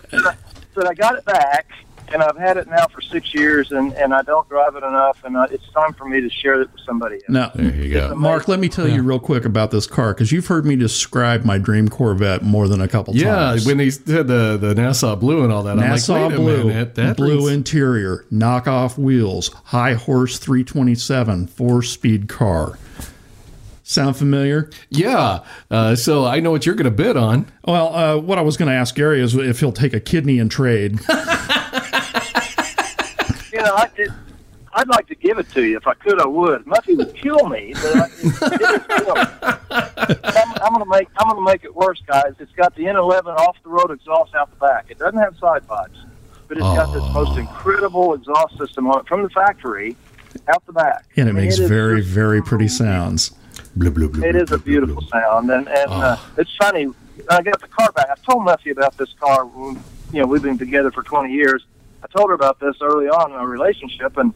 so 0.75 0.87
I 0.87 0.95
got 0.95 1.17
it 1.17 1.25
back, 1.25 1.67
and 2.13 2.23
I've 2.23 2.37
had 2.37 2.57
it 2.57 2.69
now 2.69 2.87
for 2.89 3.01
six 3.01 3.33
years, 3.35 3.71
and, 3.73 3.93
and 3.95 4.13
I 4.13 4.23
don't 4.23 4.49
drive 4.49 4.75
it 4.77 4.83
enough, 4.83 5.23
and 5.25 5.37
uh, 5.37 5.47
it's 5.51 5.69
time 5.71 5.93
for 5.95 6.07
me 6.09 6.21
to 6.21 6.29
share 6.31 6.61
it 6.61 6.71
with 6.73 6.81
somebody 6.85 7.17
else. 7.17 7.25
Now, 7.29 7.51
There 7.55 7.75
you 7.75 7.93
go. 7.93 8.15
Mark, 8.15 8.49
let 8.49 8.59
me 8.61 8.69
tell 8.69 8.89
you 8.89 9.03
real 9.03 9.19
quick 9.21 9.45
about 9.45 9.71
this 9.71 9.87
car 9.87 10.13
because 10.15 10.33
you've 10.33 10.47
heard 10.47 10.65
me 10.67 10.77
describe 10.77 11.45
my 11.45 11.59
dream 11.59 11.89
Corvette 11.89 12.43
more 12.43 12.69
than 12.69 12.81
a 12.81 12.89
couple 12.89 13.15
Yeah, 13.17 13.35
times. 13.35 13.65
Yeah, 13.65 13.71
when 13.73 13.79
he 13.79 13.91
said 13.91 14.27
the, 14.29 14.57
the 14.61 14.75
Nassau 14.75 15.15
blue 15.17 15.45
and 15.45 15.53
all 15.53 15.63
that, 15.65 15.77
Nassau 15.77 16.15
I'm 16.17 16.23
like, 16.31 16.37
blue, 16.37 16.65
minute, 16.65 16.95
that 16.97 17.17
blue 17.17 17.37
rings- 17.47 17.51
interior, 17.51 18.25
knockoff 18.33 18.99
wheels, 18.99 19.49
high 19.67 19.95
horse 19.95 20.39
327, 20.39 21.47
four 21.47 21.83
speed 21.83 22.29
car. 22.29 22.79
Sound 23.83 24.17
familiar? 24.17 24.71
yeah. 24.89 25.41
Uh, 25.69 25.97
so 25.97 26.25
I 26.25 26.39
know 26.39 26.53
what 26.53 26.65
you're 26.65 26.77
going 26.77 26.85
to 26.85 26.93
bid 26.93 27.17
on. 27.17 27.51
Well, 27.65 27.93
uh, 27.93 28.17
what 28.19 28.39
I 28.39 28.43
was 28.43 28.57
going 28.57 28.69
to 28.69 28.75
ask 28.75 28.95
Gary 28.95 29.21
is 29.21 29.35
if 29.35 29.59
he'll 29.59 29.73
take 29.73 29.93
a 29.93 29.99
kidney 29.99 30.39
in 30.39 30.49
trade. 30.49 31.01
You 33.61 33.67
know, 33.67 33.75
I, 33.75 33.89
it, 33.97 34.11
I'd 34.73 34.89
like 34.89 35.07
to 35.09 35.15
give 35.15 35.39
it 35.39 35.51
to 35.51 35.63
you 35.65 35.77
if 35.77 35.87
I 35.87 35.95
could. 35.95 36.21
I 36.21 36.27
would. 36.27 36.65
Muffy 36.65 36.97
would 36.97 37.15
kill 37.15 37.49
me, 37.49 37.75
but 37.75 37.97
I, 37.97 38.07
it, 38.07 38.61
it 38.63 38.89
kill 38.89 39.15
me. 39.15 39.23
I'm, 39.71 40.55
I'm 40.63 40.73
going 40.75 40.85
to 40.85 40.89
make 40.89 41.09
I'm 41.19 41.29
going 41.29 41.45
to 41.45 41.53
make 41.53 41.65
it 41.65 41.75
worse, 41.75 42.01
guys. 42.07 42.35
It's 42.39 42.53
got 42.53 42.75
the 42.75 42.85
N11 42.85 43.27
off 43.37 43.57
the 43.63 43.69
road 43.69 43.91
exhaust 43.91 44.35
out 44.35 44.51
the 44.51 44.57
back. 44.57 44.87
It 44.89 44.99
doesn't 44.99 45.19
have 45.19 45.37
side 45.39 45.67
pipes, 45.67 45.99
but 46.49 46.57
it's 46.57 46.65
got 46.65 46.93
this 46.95 47.03
most 47.13 47.37
incredible 47.39 48.15
exhaust 48.15 48.57
system 48.59 48.87
on 48.89 49.01
it 49.01 49.07
from 49.09 49.23
the 49.23 49.31
factory 49.31 49.97
out 50.49 50.65
the 50.67 50.73
back. 50.73 51.05
And 51.17 51.29
it 51.29 51.33
I 51.33 51.35
mean, 51.35 51.45
makes 51.45 51.59
is 51.59 51.69
very, 51.69 52.01
just- 52.01 52.09
very 52.13 52.43
pretty 52.43 52.69
sounds. 52.69 53.33
Blue, 53.77 53.91
blue, 53.91 54.09
blue, 54.09 54.25
It 54.25 54.33
blue, 54.33 54.41
is 54.43 54.51
a 54.53 54.59
blue, 54.59 54.81
blue, 54.81 54.87
beautiful 54.87 55.03
sound, 55.09 55.51
and 55.51 55.69
and 55.69 55.91
uh, 55.91 56.17
it's 56.39 56.55
funny. 56.57 56.89
I 57.29 57.43
got 57.43 57.61
the 57.61 57.69
car 57.69 57.93
back. 57.93 58.09
I 58.11 58.15
told 58.31 58.47
Muffy 58.47 58.71
about 58.73 58.97
this 58.97 59.13
car. 59.21 59.45
You 60.13 60.21
know, 60.21 60.27
we've 60.27 60.43
been 60.43 60.59
together 60.59 60.91
for 60.91 61.03
20 61.03 61.33
years. 61.33 61.65
I 62.03 62.07
told 62.07 62.31
her 62.31 62.35
about 62.35 62.59
this 62.61 62.77
early 62.81 63.09
on 63.09 63.31
in 63.31 63.37
our 63.37 63.47
relationship, 63.47 64.17
and 64.17 64.33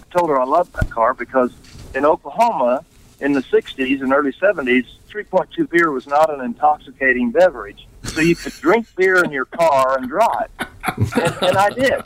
I 0.00 0.16
told 0.16 0.30
her 0.30 0.40
I 0.40 0.44
loved 0.44 0.74
that 0.74 0.90
car 0.90 1.14
because 1.14 1.52
in 1.94 2.04
Oklahoma 2.04 2.84
in 3.20 3.32
the 3.32 3.40
60s 3.40 4.00
and 4.00 4.12
early 4.12 4.32
70s, 4.32 4.86
3.2 5.08 5.68
beer 5.70 5.90
was 5.90 6.06
not 6.06 6.32
an 6.32 6.40
intoxicating 6.40 7.30
beverage, 7.30 7.86
so 8.04 8.20
you 8.20 8.36
could 8.36 8.52
drink 8.54 8.86
beer 8.96 9.24
in 9.24 9.32
your 9.32 9.46
car 9.46 9.98
and 9.98 10.08
drive, 10.08 10.50
and, 10.96 11.42
and 11.42 11.56
I 11.56 11.70
did. 11.70 12.02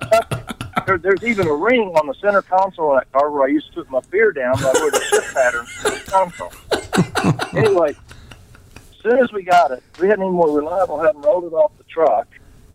There, 0.87 0.99
there's 0.99 1.23
even 1.23 1.47
a 1.47 1.55
ring 1.55 1.93
on 1.97 2.07
the 2.07 2.15
center 2.15 2.43
console 2.43 2.93
of 2.93 3.01
that 3.01 3.13
car 3.13 3.31
where 3.31 3.45
I 3.45 3.49
used 3.49 3.69
to 3.69 3.75
put 3.75 3.91
my 3.91 4.01
beer 4.11 4.33
down 4.33 4.55
by 4.57 4.73
where 4.73 4.91
the 4.91 5.01
shift 5.01 5.35
pattern 5.35 5.67
the 5.83 6.03
console. 6.11 7.59
Anyway, 7.59 7.91
as 7.91 9.03
soon 9.03 9.19
as 9.19 9.33
we 9.33 9.43
got 9.43 9.71
it, 9.71 9.83
we 10.01 10.09
hadn't 10.09 10.25
even 10.25 10.35
more 10.35 10.51
reliable, 10.51 10.99
hadn't 10.99 11.21
rolled 11.23 11.45
it 11.45 11.53
off 11.53 11.73
the 11.77 11.85
truck, 11.85 12.27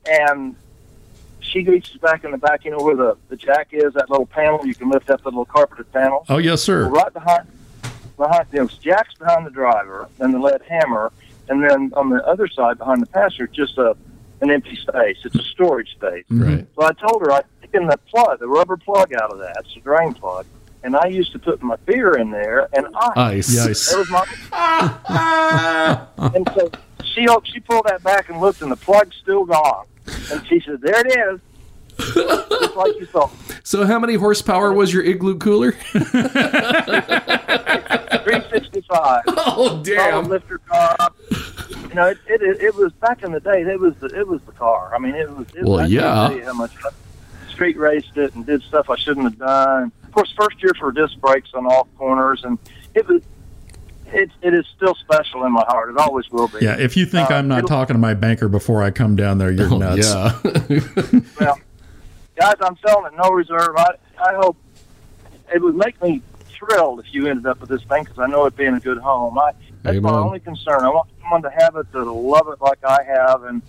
and 0.05 0.55
she 1.47 1.63
reaches 1.63 1.97
back 1.97 2.23
in 2.23 2.31
the 2.31 2.37
back, 2.37 2.65
you 2.65 2.71
know 2.71 2.83
where 2.83 2.95
the, 2.95 3.17
the 3.29 3.35
jack 3.35 3.69
is, 3.71 3.93
that 3.93 4.09
little 4.09 4.25
panel 4.25 4.65
you 4.65 4.75
can 4.75 4.89
lift 4.89 5.09
up 5.09 5.21
the 5.23 5.29
little 5.29 5.45
carpeted 5.45 5.91
panel. 5.91 6.25
Oh, 6.29 6.37
yes, 6.37 6.61
sir. 6.61 6.83
Well, 6.83 7.03
right 7.03 7.13
behind, 7.13 7.47
behind, 8.17 8.47
you 8.51 8.59
know, 8.59 8.67
jack's 8.67 9.13
behind 9.15 9.45
the 9.45 9.51
driver, 9.51 10.09
and 10.19 10.33
the 10.33 10.39
lead 10.39 10.61
hammer, 10.67 11.11
and 11.49 11.63
then 11.63 11.91
on 11.95 12.09
the 12.09 12.23
other 12.25 12.47
side 12.47 12.77
behind 12.77 13.01
the 13.01 13.07
passenger, 13.07 13.47
just 13.47 13.77
a 13.77 13.95
an 14.39 14.51
empty 14.51 14.75
space. 14.75 15.17
It's 15.25 15.35
a 15.35 15.41
storage 15.41 15.89
space. 15.93 16.23
Mm-hmm. 16.29 16.43
Right. 16.43 16.67
So 16.75 16.83
I 16.83 16.91
told 16.93 17.23
her 17.23 17.31
I'd 17.31 17.45
taken 17.61 17.87
the 17.87 17.97
plug, 17.97 18.39
the 18.39 18.47
rubber 18.47 18.77
plug 18.77 19.11
out 19.13 19.31
of 19.31 19.39
that, 19.39 19.57
it's 19.65 19.75
a 19.75 19.79
drain 19.79 20.13
plug, 20.13 20.45
and 20.83 20.95
I 20.95 21.07
used 21.07 21.31
to 21.31 21.39
put 21.39 21.61
my 21.63 21.75
beer 21.85 22.17
in 22.17 22.31
there 22.31 22.69
and 22.73 22.87
ice. 23.15 23.49
Ice. 23.49 23.67
Yes. 23.67 23.91
That 23.91 23.97
was 23.97 24.09
my. 24.11 24.25
and 26.35 26.49
so 26.55 26.71
she 27.03 27.27
she 27.51 27.59
pulled 27.59 27.85
that 27.85 28.03
back 28.03 28.29
and 28.29 28.39
looked, 28.39 28.61
and 28.61 28.71
the 28.71 28.75
plug's 28.75 29.15
still 29.15 29.45
gone. 29.45 29.85
And 30.31 30.45
she 30.47 30.59
said, 30.61 30.81
"There 30.81 30.99
it 31.05 31.17
is, 31.17 31.39
just 32.13 32.75
like 32.75 32.95
you 32.99 33.05
thought." 33.05 33.31
So 33.63 33.85
how 33.85 33.99
many 33.99 34.15
horsepower 34.15 34.71
was 34.73 34.93
your 34.93 35.03
igloo 35.03 35.37
cooler? 35.37 35.71
365. 38.27 39.23
oh, 39.27 39.83
Solid 39.83 40.27
lifter 40.27 40.57
car. 40.59 40.95
You 41.89 41.93
know, 41.95 42.07
it, 42.07 42.17
it 42.27 42.61
it 42.61 42.75
was 42.75 42.91
back 42.93 43.23
in 43.23 43.31
the 43.31 43.39
day. 43.39 43.61
It 43.61 43.79
was 43.79 43.95
the 43.97 44.07
it 44.07 44.27
was 44.27 44.41
the 44.43 44.51
car. 44.53 44.93
I 44.93 44.99
mean, 44.99 45.15
it 45.15 45.29
was. 45.29 45.47
It, 45.55 45.63
Well, 45.63 45.79
I 45.79 45.81
can't 45.83 45.91
yeah. 45.91 46.45
how 46.45 46.53
much 46.53 46.73
I 46.85 46.89
street 47.51 47.77
raced 47.77 48.17
it 48.17 48.35
and 48.35 48.45
did 48.45 48.61
stuff 48.63 48.89
I 48.89 48.95
shouldn't 48.97 49.23
have 49.25 49.39
done. 49.39 49.91
Of 50.03 50.11
course, 50.11 50.31
first 50.37 50.61
year 50.61 50.73
for 50.79 50.91
disc 50.91 51.17
brakes 51.19 51.49
on 51.53 51.65
all 51.65 51.87
corners, 51.97 52.43
and 52.43 52.57
it 52.93 53.07
was. 53.07 53.21
It, 54.13 54.31
it 54.41 54.53
is 54.53 54.65
still 54.75 54.95
special 54.95 55.43
in 55.45 55.51
my 55.51 55.65
heart. 55.67 55.89
It 55.89 55.97
always 55.97 56.29
will 56.31 56.47
be. 56.47 56.59
Yeah, 56.61 56.77
if 56.79 56.95
you 56.95 57.05
think 57.05 57.29
Uh, 57.29 57.35
I'm 57.35 57.47
not 57.47 57.67
talking 57.67 57.93
to 57.93 57.99
my 57.99 58.13
banker 58.13 58.47
before 58.47 58.81
I 58.81 58.91
come 58.91 59.15
down 59.15 59.37
there, 59.37 59.51
you're 59.51 59.69
nuts. 59.77 60.07
yeah. 60.07 60.39
Well, 61.39 61.59
guys, 62.35 62.55
I'm 62.61 62.77
selling 62.85 63.11
it 63.13 63.17
no 63.21 63.29
reserve. 63.31 63.75
I 63.77 63.91
I 64.17 64.33
hope 64.35 64.55
it 65.53 65.61
would 65.61 65.75
make 65.75 66.01
me 66.01 66.21
thrilled 66.49 66.99
if 67.01 67.13
you 67.13 67.27
ended 67.27 67.45
up 67.45 67.59
with 67.59 67.69
this 67.69 67.83
thing 67.83 68.03
because 68.03 68.19
I 68.19 68.27
know 68.27 68.41
it'd 68.45 68.57
be 68.57 68.65
in 68.65 68.73
a 68.75 68.79
good 68.79 68.97
home. 68.97 69.37
I 69.37 69.51
that's 69.83 69.99
my 69.99 70.11
only 70.11 70.39
concern. 70.39 70.83
I 70.83 70.89
want 70.89 71.09
someone 71.21 71.41
to 71.43 71.49
have 71.49 71.75
it 71.75 71.91
that'll 71.91 72.29
love 72.29 72.47
it 72.47 72.61
like 72.61 72.79
I 72.85 73.03
have, 73.03 73.43
and 73.43 73.61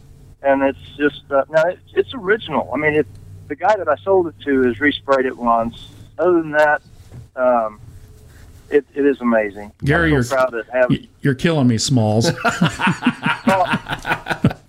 and 0.43 0.63
it's 0.63 0.79
just 0.97 1.23
uh, 1.31 1.45
now 1.51 1.63
it, 1.65 1.81
it's 1.95 2.15
original. 2.15 2.71
I 2.73 2.77
mean, 2.79 2.95
it, 2.95 3.07
the 3.49 3.57
guy 3.57 3.77
that 3.77 3.89
I 3.89 3.97
sold 4.05 4.29
it 4.29 4.35
to 4.45 4.63
has 4.63 4.77
resprayed 4.77 5.25
it 5.27 5.37
once. 5.37 5.89
Other 6.19 6.35
than 6.43 6.51
that, 6.53 6.83
um, 7.37 7.81
it, 8.71 8.85
it 8.95 9.07
is 9.07 9.21
amazing. 9.21 9.73
Gary, 9.85 10.09
I'm 10.09 10.13
you're- 10.15 10.25
proud 10.29 10.51
to 10.51 10.65
have 10.73 10.91
You're 11.23 11.35
killing 11.35 11.67
me, 11.69 11.79
Smalls. 11.79 12.31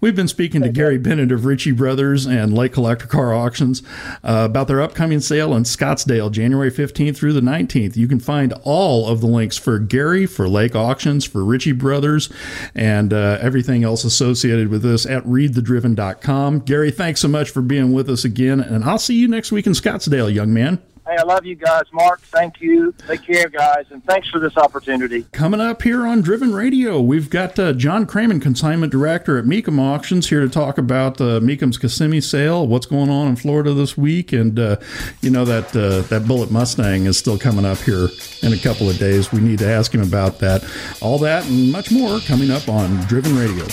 We've 0.02 0.16
been 0.16 0.30
speaking 0.30 0.62
to 0.62 0.70
Gary 0.70 0.97
Bennett 0.97 1.30
of 1.34 1.43
Ritchie 1.45 1.74
Brothers 1.74 2.26
and 2.26 2.58
Leake 2.58 2.72
Collector 2.72 3.06
Car 3.06 3.34
Auctions 3.34 3.84
uh, 4.24 4.47
about 4.50 4.70
their 4.70 4.82
upcoming 4.82 5.20
sale 5.20 5.54
in 5.54 5.64
Scottsdale, 5.64 6.32
January 6.32 6.72
15th 6.72 7.18
through 7.18 7.34
the 7.34 7.41
19th. 7.41 7.97
You 7.97 8.08
can 8.08 8.22
find 8.22 8.54
all 8.64 9.08
of 9.10 9.20
the 9.20 9.28
links 9.28 9.58
for 9.58 9.78
Gary, 9.78 10.26
for 10.26 10.47
Leake 10.47 10.74
Auctions, 10.74 11.26
for 11.26 11.43
Ritchie 11.43 11.74
Brothers, 11.74 12.32
and 12.74 13.12
uh, 13.12 13.39
everything 13.41 13.84
else 13.84 14.06
associated 14.06 14.70
with 14.70 14.84
this 14.84 15.06
at 15.06 15.22
readthedriven.com. 15.26 16.60
Gary, 16.60 16.91
thanks 16.91 17.20
so 17.20 17.28
much 17.28 17.50
for 17.50 17.62
being 17.62 17.91
with 17.91 18.10
us 18.10 18.24
again, 18.24 18.62
and 18.62 18.86
I'll 18.86 19.00
see 19.00 19.16
you 19.16 19.28
next 19.28 19.52
week 19.52 19.68
in 19.68 19.74
Scottsdale, 19.74 20.34
young 20.34 20.54
man. 20.54 20.82
Hey, 21.10 21.18
I 21.18 21.24
love 21.24 21.43
you 21.43 21.55
guys, 21.55 21.86
Mark. 21.91 22.22
Thank 22.22 22.62
you. 22.62 22.93
Take 23.07 23.24
care, 23.24 23.49
guys, 23.49 23.86
and 23.89 24.05
thanks 24.05 24.30
for 24.30 24.38
this 24.38 24.55
opportunity. 24.57 25.24
Coming 25.32 25.60
up 25.60 25.82
here 25.82 26.05
on 26.05 26.22
Driven 26.22 26.53
Radio, 26.53 27.01
we've 27.01 27.32
got 27.32 27.57
uh, 27.57 27.74
John 27.74 28.05
Kraman, 28.05 28.39
consignment 28.39 28.91
director 28.91 29.39
at 29.39 29.45
Mecum 29.45 29.80
Auctions, 29.80 30.30
here 30.30 30.41
to 30.41 30.49
talk 30.49 30.78
about 30.78 31.20
uh, 31.20 31.39
Mecum's 31.39 31.80
Kissimmee 31.80 32.22
sale, 32.22 32.68
what's 32.68 32.86
going 32.86 33.10
on 33.10 33.28
in 33.28 33.36
Florida 33.38 33.74
this 33.74 33.97
week, 33.97 34.32
and 34.32 34.60
uh, 34.60 34.76
you 35.22 35.32
know 35.32 35.45
that 35.45 35.76
uh, 35.76 36.01
that 36.10 36.28
Bullitt 36.28 36.51
Mustang 36.51 37.07
is 37.07 37.18
still 37.18 37.39
coming 37.39 37.66
up 37.66 37.80
here 37.80 38.10
in 38.43 38.53
a 38.53 38.57
couple 38.60 38.88
of 38.88 38.99
days. 38.99 39.32
We 39.32 39.39
need 39.39 39.57
to 39.60 39.68
ask 39.68 39.91
him 39.91 40.03
about 40.03 40.38
that. 40.39 40.64
All 41.01 41.18
that 41.20 41.43
and 41.49 41.72
much 41.72 41.91
more 41.91 42.20
coming 42.20 42.51
up 42.51 42.70
on 42.70 42.97
Driven 43.07 43.36
Radio. 43.36 43.66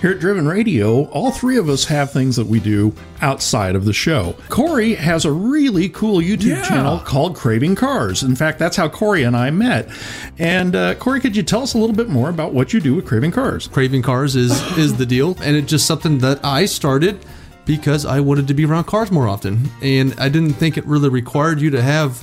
Here 0.00 0.12
at 0.12 0.18
Driven 0.18 0.48
Radio, 0.48 1.04
all 1.10 1.30
three 1.30 1.58
of 1.58 1.68
us 1.68 1.84
have 1.84 2.10
things 2.10 2.34
that 2.36 2.46
we 2.46 2.58
do 2.58 2.94
outside 3.20 3.76
of 3.76 3.84
the 3.84 3.92
show. 3.92 4.34
Corey 4.48 4.94
has 4.94 5.26
a 5.26 5.30
really 5.32 5.90
cool 5.90 6.22
YouTube 6.22 6.56
Yeah. 6.56 6.62
channel 6.62 6.98
called 7.00 7.36
Craving 7.36 7.74
Cars. 7.74 8.22
In 8.22 8.34
fact, 8.34 8.58
that's 8.58 8.78
how 8.78 8.88
Corey 8.88 9.24
and 9.24 9.36
I 9.36 9.50
met. 9.50 9.90
And 10.38 10.74
uh, 10.74 10.94
Corey, 10.94 11.20
could 11.20 11.36
you 11.36 11.42
tell 11.42 11.62
us 11.62 11.74
a 11.74 11.78
little 11.78 11.94
bit 11.94 12.08
more 12.08 12.30
about 12.30 12.54
what 12.54 12.72
you 12.72 12.80
do 12.80 12.94
with 12.94 13.04
Craving 13.04 13.32
Cars? 13.32 13.66
Craving 13.66 14.00
cars 14.00 14.36
is 14.36 14.52
is 14.78 14.96
the 14.96 15.04
deal, 15.04 15.36
and 15.42 15.54
it's 15.54 15.68
just 15.68 15.84
something 15.86 16.16
that 16.20 16.42
I 16.42 16.64
started 16.64 17.18
because 17.66 18.06
I 18.06 18.20
wanted 18.20 18.48
to 18.48 18.54
be 18.54 18.64
around 18.64 18.84
cars 18.84 19.10
more 19.12 19.28
often, 19.28 19.68
and 19.82 20.14
I 20.18 20.30
didn't 20.30 20.54
think 20.54 20.78
it 20.78 20.86
really 20.86 21.10
required 21.10 21.60
you 21.60 21.68
to 21.70 21.82
have 21.82 22.22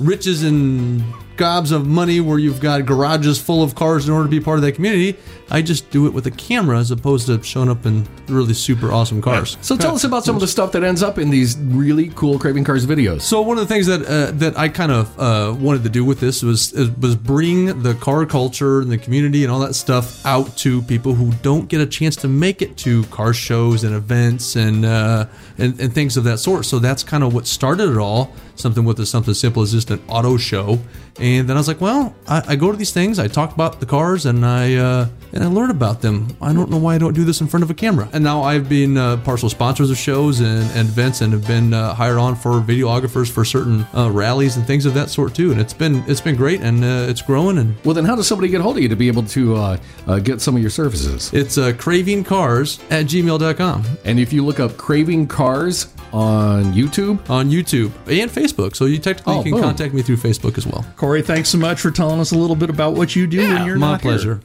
riches 0.00 0.42
and 0.44 1.04
gobs 1.38 1.72
of 1.72 1.86
money 1.86 2.20
where 2.20 2.38
you've 2.38 2.60
got 2.60 2.84
garages 2.84 3.40
full 3.40 3.62
of 3.62 3.74
cars 3.74 4.06
in 4.06 4.12
order 4.12 4.24
to 4.24 4.30
be 4.30 4.40
part 4.40 4.58
of 4.58 4.62
that 4.62 4.72
community. 4.72 5.16
I 5.50 5.62
just 5.62 5.90
do 5.90 6.06
it 6.06 6.12
with 6.12 6.26
a 6.26 6.30
camera 6.30 6.78
as 6.78 6.90
opposed 6.90 7.26
to 7.28 7.42
showing 7.42 7.70
up 7.70 7.86
in 7.86 8.06
really 8.26 8.52
super 8.52 8.92
awesome 8.92 9.22
cars. 9.22 9.56
So 9.62 9.76
tell 9.76 9.94
us 9.94 10.04
about 10.04 10.24
some 10.24 10.34
of 10.34 10.42
the 10.42 10.46
stuff 10.46 10.72
that 10.72 10.84
ends 10.84 11.02
up 11.02 11.16
in 11.16 11.30
these 11.30 11.56
really 11.58 12.08
cool 12.14 12.38
Craving 12.38 12.64
Cars 12.64 12.84
videos. 12.84 13.22
So 13.22 13.40
one 13.40 13.56
of 13.56 13.66
the 13.66 13.72
things 13.72 13.86
that 13.86 14.02
uh, 14.04 14.32
that 14.32 14.58
I 14.58 14.68
kind 14.68 14.92
of 14.92 15.18
uh, 15.18 15.54
wanted 15.58 15.84
to 15.84 15.88
do 15.88 16.04
with 16.04 16.20
this 16.20 16.42
was 16.42 16.72
was 17.00 17.16
bring 17.16 17.82
the 17.82 17.94
car 17.94 18.26
culture 18.26 18.80
and 18.80 18.90
the 18.90 18.98
community 18.98 19.42
and 19.42 19.50
all 19.50 19.60
that 19.60 19.74
stuff 19.74 20.24
out 20.26 20.54
to 20.58 20.82
people 20.82 21.14
who 21.14 21.32
don't 21.40 21.68
get 21.68 21.80
a 21.80 21.86
chance 21.86 22.16
to 22.16 22.28
make 22.28 22.60
it 22.60 22.76
to 22.78 23.04
car 23.04 23.32
shows 23.32 23.84
and 23.84 23.94
events 23.94 24.54
and 24.56 24.84
uh, 24.84 25.26
and, 25.56 25.80
and 25.80 25.94
things 25.94 26.18
of 26.18 26.24
that 26.24 26.38
sort. 26.38 26.66
So 26.66 26.78
that's 26.78 27.02
kind 27.02 27.24
of 27.24 27.32
what 27.32 27.46
started 27.46 27.88
it 27.88 27.96
all. 27.96 28.34
Something 28.58 28.84
with 28.84 29.04
something 29.06 29.34
simple 29.34 29.62
as 29.62 29.72
just 29.72 29.90
an 29.90 30.00
auto 30.08 30.36
show, 30.36 30.78
And 31.20 31.48
then 31.48 31.56
I 31.56 31.60
was 31.60 31.68
like, 31.68 31.80
well, 31.80 32.14
I, 32.26 32.42
I 32.52 32.56
go 32.56 32.70
to 32.70 32.76
these 32.76 32.92
things, 32.92 33.18
I 33.18 33.28
talk 33.28 33.52
about 33.54 33.80
the 33.80 33.86
cars, 33.86 34.26
and 34.26 34.44
I 34.44 34.74
uh, 34.74 35.08
and 35.32 35.44
I 35.44 35.46
learn 35.46 35.70
about 35.70 36.00
them. 36.00 36.28
I 36.40 36.52
don't 36.52 36.70
know 36.70 36.78
why 36.78 36.94
I 36.94 36.98
don't 36.98 37.14
do 37.14 37.24
this 37.24 37.40
in 37.40 37.46
front 37.48 37.62
of 37.64 37.70
a 37.70 37.74
camera. 37.74 38.08
And 38.12 38.24
now 38.24 38.42
I've 38.42 38.68
been 38.68 38.96
uh, 38.96 39.18
partial 39.18 39.48
sponsors 39.48 39.90
of 39.90 39.96
shows 39.96 40.40
and, 40.40 40.62
and 40.76 40.88
events, 40.88 41.20
and 41.20 41.32
have 41.32 41.46
been 41.46 41.72
uh, 41.72 41.94
hired 41.94 42.18
on 42.18 42.34
for 42.34 42.60
videographers 42.60 43.30
for 43.30 43.44
certain 43.44 43.86
uh, 43.94 44.10
rallies 44.10 44.56
and 44.56 44.66
things 44.66 44.86
of 44.86 44.94
that 44.94 45.08
sort 45.10 45.34
too. 45.34 45.52
And 45.52 45.60
it's 45.60 45.74
been 45.74 46.02
it's 46.08 46.20
been 46.20 46.36
great, 46.36 46.60
and 46.60 46.82
uh, 46.84 47.06
it's 47.10 47.22
growing. 47.22 47.58
And 47.58 47.76
Well, 47.84 47.94
then 47.94 48.04
how 48.04 48.16
does 48.16 48.26
somebody 48.26 48.48
get 48.48 48.60
hold 48.60 48.76
of 48.76 48.82
you 48.82 48.88
to 48.88 48.96
be 48.96 49.08
able 49.08 49.24
to 49.24 49.56
uh, 49.56 49.76
uh, 50.06 50.18
get 50.18 50.40
some 50.40 50.56
of 50.56 50.60
your 50.62 50.70
services? 50.70 51.32
it's 51.32 51.58
uh, 51.58 51.72
cravingcars 51.72 52.80
at 52.90 53.06
gmail.com 53.06 53.84
And 54.04 54.18
if 54.18 54.32
you 54.32 54.44
look 54.44 54.60
up 54.60 54.76
Craving 54.76 55.26
Cars 55.28 55.86
on 56.12 56.72
YouTube, 56.72 57.28
on 57.28 57.50
YouTube 57.50 57.90
and 58.06 58.30
Facebook. 58.30 58.74
So 58.76 58.84
you 58.86 58.98
technically 58.98 59.34
Oh, 59.36 59.42
can 59.42 59.52
boom. 59.52 59.62
contact 59.62 59.94
me 59.94 60.02
through 60.02 60.16
Facebook 60.16 60.56
as 60.58 60.66
well. 60.66 60.84
Corey, 60.96 61.22
thanks 61.22 61.48
so 61.50 61.58
much 61.58 61.80
for 61.80 61.90
telling 61.90 62.20
us 62.20 62.32
a 62.32 62.38
little 62.38 62.56
bit 62.56 62.70
about 62.70 62.94
what 62.94 63.14
you 63.16 63.26
do 63.26 63.38
when 63.38 63.66
you're 63.66 63.76
My 63.78 63.92
not 63.92 64.00
here. 64.02 64.10
pleasure. 64.12 64.40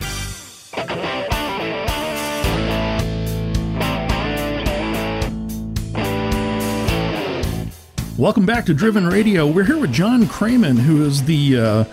Welcome 8.17 8.45
back 8.45 8.65
to 8.67 8.73
Driven 8.75 9.07
Radio. 9.07 9.47
We're 9.47 9.63
here 9.65 9.79
with 9.79 9.91
John 9.91 10.23
Kraman, 10.25 10.77
who 10.77 11.03
is 11.03 11.23
the 11.23 11.57
uh, 11.59 11.83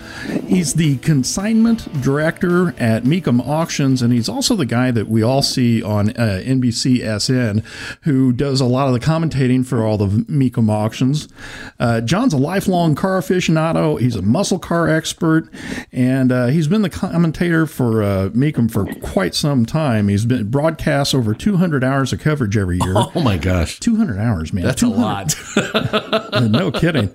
he's 0.51 0.75
the 0.75 0.97
consignment 0.99 2.03
director 2.03 2.71
at 2.71 3.05
Mecum 3.05 3.41
Auctions, 3.47 4.03
and 4.03 4.13
he's 4.13 4.29
also 4.29 4.57
the 4.57 4.67
guy 4.67 4.91
that 4.91 5.09
we 5.09 5.23
all 5.23 5.43
see 5.43 5.81
on 5.81 6.11
uh, 6.11 6.43
NBC 6.45 7.01
SN, 7.21 7.63
who 8.03 8.33
does 8.33 8.61
a 8.61 8.65
lot 8.65 8.89
of 8.89 8.93
the 8.93 9.01
commentating 9.01 9.65
for 9.65 9.85
all 9.85 9.97
the 9.97 10.09
Mecum 10.25 10.69
auctions. 10.69 11.29
Uh, 11.79 12.01
John's 12.01 12.35
a 12.35 12.37
lifelong 12.37 12.97
car 12.97 13.21
aficionado. 13.21 13.99
He's 14.01 14.17
a 14.17 14.23
muscle 14.23 14.59
car 14.59 14.89
expert, 14.89 15.49
and 15.93 16.33
uh, 16.33 16.47
he's 16.49 16.67
been 16.67 16.83
the 16.83 16.91
commentator 16.91 17.67
for 17.67 18.03
uh, 18.03 18.29
Mecum 18.31 18.71
for 18.71 18.87
quite 19.01 19.37
some 19.37 19.65
time. 19.65 20.09
He's 20.09 20.27
been 20.27 20.51
broadcasts 20.51 21.15
over 21.15 21.33
200 21.33 21.85
hours 21.85 22.13
of 22.13 22.21
coverage 22.21 22.57
every 22.57 22.79
year. 22.83 22.95
oh 23.15 23.23
my 23.23 23.39
gosh, 23.39 23.79
200 23.79 24.19
hours, 24.19 24.53
man. 24.53 24.65
that's 24.65 24.83
a 24.83 24.87
200 24.87 25.01
lot. 25.01 26.41
no 26.51 26.73
kidding. 26.73 27.15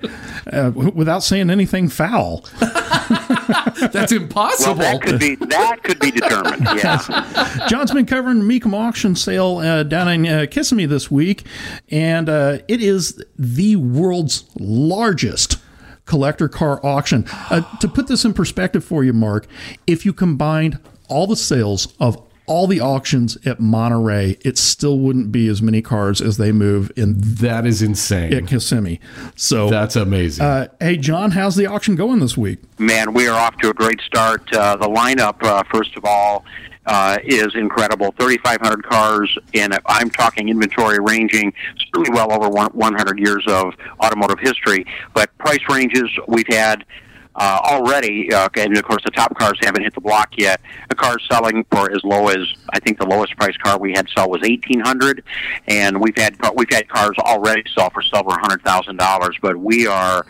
Uh, 0.52 0.72
without 0.74 1.20
saying 1.20 1.50
anything 1.50 1.90
foul. 1.90 2.46
that's 3.92 4.12
impossible. 4.12 4.76
Well, 4.76 5.00
that 5.00 5.02
could 5.02 5.20
be 5.20 5.36
that 5.36 5.84
could 5.84 6.00
be 6.00 6.12
determined. 6.12 6.68
Yeah. 6.76 7.68
John's 7.68 7.92
been 7.92 8.06
covering 8.06 8.46
the 8.46 8.60
Mecum 8.60 8.74
auction 8.74 9.16
sale 9.16 9.58
uh, 9.58 9.84
down 9.84 10.08
in 10.10 10.28
uh, 10.28 10.46
Kissimmee 10.50 10.86
this 10.86 11.10
week, 11.10 11.46
and 11.90 12.28
uh, 12.28 12.60
it 12.68 12.82
is 12.82 13.24
the 13.38 13.78
world's 13.78 14.46
largest 14.60 15.58
collector 16.06 16.50
car 16.50 16.86
auction. 16.86 17.26
Uh, 17.50 17.62
to 17.80 17.88
put 17.88 18.08
this 18.08 18.26
in 18.26 18.34
perspective 18.34 18.84
for 18.84 19.04
you, 19.04 19.14
Mark, 19.14 19.48
if 19.88 20.06
you 20.06 20.14
combined 20.14 20.80
all 21.08 21.28
the 21.28 21.36
sales 21.36 21.94
of 22.00 22.22
all 22.48 22.68
the 22.68 22.80
auctions 22.80 23.38
at 23.46 23.60
Monterey, 23.60 24.38
it 24.42 24.58
still 24.58 25.00
wouldn't 25.00 25.32
be 25.32 25.48
as 25.48 25.62
many 25.62 25.82
cars 25.82 26.22
as 26.22 26.38
they 26.38 26.52
move 26.52 26.92
in 26.96 27.16
that 27.18 27.66
is 27.66 27.82
insane. 27.82 28.34
at 28.34 28.48
Kissimmee. 28.48 29.00
So, 29.36 29.70
That's 29.70 29.96
amazing. 29.96 30.46
uh, 30.46 30.68
hey, 30.80 30.98
John, 30.98 31.32
how's 31.32 31.56
the 31.56 31.66
auction 31.66 31.96
going 31.96 32.20
this 32.20 32.38
week? 32.38 32.60
Man, 32.78 33.14
we 33.14 33.28
are 33.28 33.38
off 33.40 33.58
to 33.58 33.70
a 33.70 33.74
great 33.74 34.00
start. 34.02 34.52
Uh, 34.54 34.76
the 34.76 34.88
lineup, 34.88 35.42
uh, 35.44 35.64
first 35.72 35.96
of 35.98 36.06
all, 36.06 36.46
uh, 36.86 37.18
is 37.24 37.56
incredible. 37.56 38.14
3,500 38.20 38.84
cars, 38.84 39.36
and 39.56 39.78
I'm 39.88 40.10
talking 40.12 40.50
inventory 40.50 41.00
ranging 41.00 41.52
certainly 41.94 42.12
well 42.12 42.32
over 42.32 42.48
100 42.50 43.18
years 43.20 43.44
of 43.48 43.74
automotive 44.04 44.40
history. 44.40 44.86
But 45.14 45.36
price 45.40 45.62
ranges 45.70 46.10
we've 46.28 46.48
had 46.48 46.86
uh, 47.36 47.60
already, 47.64 48.34
uh, 48.34 48.48
and 48.56 48.78
of 48.78 48.84
course 48.84 49.04
the 49.04 49.12
top 49.12 49.36
cars 49.38 49.58
haven't 49.62 49.84
hit 49.84 49.94
the 49.94 50.02
block 50.02 50.30
yet. 50.38 50.62
A 50.90 50.96
car 50.96 51.18
selling 51.32 51.66
for 51.72 51.92
as 51.92 52.04
low 52.04 52.30
as 52.30 52.48
I 52.74 52.80
think 52.80 52.98
the 52.98 53.06
lowest 53.06 53.36
price 53.38 53.58
car 53.58 53.78
we 53.80 53.92
had 53.92 54.08
sell 54.10 54.30
was 54.30 54.42
1,800, 54.42 55.24
and 55.68 56.00
we've 56.00 56.18
had 56.18 56.38
we've 56.56 56.70
had 56.70 56.88
cars 56.88 57.16
already 57.20 57.64
sell 57.76 57.90
for 57.90 58.02
several 58.02 58.36
hundred 58.36 58.62
thousand 58.64 58.98
dollars. 58.98 59.38
But 59.42 59.58
we 59.58 59.86
are 59.88 60.26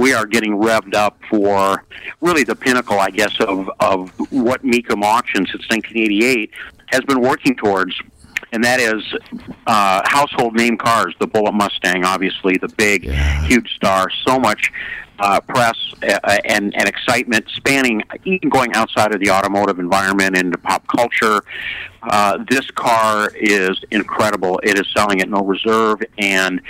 we 0.00 0.14
are 0.14 0.24
getting 0.24 0.56
revved 0.56 0.94
up 0.94 1.18
for 1.28 1.84
really 2.22 2.42
the 2.42 2.56
pinnacle, 2.56 2.98
I 2.98 3.10
guess, 3.10 3.38
of, 3.38 3.70
of 3.80 4.10
what 4.32 4.62
Mecum 4.62 5.04
Auction 5.04 5.44
since 5.44 5.68
1988 5.68 6.50
has 6.86 7.00
been 7.02 7.20
working 7.20 7.54
towards. 7.54 8.00
And 8.52 8.64
that 8.64 8.80
is 8.80 9.02
uh, 9.66 10.00
household 10.06 10.54
name 10.56 10.78
cars. 10.78 11.14
The 11.20 11.26
Bullitt 11.26 11.52
Mustang, 11.52 12.04
obviously, 12.04 12.56
the 12.56 12.68
big, 12.68 13.10
huge 13.44 13.70
star. 13.74 14.08
So 14.26 14.38
much 14.38 14.72
uh, 15.20 15.40
press 15.40 15.76
uh, 16.02 16.38
and, 16.46 16.74
and 16.74 16.88
excitement 16.88 17.46
spanning, 17.54 18.02
even 18.24 18.48
going 18.48 18.72
outside 18.74 19.14
of 19.14 19.20
the 19.20 19.30
automotive 19.30 19.78
environment 19.78 20.36
into 20.36 20.56
pop 20.58 20.86
culture. 20.88 21.42
Uh, 22.02 22.38
this 22.48 22.70
car 22.70 23.30
is 23.36 23.78
incredible. 23.90 24.58
It 24.62 24.78
is 24.78 24.86
selling 24.96 25.20
at 25.20 25.28
no 25.28 25.42
reserve, 25.42 26.00
and 26.18 26.60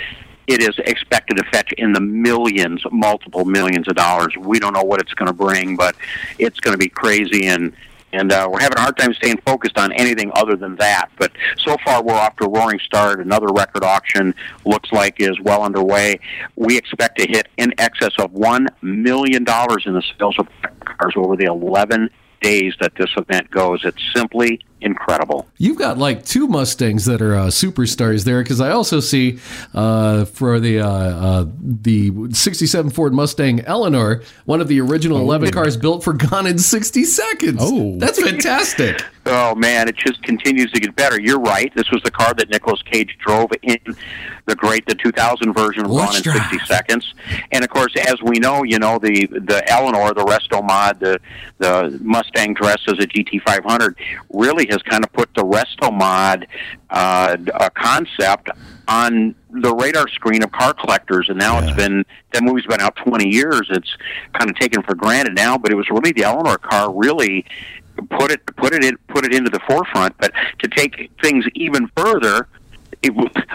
it 0.47 0.61
is 0.61 0.77
expected 0.79 1.37
to 1.37 1.43
fetch 1.45 1.71
in 1.77 1.93
the 1.93 2.01
millions, 2.01 2.83
multiple 2.91 3.45
millions 3.45 3.87
of 3.87 3.95
dollars. 3.95 4.35
We 4.37 4.59
don't 4.59 4.73
know 4.73 4.83
what 4.83 4.99
it's 4.99 5.13
going 5.13 5.27
to 5.27 5.33
bring, 5.33 5.77
but 5.77 5.95
it's 6.37 6.59
going 6.59 6.73
to 6.73 6.77
be 6.77 6.89
crazy, 6.89 7.47
and 7.47 7.73
and 8.13 8.31
uh, 8.31 8.47
we're 8.51 8.59
having 8.59 8.77
a 8.77 8.81
hard 8.81 8.97
time 8.97 9.13
staying 9.13 9.37
focused 9.45 9.77
on 9.77 9.91
anything 9.93 10.31
other 10.35 10.55
than 10.55 10.75
that. 10.77 11.09
But 11.17 11.31
so 11.57 11.77
far, 11.83 12.03
we're 12.03 12.13
off 12.13 12.35
to 12.37 12.45
a 12.45 12.49
roaring 12.49 12.79
start. 12.79 13.19
Another 13.19 13.47
record 13.47 13.83
auction 13.83 14.33
looks 14.65 14.91
like 14.91 15.19
is 15.19 15.39
well 15.41 15.63
underway. 15.63 16.19
We 16.55 16.77
expect 16.77 17.19
to 17.19 17.27
hit 17.27 17.47
in 17.57 17.73
excess 17.77 18.13
of 18.19 18.33
one 18.33 18.67
million 18.81 19.43
dollars 19.43 19.83
in 19.85 19.93
the 19.93 20.03
sales 20.17 20.37
of 20.39 20.47
cars 20.85 21.13
over 21.15 21.35
the 21.35 21.45
11 21.45 22.09
days 22.41 22.73
that 22.79 22.93
this 22.95 23.09
event 23.17 23.49
goes. 23.51 23.85
It's 23.85 24.01
simply 24.13 24.61
incredible. 24.81 25.47
You've 25.57 25.77
got 25.77 25.97
like 25.97 26.25
two 26.25 26.47
Mustangs 26.47 27.05
that 27.05 27.21
are 27.21 27.35
uh, 27.35 27.45
superstars 27.47 28.25
there 28.25 28.41
because 28.43 28.59
I 28.59 28.71
also 28.71 28.99
see 28.99 29.39
uh, 29.73 30.25
for 30.25 30.59
the 30.59 30.79
uh, 30.79 30.87
uh, 30.87 31.45
the 31.59 32.11
'67 32.31 32.91
Ford 32.91 33.13
Mustang 33.13 33.61
Eleanor, 33.61 34.23
one 34.45 34.59
of 34.59 34.67
the 34.67 34.81
original 34.81 35.19
11 35.19 35.51
cars 35.51 35.77
built 35.77 36.03
for 36.03 36.13
Gone 36.13 36.47
in 36.47 36.57
60 36.57 37.03
Seconds. 37.05 37.59
Oh. 37.61 37.97
that's 37.97 38.21
fantastic! 38.21 39.03
Oh 39.33 39.55
man, 39.55 39.87
it 39.87 39.95
just 39.95 40.21
continues 40.23 40.71
to 40.73 40.79
get 40.81 40.93
better. 40.95 41.19
You're 41.19 41.39
right. 41.39 41.73
This 41.73 41.89
was 41.89 42.01
the 42.03 42.11
car 42.11 42.33
that 42.33 42.49
Nicolas 42.49 42.81
Cage 42.81 43.17
drove 43.25 43.49
in 43.61 43.79
the 44.45 44.55
great 44.55 44.85
the 44.87 44.95
2000 44.95 45.53
version 45.53 45.85
of 45.85 45.91
Gone 45.91 46.15
in 46.17 46.21
60 46.21 46.59
Seconds. 46.65 47.13
And 47.53 47.63
of 47.63 47.69
course, 47.69 47.93
as 47.95 48.21
we 48.21 48.39
know, 48.39 48.63
you 48.63 48.77
know 48.77 48.99
the 48.99 49.27
the 49.27 49.63
Eleanor, 49.69 50.13
the 50.13 50.25
Resto 50.25 50.61
Mod, 50.61 50.99
the 50.99 51.17
the 51.59 51.97
Mustang 52.01 52.53
dressed 52.53 52.89
as 52.89 52.95
a 52.99 53.07
GT500, 53.07 53.95
really 54.33 54.67
has 54.69 54.81
kind 54.83 55.03
of 55.03 55.13
put 55.13 55.33
the 55.33 55.43
Resto 55.43 55.93
Mod 55.93 56.47
uh, 56.89 57.37
uh, 57.53 57.69
concept 57.69 58.49
on 58.89 59.33
the 59.51 59.73
radar 59.73 60.09
screen 60.09 60.43
of 60.43 60.51
car 60.51 60.73
collectors. 60.73 61.29
And 61.29 61.39
now 61.39 61.59
it's 61.59 61.75
been 61.75 62.03
that 62.33 62.43
movie's 62.43 62.65
been 62.65 62.81
out 62.81 62.97
20 62.97 63.29
years. 63.29 63.67
It's 63.69 63.95
kind 64.33 64.49
of 64.49 64.57
taken 64.57 64.83
for 64.83 64.95
granted 64.95 65.35
now, 65.35 65.57
but 65.57 65.71
it 65.71 65.75
was 65.75 65.89
really 65.89 66.11
the 66.11 66.23
Eleanor 66.23 66.57
car 66.57 66.91
really 66.93 67.45
put 68.09 68.31
it 68.31 68.45
put 68.57 68.73
it 68.73 68.83
in 68.83 68.97
put 69.07 69.25
it 69.25 69.33
into 69.33 69.49
the 69.49 69.59
forefront. 69.67 70.17
But 70.17 70.31
to 70.59 70.67
take 70.67 71.11
things 71.21 71.45
even 71.55 71.89
further, 71.95 72.47
it, 73.03 73.11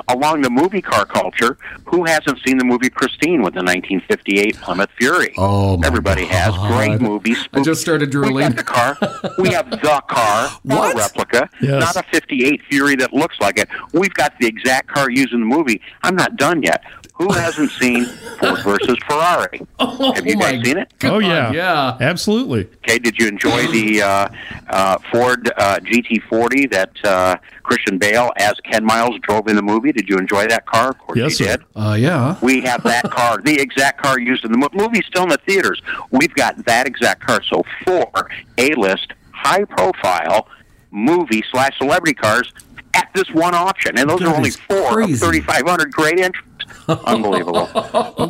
along 0.09 0.41
the 0.43 0.51
movie 0.51 0.83
car 0.83 1.05
culture, 1.07 1.57
who 1.85 2.05
hasn't 2.05 2.41
seen 2.45 2.59
the 2.59 2.65
movie 2.65 2.91
Christine 2.91 3.43
with 3.43 3.55
the 3.55 3.61
1958 3.63 4.57
Plymouth 4.57 4.91
Fury? 4.99 5.33
Oh, 5.39 5.77
my 5.77 5.87
everybody 5.87 6.25
has. 6.27 6.53
Great 6.73 7.01
movie. 7.01 7.37
I 7.53 7.63
just 7.63 7.81
started 7.81 8.09
We 8.09 8.13
drooling. 8.13 8.53
the 8.53 8.65
car. 8.65 8.97
We 9.39 9.51
have 9.51 9.71
the 9.71 9.77
car, 9.77 10.51
not 10.65 10.65
What? 10.65 10.95
a 10.95 10.99
replica, 10.99 11.51
Yes. 11.61 11.95
not 11.95 11.97
a 12.05 12.09
58 12.11 12.61
Fury 12.69 12.97
that 12.97 13.13
looks 13.13 13.39
like 13.41 13.59
it. 13.59 13.69
We've 13.93 14.15
got 14.15 14.35
the 14.41 14.47
exact 14.49 14.89
car 14.89 15.11
used 15.11 15.33
in 15.33 15.41
the 15.41 15.47
movie. 15.47 15.81
I'm 16.03 16.17
not 16.17 16.37
done 16.37 16.63
yet. 16.63 16.83
Who 17.19 17.33
hasn't 17.33 17.71
seen 17.73 18.05
Ford 18.39 18.59
versus 18.63 18.97
Ferrari? 19.09 19.61
have 19.81 20.27
you 20.27 20.35
Oh, 20.35 20.39
my 20.39 20.53
guys 20.53 20.65
seen 20.65 20.77
it? 20.77 20.93
Oh, 21.05 21.19
yeah. 21.19 21.51
yeah. 21.51 21.97
Absolutely. 21.99 22.67
Okay, 22.85 22.99
did 22.99 23.19
you 23.19 23.27
enjoy 23.27 23.67
the 23.69 24.03
uh, 24.03 24.29
uh, 24.69 24.99
Ford 25.11 25.51
uh, 25.57 25.79
GT40 25.79 26.71
that 26.73 26.91
uh, 27.05 27.37
Christian 27.63 27.97
Bale 27.97 28.31
as 28.37 28.53
Ken 28.71 28.85
Miles 28.85 29.19
drove 29.23 29.49
in 29.49 29.57
the 29.57 29.63
movie? 29.63 29.93
Did 29.93 30.11
you 30.11 30.19
enjoy 30.19 30.47
that 30.49 30.67
car? 30.67 30.91
Of 30.91 30.99
course 30.99 31.19
Yes, 31.19 31.41
you 31.41 31.47
sir. 31.47 31.57
did. 31.57 31.67
Uh, 31.75 31.95
yeah. 31.99 32.37
We 32.43 32.61
have 32.63 32.83
that 32.83 33.05
car, 33.11 33.39
the 33.43 33.59
exact 33.61 34.03
car 34.03 34.21
used 34.21 34.45
in 34.45 34.53
the 34.53 34.59
mo- 34.59 34.69
movie, 34.75 35.01
still 35.09 35.23
in 35.23 35.31
the 35.31 35.39
theaters. 35.47 35.81
We've 36.11 36.35
got 36.35 36.63
that 36.67 36.87
exact 36.87 37.27
car. 37.27 37.43
So 37.45 37.63
four 37.87 38.29
A-list, 38.59 39.15
high-profile 39.33 40.49
movie 40.91 41.43
slash 41.51 41.77
celebrity 41.79 42.15
cars 42.15 42.53
at 42.95 43.09
this 43.15 43.29
one 43.33 43.55
auction, 43.55 43.99
and 43.99 44.09
those 44.09 44.21
That 44.21 44.29
are 44.29 44.37
only 44.37 44.51
four 44.51 44.93
crazy. 44.93 45.13
of 45.15 45.19
3,500 45.21 45.93
great 45.93 46.21
entries. 46.21 46.43
Unbelievable. 46.89 47.69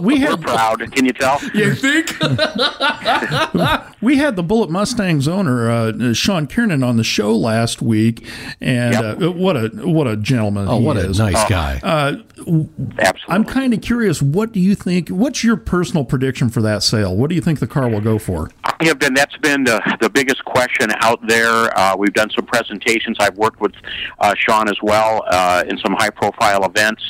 we 0.00 0.24
We're 0.24 0.36
proud. 0.36 0.80
Can 0.92 1.04
you 1.04 1.12
tell? 1.12 1.40
You 1.54 1.74
think? 1.74 2.10
we 4.00 4.16
had 4.16 4.36
the 4.36 4.42
Bullitt 4.42 4.70
Mustangs 4.70 5.26
owner 5.28 5.70
uh, 5.70 6.12
Sean 6.12 6.46
Kiernan 6.46 6.82
on 6.82 6.96
the 6.96 7.04
show 7.04 7.34
last 7.34 7.80
week, 7.82 8.26
and 8.60 8.94
Yep. 8.94 9.22
uh, 9.22 9.32
what 9.32 9.56
a 9.56 9.68
what 9.84 10.06
a 10.06 10.16
gentleman! 10.16 10.66
Oh, 10.68 10.78
he 10.78 10.84
what 10.84 10.96
a 10.96 11.08
is. 11.10 11.18
nice 11.18 11.48
guy. 11.48 11.80
Absolutely. 12.98 13.24
I'm 13.28 13.44
kind 13.44 13.72
of 13.74 13.80
curious. 13.80 14.20
What 14.22 14.52
do 14.52 14.60
you 14.60 14.74
think? 14.74 15.08
What's 15.08 15.42
your 15.42 15.56
personal 15.56 16.04
prediction 16.04 16.48
for 16.50 16.60
that 16.62 16.82
sale? 16.82 17.16
What 17.16 17.28
do 17.28 17.34
you 17.34 17.40
think 17.40 17.58
the 17.60 17.66
car 17.66 17.88
will 17.88 18.00
go 18.00 18.18
for? 18.18 18.50
I 18.64 18.84
have 18.86 18.98
been. 18.98 19.14
That's 19.14 19.36
been 19.38 19.64
the, 19.64 19.80
the 20.00 20.10
biggest 20.10 20.44
question 20.44 20.90
out 21.00 21.26
there. 21.26 21.76
Uh, 21.78 21.96
we've 21.96 22.12
done 22.12 22.28
some 22.34 22.44
presentations. 22.46 23.16
I've 23.20 23.36
worked 23.36 23.60
with 23.60 23.72
uh, 24.20 24.34
Sean 24.36 24.68
as 24.68 24.76
well 24.82 25.24
uh, 25.28 25.64
in 25.68 25.78
some 25.78 25.94
high 25.94 26.10
profile 26.10 26.64
events. 26.64 27.02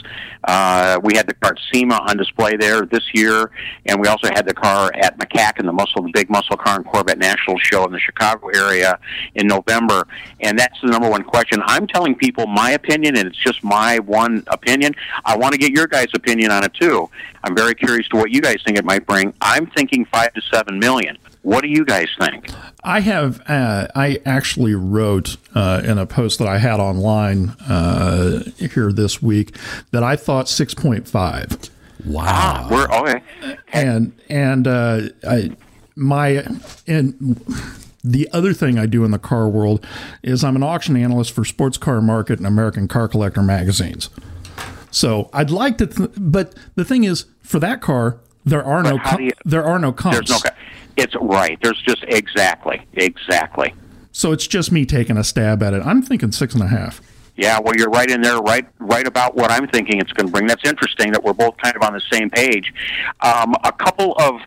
Uh, 0.44 1.00
had 1.16 1.26
the 1.26 1.34
car 1.34 1.52
at 1.52 1.58
SEMA 1.72 1.94
on 2.08 2.16
display 2.16 2.56
there 2.56 2.86
this 2.86 3.02
year, 3.12 3.50
and 3.86 4.00
we 4.00 4.08
also 4.08 4.28
had 4.28 4.46
the 4.46 4.54
car 4.54 4.90
at 4.94 5.18
MCACN, 5.18 5.64
the 5.64 5.72
muscle, 5.72 6.02
the 6.02 6.10
big 6.12 6.30
muscle 6.30 6.56
car 6.56 6.76
and 6.76 6.84
Corvette 6.84 7.18
National 7.18 7.58
Show 7.58 7.84
in 7.84 7.92
the 7.92 7.98
Chicago 7.98 8.48
area 8.48 8.98
in 9.34 9.46
November. 9.46 10.06
And 10.40 10.58
that's 10.58 10.80
the 10.82 10.88
number 10.88 11.08
one 11.08 11.22
question. 11.22 11.62
I'm 11.64 11.86
telling 11.86 12.14
people 12.14 12.46
my 12.46 12.72
opinion, 12.72 13.16
and 13.16 13.26
it's 13.26 13.38
just 13.38 13.62
my 13.64 13.98
one 14.00 14.44
opinion. 14.48 14.94
I 15.24 15.36
want 15.36 15.52
to 15.52 15.58
get 15.58 15.72
your 15.72 15.86
guys' 15.86 16.08
opinion 16.14 16.50
on 16.50 16.64
it 16.64 16.74
too. 16.74 17.08
I'm 17.44 17.56
very 17.56 17.74
curious 17.74 18.08
to 18.08 18.16
what 18.16 18.30
you 18.30 18.40
guys 18.40 18.56
think 18.64 18.78
it 18.78 18.84
might 18.84 19.06
bring. 19.06 19.32
I'm 19.40 19.66
thinking 19.66 20.04
five 20.06 20.32
to 20.34 20.42
seven 20.52 20.78
million. 20.78 21.16
What 21.46 21.62
do 21.62 21.68
you 21.68 21.84
guys 21.84 22.08
think? 22.18 22.50
I 22.82 22.98
have. 22.98 23.40
Uh, 23.48 23.86
I 23.94 24.18
actually 24.26 24.74
wrote 24.74 25.36
uh, 25.54 25.80
in 25.84 25.96
a 25.96 26.04
post 26.04 26.40
that 26.40 26.48
I 26.48 26.58
had 26.58 26.80
online 26.80 27.50
uh, 27.68 28.42
here 28.56 28.90
this 28.90 29.22
week 29.22 29.56
that 29.92 30.02
I 30.02 30.16
thought 30.16 30.48
six 30.48 30.74
point 30.74 31.08
five. 31.08 31.56
Wow. 32.04 32.66
We're 32.68 32.88
okay. 32.88 33.22
and 33.72 34.12
and 34.28 34.66
uh, 34.66 35.02
I, 35.22 35.52
my 35.94 36.44
and 36.88 37.40
the 38.02 38.28
other 38.32 38.52
thing 38.52 38.76
I 38.76 38.86
do 38.86 39.04
in 39.04 39.12
the 39.12 39.18
car 39.20 39.48
world 39.48 39.86
is 40.24 40.42
I'm 40.42 40.56
an 40.56 40.64
auction 40.64 40.96
analyst 40.96 41.30
for 41.32 41.44
Sports 41.44 41.78
Car 41.78 42.00
Market 42.02 42.38
and 42.40 42.46
American 42.48 42.88
Car 42.88 43.06
Collector 43.06 43.42
magazines. 43.44 44.10
So 44.90 45.30
I'd 45.32 45.50
like 45.50 45.78
to, 45.78 45.86
th- 45.86 46.10
but 46.16 46.56
the 46.74 46.84
thing 46.84 47.04
is, 47.04 47.26
for 47.42 47.60
that 47.60 47.80
car, 47.80 48.18
there 48.44 48.64
are 48.64 48.82
no 48.82 48.98
com- 48.98 49.20
you- 49.20 49.32
there 49.44 49.62
are 49.64 49.78
no 49.78 49.92
comps. 49.92 50.28
There's 50.28 50.42
no. 50.44 50.50
It's 50.96 51.14
right. 51.20 51.58
There's 51.62 51.80
just 51.82 52.04
exactly, 52.08 52.84
exactly. 52.94 53.74
So 54.12 54.32
it's 54.32 54.46
just 54.46 54.72
me 54.72 54.86
taking 54.86 55.16
a 55.18 55.24
stab 55.24 55.62
at 55.62 55.74
it. 55.74 55.82
I'm 55.84 56.00
thinking 56.02 56.32
six 56.32 56.54
and 56.54 56.62
a 56.62 56.68
half. 56.68 57.00
Yeah, 57.36 57.58
well, 57.60 57.74
you're 57.76 57.90
right 57.90 58.10
in 58.10 58.22
there, 58.22 58.38
right, 58.38 58.66
right 58.78 59.06
about 59.06 59.36
what 59.36 59.50
I'm 59.50 59.68
thinking 59.68 60.00
it's 60.00 60.12
going 60.14 60.26
to 60.26 60.32
bring. 60.32 60.46
That's 60.46 60.64
interesting 60.66 61.12
that 61.12 61.22
we're 61.22 61.34
both 61.34 61.54
kind 61.58 61.76
of 61.76 61.82
on 61.82 61.92
the 61.92 62.00
same 62.10 62.30
page. 62.30 62.72
Um, 63.20 63.54
a 63.62 63.72
couple 63.72 64.14
of, 64.14 64.40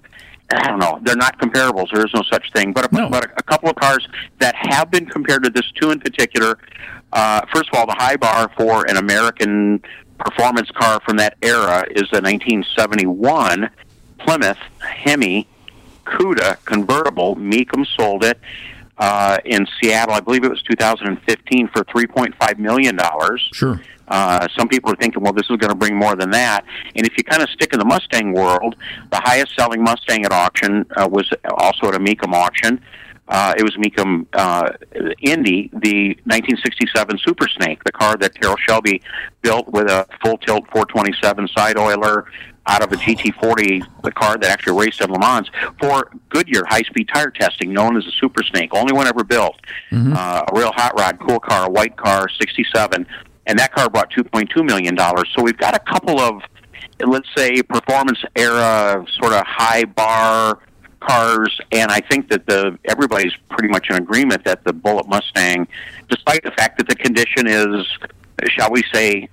I 0.52 0.68
don't 0.68 0.80
know, 0.80 0.98
they're 1.04 1.16
not 1.16 1.38
comparables. 1.40 1.92
There 1.94 2.04
is 2.04 2.12
no 2.16 2.24
such 2.32 2.52
thing, 2.52 2.74
but 2.74 2.92
a, 2.92 2.96
No. 2.96 3.08
but 3.08 3.26
a, 3.26 3.30
a 3.38 3.44
couple 3.44 3.70
of 3.70 3.76
cars 3.76 4.08
that 4.40 4.56
have 4.56 4.90
been 4.90 5.06
compared 5.06 5.44
to 5.44 5.52
this 5.52 5.72
two 5.80 5.92
in 5.92 6.00
particular. 6.00 6.58
Uh, 7.14 7.42
first 7.54 7.70
of 7.72 7.76
all, 7.78 7.86
the 7.86 7.94
high 7.96 8.16
bar 8.18 8.50
for 8.58 8.90
an 8.90 8.98
American 8.98 9.84
performance 10.18 10.72
car 10.72 11.00
from 11.06 11.18
that 11.18 11.38
era 11.44 11.86
is 11.92 12.10
the 12.10 12.22
1971 12.22 13.70
Plymouth 14.18 14.58
Hemi 14.80 15.48
Cuda 16.10 16.64
convertible. 16.66 17.36
Mecum 17.36 17.86
sold 17.98 18.24
it 18.24 18.40
uh, 18.98 19.38
in 19.46 19.66
Seattle. 19.80 20.14
I 20.14 20.20
believe 20.20 20.44
it 20.44 20.50
was 20.50 20.62
2015 20.64 21.70
for 21.70 21.84
3.5 21.86 22.60
million 22.60 22.96
dollars. 22.96 23.50
Sure. 23.54 23.82
Uh, 24.10 24.48
some 24.58 24.68
people 24.68 24.92
are 24.92 24.96
thinking, 24.96 25.22
well, 25.22 25.34
this 25.34 25.46
is 25.50 25.58
going 25.58 25.70
to 25.70 25.76
bring 25.76 25.96
more 25.96 26.16
than 26.16 26.32
that. 26.32 26.66
And 26.96 27.06
if 27.06 27.16
you 27.16 27.24
kind 27.24 27.44
of 27.44 27.50
stick 27.50 27.74
in 27.74 27.80
the 27.80 27.86
Mustang 27.86 28.34
world, 28.34 28.76
the 29.12 29.18
highest 29.18 29.56
selling 29.56 29.84
Mustang 29.84 30.26
at 30.26 30.32
auction 30.32 30.86
uh, 30.98 31.08
was 31.08 31.32
also 31.58 31.90
at 31.90 31.96
a 31.96 32.00
Mecum 32.00 32.34
auction. 32.34 32.82
Uh, 33.28 33.54
it 33.56 33.64
was 33.64 33.76
Mecum 33.78 34.26
uh, 34.34 34.72
Indy, 35.22 35.70
the 35.72 36.18
1967 36.26 37.20
Super 37.20 37.48
Snake, 37.48 37.84
the 37.84 37.92
car 37.92 38.18
that 38.18 38.34
Carroll 38.34 38.58
Shelby 38.68 39.04
built 39.44 39.68
with 39.68 39.88
a 39.88 40.08
full 40.24 40.40
tilt 40.40 40.66
427 40.72 41.48
side 41.50 41.78
oiler 41.78 42.26
out 42.68 42.84
of 42.84 42.92
a 42.92 42.96
GT40, 42.96 43.86
the 44.04 44.12
car 44.12 44.38
that 44.38 44.50
actually 44.50 44.80
raced 44.80 45.02
at 45.02 45.10
Le 45.10 45.20
Mans 45.20 45.50
for 45.80 46.12
Goodyear 46.30 46.64
high 46.68 46.82
speed 46.84 47.10
tire 47.14 47.32
testing, 47.32 47.74
known 47.74 47.98
as 47.98 48.06
the 48.06 48.12
Super 48.20 48.44
Snake, 48.44 48.74
only 48.74 48.94
one 48.94 49.08
ever 49.08 49.24
built. 49.24 49.60
Uh, 50.16 50.44
a 50.48 50.58
real 50.58 50.72
hot 50.72 50.98
rod, 51.00 51.20
cool 51.20 51.40
car, 51.40 51.68
a 51.68 51.70
white 51.70 51.98
car, 51.98 52.28
67 52.30 53.08
and 53.50 53.58
that 53.58 53.74
car 53.74 53.90
brought 53.90 54.10
two 54.12 54.24
point 54.24 54.50
two 54.56 54.64
million 54.64 54.96
dollars. 54.96 55.28
So 55.36 55.44
we've 55.44 55.58
got 55.58 55.76
a 55.76 55.80
couple 55.80 56.20
of, 56.20 56.42
let's 57.06 57.28
say, 57.36 57.62
performance 57.64 58.20
era 58.36 59.04
sort 59.20 59.34
of 59.34 59.44
high 59.46 59.86
bar 59.86 60.60
cars, 61.00 61.60
and 61.72 61.92
I 61.92 62.00
think 62.00 62.30
that 62.30 62.46
the 62.46 62.78
everybody's 62.86 63.34
pretty 63.50 63.70
much 63.70 63.90
in 63.90 63.96
agreement 63.96 64.46
that 64.46 64.64
the 64.64 64.72
Bullitt 64.72 65.08
Mustang, 65.08 65.68
despite 66.10 66.44
the 66.44 66.52
fact 66.52 66.78
that 66.78 66.88
the 66.88 66.96
condition 66.96 67.48
is, 67.48 67.88
shall 68.50 68.72
we 68.72 68.84
say, 68.94 69.28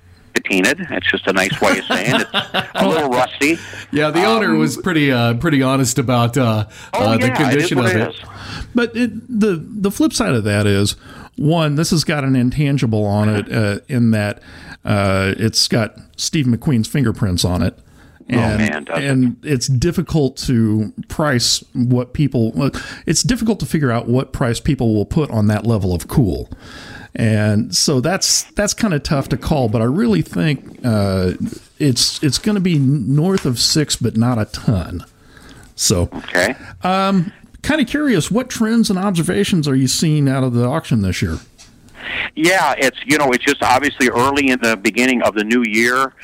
It's 0.50 1.10
just 1.10 1.26
a 1.26 1.32
nice 1.32 1.60
way 1.60 1.78
of 1.78 1.84
saying 1.86 2.20
it. 2.20 2.26
It's 2.32 2.68
a 2.82 2.88
little 2.88 3.10
rusty. 3.10 3.58
Yeah, 3.92 4.10
the 4.10 4.24
owner 4.24 4.54
was 4.54 4.76
pretty 4.76 5.10
uh, 5.12 5.34
pretty 5.34 5.62
honest 5.62 5.98
about 5.98 6.36
uh, 6.36 6.66
Oh, 6.94 7.02
uh, 7.12 7.16
the 7.18 7.26
yeah, 7.28 7.36
condition 7.36 7.78
it 7.78 7.84
of 7.84 7.90
it. 7.96 8.08
it. 8.08 8.16
But 8.74 8.96
it, 8.96 9.10
the 9.40 9.56
the 9.56 9.90
flip 9.90 10.12
side 10.12 10.34
of 10.34 10.44
that 10.44 10.66
is 10.66 10.92
one. 11.36 11.74
This 11.74 11.90
has 11.90 12.04
got 12.04 12.24
an 12.24 12.36
intangible 12.36 13.04
on 13.04 13.28
it 13.28 13.52
uh, 13.52 13.80
in 13.88 14.10
that 14.12 14.40
uh, 14.84 15.34
it's 15.36 15.66
got 15.68 15.96
Steve 16.16 16.46
McQueen's 16.46 16.88
fingerprints 16.88 17.44
on 17.44 17.62
it. 17.62 17.78
And, 18.28 18.90
Oh, 18.90 18.94
man, 18.96 19.04
and 19.04 19.36
it's 19.44 19.68
difficult 19.68 20.36
to 20.38 20.92
price 21.06 21.62
what 21.74 22.12
people. 22.12 22.52
It's 23.06 23.22
difficult 23.22 23.60
to 23.60 23.66
figure 23.66 23.92
out 23.92 24.08
what 24.08 24.32
price 24.32 24.58
people 24.58 24.94
will 24.96 25.06
put 25.06 25.30
on 25.30 25.46
that 25.46 25.64
level 25.64 25.94
of 25.94 26.08
cool, 26.08 26.50
and 27.16 27.74
so 27.74 28.00
that's 28.00 28.44
that's 28.52 28.74
kind 28.74 28.94
of 28.94 29.02
tough 29.02 29.28
to 29.30 29.36
call. 29.36 29.68
But 29.68 29.80
I 29.82 29.86
really 29.86 30.22
think 30.22 30.78
uh, 30.84 31.32
it's 31.78 32.22
it's 32.22 32.38
going 32.38 32.54
to 32.56 32.60
be 32.60 32.78
north 32.78 33.44
of 33.46 33.58
six, 33.58 33.96
but 33.96 34.16
not 34.16 34.38
a 34.38 34.44
ton. 34.46 35.04
So 35.74 36.08
Okay. 36.28 36.54
kind 36.82 37.80
of 37.80 37.86
curious 37.88 38.30
what 38.30 38.48
trends 38.48 38.88
and 38.90 38.98
observations 38.98 39.66
are 39.68 39.74
you 39.74 39.88
seeing 39.88 40.28
out 40.28 40.44
of 40.44 40.52
the 40.54 40.64
auction 40.64 41.02
this 41.02 41.20
year 41.20 41.38
Yeah, 42.34 42.74
it's 42.78 42.98
you 43.04 43.18
know 43.18 43.30
it's 43.32 43.44
just 43.44 43.62
obviously 43.62 44.08
early 44.08 44.48
in 44.48 44.58
the 44.62 44.76
beginning 44.76 45.22
of 45.22 45.34
the 45.34 45.44
new 45.44 45.64
year. 45.66 46.14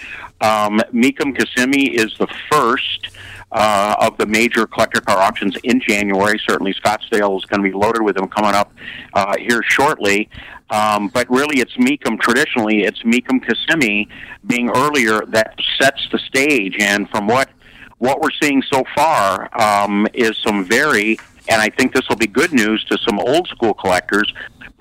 Um, 0.40 0.80
Mecum 0.92 1.36
Kissimmee 1.36 1.90
is 1.96 2.16
the 2.18 2.26
first 2.50 3.08
uh, 3.52 3.94
of 4.00 4.16
the 4.16 4.26
major 4.26 4.66
collector 4.66 5.00
car 5.00 5.18
auctions 5.18 5.56
in 5.64 5.80
January. 5.80 6.38
Certainly, 6.48 6.74
Scottsdale 6.74 7.36
is 7.38 7.44
going 7.44 7.62
to 7.62 7.68
be 7.68 7.74
loaded 7.76 8.02
with 8.02 8.16
them 8.16 8.28
coming 8.28 8.54
up 8.54 8.72
uh, 9.14 9.36
here 9.38 9.62
shortly. 9.62 10.28
Um, 10.72 11.08
but 11.08 11.28
really, 11.30 11.60
it's 11.60 11.74
Mecum. 11.74 12.18
Traditionally, 12.18 12.84
it's 12.84 13.02
Mecum 13.02 13.46
Kissimmee 13.46 14.08
being 14.46 14.70
earlier 14.70 15.20
that 15.28 15.54
sets 15.78 16.08
the 16.10 16.18
stage. 16.18 16.76
And 16.80 17.08
from 17.10 17.26
what 17.26 17.50
what 17.98 18.20
we're 18.20 18.30
seeing 18.42 18.62
so 18.62 18.82
far 18.96 19.48
um, 19.60 20.08
is 20.12 20.36
some 20.38 20.64
very, 20.64 21.18
and 21.48 21.62
I 21.62 21.68
think 21.68 21.94
this 21.94 22.08
will 22.08 22.16
be 22.16 22.26
good 22.26 22.52
news 22.52 22.82
to 22.86 22.98
some 22.98 23.20
old 23.20 23.46
school 23.46 23.74
collectors. 23.74 24.32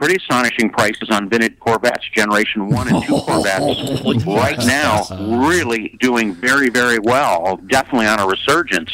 Pretty 0.02 0.16
astonishing 0.16 0.72
prices 0.72 1.12
on 1.12 1.30
vintage 1.30 1.60
Corvettes, 1.60 2.04
Generation 2.12 2.70
One 2.70 2.88
and 2.88 3.04
Two 3.04 3.20
Corvettes, 3.22 4.04
right 4.26 4.58
now, 4.66 5.04
really 5.38 5.96
doing 6.00 6.34
very, 6.34 6.70
very 6.70 6.98
well. 6.98 7.58
Definitely 7.68 8.08
on 8.08 8.20
a 8.20 8.26
resurgence. 8.26 8.90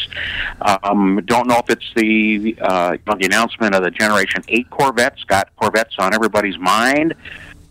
Um, 0.60 1.22
don't 1.24 1.48
know 1.48 1.60
if 1.60 1.70
it's 1.70 1.90
the 1.96 2.58
uh, 2.60 2.98
the 3.06 3.26
announcement 3.26 3.74
of 3.74 3.86
the 3.86 3.92
Generation 3.92 4.44
Eight 4.50 4.70
Corvettes 4.70 5.24
got 5.24 5.56
Corvettes 5.56 5.96
on 5.98 6.14
everybody's 6.14 6.58
mind 6.58 7.16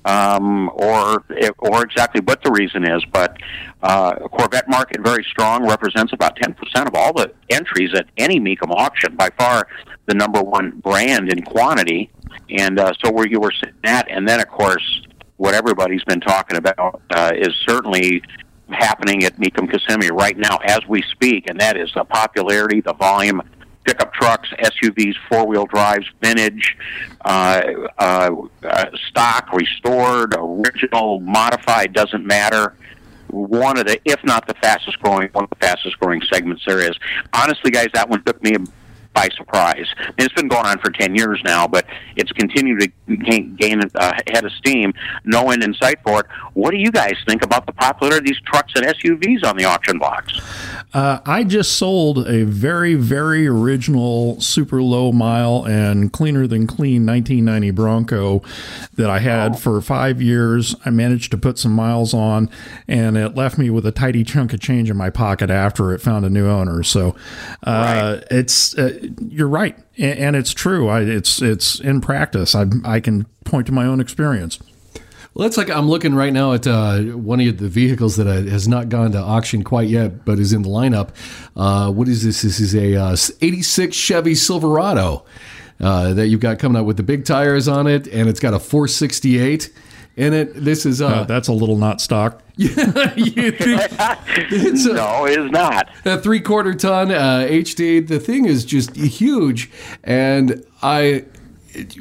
um, 0.07 0.71
or 0.75 1.25
or 1.59 1.85
exactly 1.85 2.21
what 2.23 2.43
the 2.43 2.51
reason 2.51 2.85
is. 2.85 3.05
But 3.13 3.37
uh, 3.83 4.15
Corvette 4.29 4.69
market 4.69 5.01
very 5.03 5.25
strong, 5.25 5.69
represents 5.69 6.13
about 6.13 6.37
ten 6.37 6.55
percent 6.55 6.89
of 6.89 6.95
all 6.95 7.13
the 7.13 7.33
entries 7.51 7.93
at 7.95 8.07
any 8.17 8.41
Mecum 8.41 8.71
auction. 8.71 9.17
By 9.17 9.31
far, 9.37 9.69
the 10.07 10.15
number 10.15 10.41
one 10.41 10.71
brand 10.79 11.31
in 11.31 11.43
quantity, 11.43 12.11
and 12.51 12.79
uh, 12.79 12.93
so 13.05 13.11
where 13.13 13.27
you 13.27 13.41
were 13.41 13.53
sitting 13.53 13.75
at, 13.85 14.11
and 14.11 14.27
then 14.27 14.41
of 14.41 14.49
course 14.49 15.03
what 15.37 15.55
everybody's 15.55 16.05
been 16.05 16.21
talking 16.21 16.57
about 16.57 17.03
uh, 17.11 17.33
is 17.35 17.53
certainly 17.67 18.23
happening 18.71 19.25
at 19.25 19.37
Mecum 19.37 19.71
Kissimmee 19.71 20.11
right 20.11 20.37
now 20.37 20.57
as 20.65 20.81
we 20.89 21.03
speak, 21.11 21.51
and 21.51 21.61
that 21.61 21.77
is 21.77 21.91
the 21.95 22.05
popularity, 22.05 22.81
the 22.81 22.95
volume 22.95 23.43
pickup 23.87 24.13
trucks, 24.13 24.51
SUVs, 24.59 25.15
four 25.29 25.47
wheel 25.47 25.65
drives, 25.67 26.07
vintage, 26.21 26.77
uh, 27.25 27.63
uh, 27.99 28.31
uh, 28.65 28.85
stock, 29.09 29.53
restored, 29.53 30.35
original, 30.37 31.21
modified, 31.21 31.93
doesn't 31.93 32.27
matter. 32.27 32.75
One 33.29 33.79
of 33.79 33.87
the, 33.87 34.01
if 34.05 34.23
not 34.25 34.47
the 34.47 34.55
fastest 34.55 34.99
growing, 35.01 35.29
one 35.33 35.45
of 35.45 35.51
the 35.51 35.57
fastest 35.57 35.99
growing 35.99 36.21
segments 36.23 36.65
there 36.67 36.81
is. 36.81 36.97
Honestly, 37.33 37.71
guys, 37.71 37.89
that 37.95 38.09
one 38.09 38.23
took 38.25 38.43
me 38.43 38.57
by 39.17 39.29
surprise. 39.35 39.87
And 39.99 40.15
it's 40.19 40.35
been 40.35 40.47
going 40.47 40.67
on 40.67 40.79
for 40.79 40.91
10 40.91 41.15
years 41.15 41.41
now, 41.43 41.67
but 41.67 41.87
it's 42.17 42.31
continued 42.33 42.81
to 42.81 43.17
gain, 43.17 43.57
gain 43.57 43.81
a 43.95 44.15
head 44.31 44.45
of 44.45 44.53
steam. 44.53 44.93
No 45.25 45.51
end 45.51 45.65
in 45.65 45.73
sight 45.75 45.99
for 46.07 46.21
it. 46.21 46.27
What 46.53 46.71
do 46.73 46.77
you 46.77 46.91
guys 46.91 47.15
think 47.27 47.43
about 47.43 47.65
the 47.65 47.73
popularity 47.73 48.19
of 48.19 48.27
these 48.27 48.43
trucks 48.45 48.75
and 48.77 48.85
SUVs 48.85 49.43
on 49.43 49.57
the 49.57 49.65
auction 49.65 49.99
blocks? 49.99 50.39
Uh, 50.93 51.21
I 51.25 51.45
just 51.45 51.77
sold 51.77 52.29
a 52.29 52.45
very, 52.45 52.95
very 52.95 53.47
original, 53.47 54.39
super 54.41 54.83
low 54.83 55.13
mile 55.13 55.65
and 55.67 56.13
cleaner 56.13 56.47
than 56.47 56.67
clean 56.67 57.07
1990 57.07 57.71
Bronco 57.71 58.43
that 58.95 59.09
I 59.09 59.21
had 59.21 59.53
oh. 59.53 59.57
for 59.57 59.81
five 59.81 60.21
years. 60.21 60.77
I 60.85 60.91
managed 60.91 61.31
to 61.31 61.39
put 61.39 61.59
some 61.59 61.73
miles 61.73 62.13
on, 62.13 62.51
and 62.87 63.17
it 63.17 63.35
left 63.35 63.57
me 63.57 63.71
with 63.71 63.87
a 63.87 63.93
tidy 63.93 64.25
chunk 64.25 64.53
of 64.53 64.61
change 64.61 64.91
in 64.91 64.97
my 64.97 65.09
pocket 65.09 65.49
after 65.49 65.95
it 65.95 66.01
found 66.01 66.27
a 66.27 66.31
new 66.31 66.47
owner. 66.47 66.83
So 66.83 67.17
uh, 67.67 68.19
right. 68.19 68.25
it's 68.31 68.77
uh, 68.77 69.06
you're 69.29 69.49
right, 69.49 69.79
and, 69.99 70.37
it's 70.37 70.53
true. 70.53 70.89
I, 70.89 71.01
it's 71.01 71.41
it's 71.43 71.81
in 71.81 72.01
practice. 72.01 72.55
I 72.55 72.67
I 72.85 73.01
can 73.01 73.27
point 73.45 73.67
to 73.67 73.73
my 73.73 73.87
own 73.87 74.01
experience. 74.01 74.59
Well, 75.35 75.43
that's 75.47 75.59
like 75.59 75.69
I'm 75.69 75.89
looking 75.89 76.15
right 76.15 76.33
now 76.33 76.55
at 76.55 76.67
uh, 76.67 77.01
one 77.01 77.41
of 77.41 77.59
the 77.59 77.69
vehicles 77.69 78.17
that 78.17 78.27
uh, 78.27 78.51
has 78.51 78.67
not 78.67 78.89
gone 78.89 79.13
to 79.13 79.19
auction 79.19 79.65
quite 79.65 79.89
yet, 79.89 80.25
but 80.25 80.39
is 80.39 80.55
in 80.55 80.63
the 80.63 80.71
lineup. 80.71 81.11
Uh, 81.55 81.93
what 81.93 82.09
is 82.09 82.25
this? 82.25 82.41
This 82.41 82.59
is 82.59 82.75
a 82.75 82.97
uh, 82.97 83.17
86 83.43 83.95
Chevy 83.95 84.35
Silverado 84.35 85.27
uh, 85.79 86.15
that 86.15 86.29
you've 86.29 86.41
got 86.41 86.59
coming 86.59 86.81
out 86.81 86.87
with 86.87 86.97
the 86.97 87.03
big 87.03 87.27
tires 87.27 87.69
on 87.69 87.87
it, 87.87 88.07
and 88.07 88.31
it's 88.31 88.41
got 88.41 88.55
a 88.55 88.59
468 88.59 89.71
in 90.17 90.33
it. 90.33 90.53
This 90.55 90.87
is 90.87 91.01
uh, 91.03 91.25
that's 91.25 91.49
a 91.49 91.53
little 91.53 91.77
not 91.77 92.01
stock. 92.01 92.43
Yeah, 92.57 93.15
you 93.17 93.53
think 93.53 93.83
it's 94.51 94.87
a, 94.87 94.95
no, 94.95 95.27
it 95.27 95.39
is 95.39 95.51
not 95.51 95.91
a 96.05 96.19
three 96.19 96.41
quarter 96.41 96.75
ton 96.75 97.11
uh, 97.11 97.47
HD. 97.49 98.07
The 98.07 98.19
thing 98.19 98.47
is 98.47 98.65
just 98.65 98.97
huge, 98.97 99.71
and 100.03 100.65
I 100.83 101.27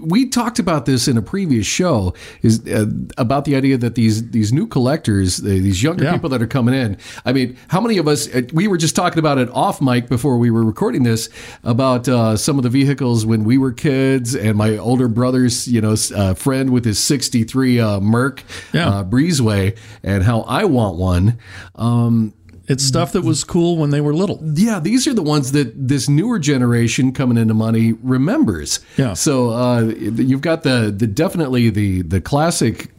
we 0.02 0.28
talked 0.28 0.60
about 0.60 0.86
this 0.86 1.08
in 1.08 1.18
a 1.18 1.22
previous 1.22 1.66
show 1.66 2.14
is 2.42 2.66
uh, 2.68 2.86
about 3.18 3.46
the 3.46 3.56
idea 3.56 3.78
that 3.78 3.96
these 3.96 4.30
these 4.32 4.54
new 4.54 4.68
collectors, 4.68 5.40
uh, 5.40 5.44
these 5.44 5.82
younger 5.84 6.06
yeah. 6.06 6.14
people 6.14 6.30
that 6.30 6.42
are 6.42 6.48
coming 6.48 6.74
in. 6.74 6.98
I 7.26 7.34
mean, 7.34 7.58
how 7.68 7.82
many 7.82 7.98
of 7.98 8.08
us? 8.08 8.34
Uh, 8.34 8.44
we 8.54 8.68
were 8.68 8.78
just 8.78 8.96
talking 8.96 9.20
about 9.20 9.38
it 9.38 9.50
off 9.50 9.82
mic 9.82 10.08
before 10.08 10.38
we 10.38 10.52
were 10.52 10.64
recording 10.64 11.04
this 11.04 11.30
about 11.64 12.08
uh, 12.08 12.38
some 12.38 12.58
of 12.58 12.64
the 12.64 12.70
vehicles 12.70 13.26
when 13.26 13.44
we 13.44 13.58
were 13.58 13.72
kids, 13.72 14.36
and 14.36 14.58
my 14.58 14.78
older 14.78 15.08
brother's 15.08 15.68
you 15.68 15.82
know 15.82 15.96
uh, 16.16 16.34
friend 16.34 16.70
with 16.72 16.86
his 16.86 17.00
'63 17.00 17.80
uh, 17.80 18.00
Merc 18.00 18.44
yeah. 18.74 19.04
Breezeway, 19.06 19.78
and 20.04 20.24
how 20.24 20.42
I 20.42 20.66
want 20.66 20.98
one. 20.98 21.40
Um, 21.76 22.34
it's 22.68 22.84
stuff 22.84 23.12
that 23.12 23.22
was 23.22 23.44
cool 23.44 23.78
when 23.78 23.90
they 23.92 24.02
were 24.02 24.14
little. 24.14 24.40
Yeah, 24.44 24.80
these 24.80 25.08
are 25.08 25.14
the 25.14 25.22
ones 25.22 25.52
that 25.52 25.88
this 25.88 26.10
newer 26.10 26.40
generation 26.40 27.12
coming 27.12 27.38
into 27.38 27.54
money 27.54 27.94
remembers. 28.02 28.80
Yeah. 28.98 29.14
So 29.14 29.52
uh, 29.52 29.82
you've 29.82 30.42
got 30.42 30.64
the 30.64 30.94
the 30.96 31.08
definitely 31.08 31.70
the 31.70 32.02
the 32.02 32.22
classic 32.22 32.92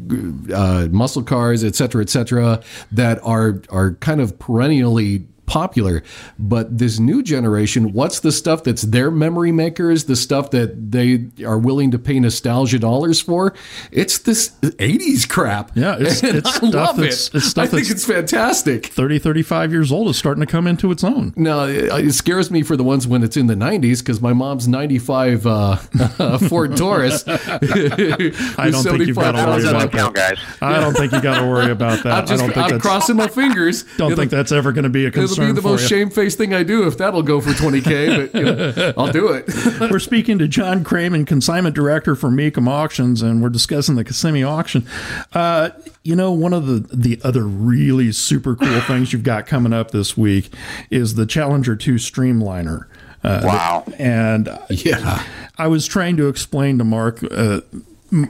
uh, 0.52 0.88
muscle 0.90 1.22
cars, 1.22 1.64
et 1.64 1.74
cetera, 1.74 2.02
et 2.02 2.10
cetera, 2.10 2.62
that 2.92 3.18
are 3.22 3.62
are 3.70 3.94
kind 3.94 4.20
of 4.20 4.38
perennially 4.38 5.26
popular. 5.46 6.02
But 6.38 6.78
this 6.78 6.98
new 6.98 7.22
generation, 7.22 7.92
what's 7.92 8.20
the 8.20 8.32
stuff 8.32 8.64
that's 8.64 8.82
their 8.82 9.10
memory 9.10 9.52
makers, 9.52 10.04
the 10.04 10.16
stuff 10.16 10.50
that 10.50 10.90
they 10.90 11.28
are 11.44 11.58
willing 11.58 11.90
to 11.92 11.98
pay 11.98 12.20
nostalgia 12.20 12.78
dollars 12.78 13.20
for? 13.20 13.54
It's 13.90 14.18
this 14.18 14.50
80s 14.60 15.28
crap. 15.28 15.72
Yeah, 15.74 15.96
it's, 15.98 16.22
it's 16.24 16.62
I 16.62 16.66
love 16.66 16.98
it. 16.98 17.06
It's 17.06 17.44
stuff 17.44 17.64
I 17.64 17.66
think 17.66 17.90
it's 17.90 18.04
fantastic. 18.04 18.86
30, 18.86 19.18
35 19.18 19.72
years 19.72 19.92
old 19.92 20.08
is 20.08 20.16
starting 20.16 20.40
to 20.40 20.46
come 20.46 20.66
into 20.66 20.90
its 20.90 21.04
own. 21.04 21.32
No, 21.36 21.66
it, 21.66 22.06
it 22.06 22.12
scares 22.12 22.50
me 22.50 22.62
for 22.62 22.76
the 22.76 22.84
ones 22.84 23.06
when 23.06 23.22
it's 23.22 23.36
in 23.36 23.46
the 23.46 23.54
90s 23.54 24.00
because 24.00 24.20
my 24.20 24.32
mom's 24.32 24.68
95 24.68 25.46
uh, 25.46 25.76
Ford 26.48 26.76
Taurus. 26.76 27.24
I 27.28 28.70
don't 28.70 28.82
think 28.82 29.06
you've 29.06 29.16
got 29.16 29.32
to 29.32 29.46
worry 29.46 29.68
about 29.68 29.92
that. 29.92 30.14
Guys. 30.14 30.38
I 30.60 30.80
don't 30.80 30.94
think 30.94 31.12
you 31.12 31.20
got 31.20 31.40
to 31.40 31.46
worry 31.46 31.70
about 31.70 32.02
that. 32.04 32.12
I'm, 32.12 32.26
just, 32.26 32.42
I 32.42 32.46
don't 32.46 32.54
think 32.54 32.72
I'm 32.72 32.80
crossing 32.80 33.16
my 33.16 33.28
fingers. 33.28 33.84
Don't 33.96 34.16
think 34.16 34.30
that's 34.30 34.52
ever 34.52 34.72
going 34.72 34.84
to 34.84 34.90
be 34.90 35.06
a 35.06 35.10
concern 35.10 35.35
be 35.40 35.52
the 35.52 35.62
most 35.62 35.88
shamefaced 35.88 36.38
thing 36.38 36.54
I 36.54 36.62
do 36.62 36.86
if 36.86 36.98
that'll 36.98 37.22
go 37.22 37.40
for 37.40 37.50
20K, 37.50 38.32
but 38.32 38.38
you 38.38 38.44
know, 38.44 38.92
I'll 38.98 39.12
do 39.12 39.28
it. 39.28 39.46
we're 39.90 39.98
speaking 39.98 40.38
to 40.38 40.48
John 40.48 40.84
Kraman, 40.84 41.26
consignment 41.26 41.74
director 41.74 42.14
for 42.14 42.28
Mecum 42.28 42.68
Auctions, 42.68 43.22
and 43.22 43.42
we're 43.42 43.48
discussing 43.48 43.96
the 43.96 44.04
Kissimmee 44.04 44.42
auction. 44.42 44.86
Uh, 45.32 45.70
you 46.02 46.16
know, 46.16 46.32
one 46.32 46.52
of 46.52 46.66
the, 46.66 46.80
the 46.94 47.20
other 47.24 47.44
really 47.44 48.12
super 48.12 48.54
cool 48.54 48.80
things 48.86 49.12
you've 49.12 49.22
got 49.22 49.46
coming 49.46 49.72
up 49.72 49.90
this 49.90 50.16
week 50.16 50.50
is 50.90 51.14
the 51.14 51.26
Challenger 51.26 51.76
2 51.76 51.94
Streamliner. 51.94 52.86
Uh, 53.24 53.40
wow. 53.44 53.84
And 53.98 54.48
yeah, 54.70 55.24
I 55.58 55.66
was 55.66 55.86
trying 55.86 56.16
to 56.18 56.28
explain 56.28 56.78
to 56.78 56.84
Mark, 56.84 57.24
uh, 57.30 57.60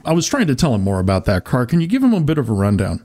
I 0.04 0.12
was 0.12 0.26
trying 0.26 0.46
to 0.46 0.54
tell 0.54 0.74
him 0.74 0.82
more 0.82 1.00
about 1.00 1.26
that 1.26 1.44
car. 1.44 1.66
Can 1.66 1.80
you 1.80 1.86
give 1.86 2.02
him 2.02 2.14
a 2.14 2.20
bit 2.20 2.38
of 2.38 2.48
a 2.48 2.52
rundown? 2.52 3.02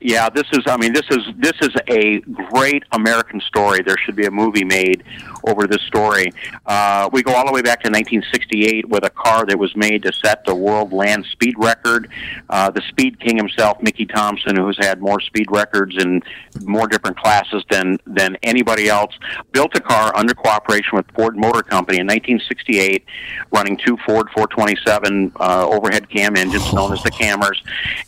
Yeah, 0.00 0.28
this 0.28 0.46
is. 0.52 0.60
I 0.66 0.76
mean, 0.76 0.92
this 0.92 1.06
is 1.10 1.26
this 1.36 1.54
is 1.60 1.74
a 1.88 2.20
great 2.20 2.84
American 2.92 3.40
story. 3.40 3.80
There 3.82 3.96
should 3.98 4.14
be 4.14 4.26
a 4.26 4.30
movie 4.30 4.64
made 4.64 5.02
over 5.48 5.66
this 5.66 5.82
story. 5.82 6.30
Uh, 6.66 7.08
we 7.12 7.22
go 7.22 7.32
all 7.34 7.44
the 7.44 7.52
way 7.52 7.62
back 7.62 7.80
to 7.82 7.88
1968 7.88 8.88
with 8.88 9.04
a 9.04 9.10
car 9.10 9.44
that 9.46 9.58
was 9.58 9.74
made 9.76 10.04
to 10.04 10.12
set 10.12 10.44
the 10.44 10.54
world 10.54 10.92
land 10.92 11.26
speed 11.32 11.54
record. 11.58 12.08
Uh, 12.48 12.70
the 12.70 12.82
Speed 12.88 13.18
King 13.18 13.36
himself, 13.36 13.82
Mickey 13.82 14.06
Thompson, 14.06 14.56
who's 14.56 14.78
had 14.78 15.00
more 15.00 15.20
speed 15.20 15.46
records 15.50 15.96
in 15.96 16.22
more 16.62 16.86
different 16.86 17.16
classes 17.16 17.64
than 17.68 17.98
than 18.06 18.36
anybody 18.44 18.88
else, 18.88 19.18
built 19.50 19.74
a 19.74 19.80
car 19.80 20.12
under 20.14 20.32
cooperation 20.32 20.96
with 20.96 21.06
Ford 21.16 21.36
Motor 21.36 21.62
Company 21.62 21.98
in 21.98 22.06
1968, 22.06 23.04
running 23.50 23.76
two 23.76 23.96
Ford 24.06 24.28
427 24.30 25.32
uh, 25.40 25.66
overhead 25.68 26.08
cam 26.08 26.36
engines 26.36 26.72
known 26.72 26.92
as 26.92 27.02
the 27.02 27.10
Cammers, 27.10 27.60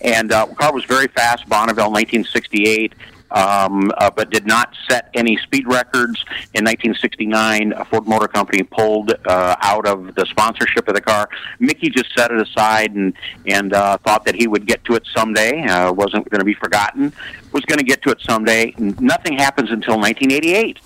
and 0.03 0.30
uh, 0.30 0.47
the 0.47 0.55
car 0.55 0.72
was 0.72 0.84
very 0.84 1.09
fast. 1.09 1.49
Bonneville, 1.49 1.79
1968 1.88 2.94
um, 3.32 3.90
uh, 3.96 4.10
but 4.10 4.30
did 4.30 4.46
not 4.46 4.74
set 4.88 5.10
any 5.14 5.36
speed 5.38 5.66
records. 5.66 6.24
In 6.54 6.64
1969, 6.64 7.72
Ford 7.90 8.06
Motor 8.06 8.28
Company 8.28 8.62
pulled 8.62 9.12
uh, 9.26 9.56
out 9.60 9.86
of 9.86 10.14
the 10.14 10.26
sponsorship 10.26 10.88
of 10.88 10.94
the 10.94 11.00
car. 11.00 11.28
Mickey 11.58 11.90
just 11.90 12.12
set 12.16 12.30
it 12.30 12.40
aside 12.40 12.94
and 12.94 13.14
and 13.46 13.72
uh, 13.72 13.98
thought 13.98 14.24
that 14.24 14.34
he 14.34 14.46
would 14.46 14.66
get 14.66 14.84
to 14.84 14.94
it 14.94 15.06
someday. 15.14 15.62
Uh, 15.62 15.92
wasn't 15.92 16.28
going 16.30 16.40
to 16.40 16.44
be 16.44 16.54
forgotten. 16.54 17.12
Was 17.52 17.64
going 17.64 17.78
to 17.78 17.84
get 17.84 18.02
to 18.02 18.10
it 18.10 18.20
someday. 18.20 18.74
Nothing 18.78 19.38
happens 19.38 19.70
until 19.70 19.98
1988, 19.98 20.78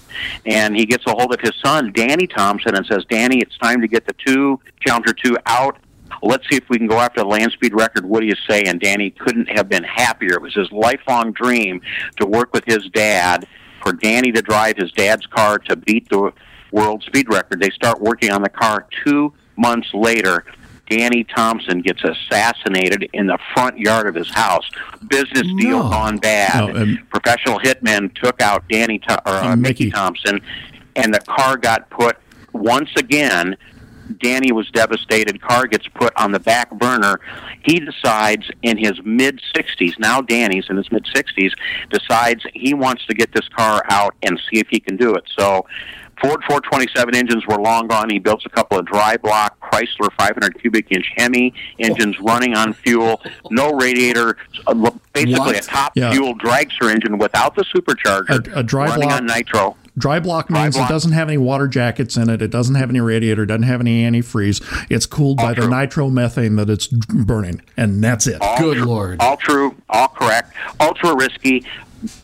and 0.47 0.75
he 0.75 0.87
gets 0.87 1.05
a 1.07 1.11
hold 1.11 1.35
of 1.35 1.41
his 1.41 1.53
son, 1.63 1.93
Danny 1.93 2.27
Thompson, 2.27 2.75
and 2.75 2.87
says, 2.87 3.05
"Danny, 3.09 3.39
it's 3.39 3.57
time 3.59 3.81
to 3.81 3.89
get 3.89 4.07
the 4.07 4.15
two 4.15 4.61
Challenger 4.81 5.13
two 5.13 5.37
out 5.47 5.79
let's 6.23 6.49
see 6.49 6.57
if 6.57 6.69
we 6.69 6.79
can 6.79 6.87
go 6.87 6.99
after 6.99 7.21
the 7.21 7.27
land 7.27 7.53
speed 7.53 7.75
record. 7.75 8.05
What 8.05 8.21
do 8.21 8.27
you 8.27 8.37
say? 8.49 8.63
And 8.63 8.81
Danny 8.81 9.11
couldn't 9.11 9.47
have 9.47 9.69
been 9.69 9.85
happier. 9.85 10.35
It 10.35 10.43
was 10.43 10.55
his 10.55 10.71
lifelong 10.73 11.33
dream 11.33 11.81
to 12.21 12.27
work 12.27 12.53
with 12.53 12.65
his 12.65 12.87
dad, 12.91 13.47
for 13.83 13.93
Danny 13.93 14.33
to 14.33 14.43
drive 14.43 14.77
his 14.77 14.91
dad's 14.93 15.27
car 15.27 15.59
to 15.59 15.77
beat 15.77 16.09
the 16.09 16.33
world 16.73 17.03
speed 17.05 17.27
record. 17.31 17.61
They 17.61 17.71
start 17.71 18.01
working 18.01 18.31
on 18.33 18.43
the 18.43 18.49
car 18.49 18.87
two 19.05 19.33
months 19.57 19.89
later. 19.93 20.45
Danny 20.89 21.25
Thompson 21.25 21.81
gets 21.81 22.03
assassinated 22.05 23.09
in 23.13 23.27
the 23.27 23.39
front 23.55 23.79
yard 23.79 24.07
of 24.07 24.15
his 24.15 24.31
house. 24.31 24.69
Business 25.09 25.47
deal 25.59 25.83
no. 25.83 25.91
gone 25.91 26.19
bad. 26.19 26.75
No, 26.75 26.83
um, 26.83 26.99
Professional 27.11 27.59
hitmen 27.59 28.15
took 28.15 28.43
out 28.43 28.69
Danny 28.69 29.01
or 29.09 29.33
uh, 29.33 29.57
Mickey 29.57 29.91
Thompson, 29.91 30.41
and 30.97 31.15
the 31.15 31.21
car 31.21 31.57
got 31.57 31.89
put 31.91 32.19
once 32.53 32.91
again 32.97 33.57
Danny 34.21 34.53
was 34.53 34.71
devastated. 34.71 35.41
Car 35.41 35.67
gets 35.67 35.87
put 35.89 36.13
on 36.17 36.33
the 36.33 36.41
back 36.41 36.71
burner. 36.73 37.21
He 37.63 37.81
decides 37.81 38.51
in 38.63 38.77
his 38.77 39.01
mid 39.05 39.41
60s, 39.55 39.99
now 39.99 40.21
Danny's 40.21 40.67
in 40.69 40.77
his 40.77 40.91
mid 40.91 41.05
60s, 41.05 41.53
decides 41.91 42.45
he 42.55 42.75
wants 42.75 43.07
to 43.07 43.15
get 43.15 43.33
this 43.33 43.49
car 43.49 43.83
out 43.91 44.15
and 44.23 44.41
see 44.51 44.59
if 44.59 44.69
he 44.69 44.81
can 44.81 44.97
do 44.97 45.15
it. 45.15 45.25
So 45.39 45.67
Ford 46.21 46.43
427 46.45 47.15
engines 47.15 47.47
were 47.47 47.59
long 47.59 47.89
gone. 47.89 48.09
He 48.09 48.19
built 48.19 48.43
a 48.47 48.49
couple 48.49 48.79
of 48.79 48.87
dry 48.87 49.17
block 49.17 49.59
Chrysler 49.61 50.11
500 50.19 50.61
cubic 50.61 50.87
inch 50.91 51.11
Hemi 51.17 51.53
engines 51.79 52.19
running 52.21 52.55
on 52.57 52.73
fuel, 52.73 53.21
no 53.51 53.73
radiator, 53.73 54.37
basically 55.13 55.39
what? 55.39 55.57
a 55.57 55.61
top 55.61 55.93
yeah. 55.97 56.13
fuel 56.13 56.37
dragster 56.39 56.93
engine 56.93 57.19
without 57.19 57.55
the 57.57 57.65
supercharger, 57.65 58.55
a, 58.55 58.61
a 58.61 58.63
dry 58.63 58.87
running 58.87 59.09
block, 59.09 59.21
on 59.21 59.27
nitro. 59.27 59.77
Dry 59.97 60.19
block 60.19 60.51
means 60.51 60.77
block. 60.77 60.91
it 60.91 60.93
doesn't 60.93 61.13
have 61.13 61.29
any 61.29 61.39
water 61.39 61.69
jackets 61.69 62.17
in 62.17 62.29
it. 62.29 62.43
It 62.43 62.51
doesn't 62.51 62.75
have 62.75 62.91
any 62.91 63.01
radiator. 63.01 63.47
Doesn't 63.47 63.63
have 63.63 63.81
any 63.81 64.03
antifreeze. 64.05 64.61
It's 64.91 65.07
cooled 65.07 65.39
all 65.41 65.47
by 65.47 65.55
true. 65.55 65.65
the 65.65 65.71
nitromethane 65.71 66.57
that 66.57 66.69
it's 66.69 66.89
burning, 66.89 67.63
and 67.77 68.03
that's 68.03 68.27
it. 68.27 68.39
All 68.41 68.59
Good 68.59 68.79
true, 68.79 68.87
lord. 68.87 69.21
All 69.21 69.37
true. 69.37 69.77
All 69.89 70.09
correct. 70.09 70.53
Ultra 70.81 71.15
risky 71.15 71.65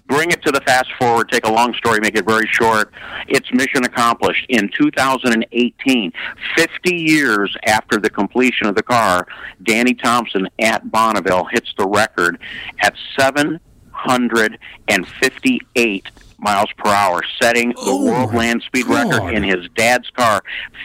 bring 0.07 0.31
it 0.31 0.43
to 0.43 0.51
the 0.53 0.61
fast 0.63 0.91
forward, 0.99 1.29
take 1.31 1.47
a 1.47 1.53
long 1.53 1.73
story, 1.75 2.01
make 2.01 2.17
it 2.17 2.25
very 2.27 2.47
short. 2.49 2.93
It's 3.29 3.51
mission 3.53 3.85
accomplished. 3.85 4.47
In 4.49 4.69
2018, 4.77 6.13
50 6.57 6.95
years 6.95 7.57
after 7.67 7.99
the 7.99 8.11
completion 8.11 8.67
of 8.67 8.75
the 8.75 8.83
car, 8.83 9.27
Danny 9.63 9.95
Thompson 9.95 10.49
at 10.59 10.91
Bonneville 10.91 11.45
hits 11.45 11.73
the 11.79 11.87
record 11.87 12.39
at 12.81 12.95
758 13.19 16.11
miles 16.41 16.69
per 16.79 16.91
hour, 16.91 17.21
setting 17.41 17.71
the 17.71 17.77
Oh, 17.93 17.97
world 17.97 18.35
land 18.35 18.63
speed 18.63 18.87
God. 18.87 19.11
record 19.13 19.35
in 19.35 19.43
his 19.43 19.69
dad's 19.77 20.09
car 20.11 20.41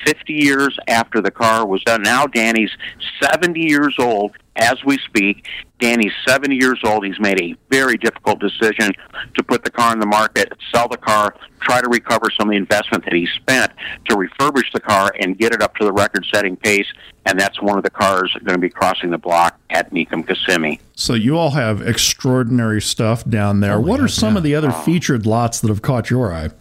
50 0.06 0.34
years 0.34 0.78
after 0.88 1.22
the 1.22 1.32
car 1.32 1.66
was 1.66 1.82
done. 1.84 2.02
Now 2.04 2.26
Danny's 2.28 2.72
70 3.22 3.60
years 3.60 3.96
old 4.00 4.36
as 4.56 4.76
we 4.86 4.98
speak. 5.00 5.48
Danny's 5.80 6.14
70 6.26 6.56
years 6.56 6.80
old. 6.86 7.06
He's 7.06 7.20
made 7.20 7.42
a 7.42 7.56
very 7.70 7.98
difficult 7.98 8.40
decision 8.40 8.92
to 9.34 9.44
put 9.44 9.64
the 9.64 9.72
car 9.72 9.94
in 9.94 10.00
the 10.00 10.06
market, 10.06 10.54
sell 10.74 10.88
the 10.88 10.98
car, 10.98 11.36
try 11.62 11.82
to 11.82 11.90
recover 11.90 12.28
some 12.38 12.48
of 12.48 12.52
the 12.52 12.58
investment 12.58 13.04
that 13.04 13.14
he 13.14 13.28
spent 13.36 13.72
to 14.08 14.16
refurbish 14.16 14.72
the 14.74 14.80
car 14.80 15.12
and 15.20 15.38
get 15.38 15.54
it 15.54 15.62
up 15.62 15.76
to 15.76 15.86
the 15.86 15.92
record 15.92 16.26
setting 16.34 16.56
pace. 16.56 16.88
And 17.26 17.40
that's 17.40 17.62
one 17.62 17.78
of 17.78 17.84
the 17.84 17.90
cars 17.90 18.32
going 18.44 18.56
to 18.56 18.62
be 18.62 18.70
crossing 18.70 19.10
the 19.10 19.18
block 19.18 19.60
at 19.70 19.92
Mecum 19.92 20.26
Kissimmee. 20.26 20.80
So 20.96 21.14
you 21.14 21.38
all 21.38 21.52
have 21.52 21.82
extraordinary 21.86 22.82
stuff 22.82 23.26
down 23.26 23.60
there. 23.60 23.76
Oh, 23.76 23.82
what 23.82 24.00
are 24.00 24.08
some 24.08 24.38
of 24.38 24.44
the 24.44 24.56
other 24.56 24.70
oh. 24.70 24.82
featured 24.84 25.26
lots 25.26 25.60
that 25.60 25.68
have 25.68 25.82
caught 25.82 26.10
your 26.10 26.34
eye? 26.34 26.52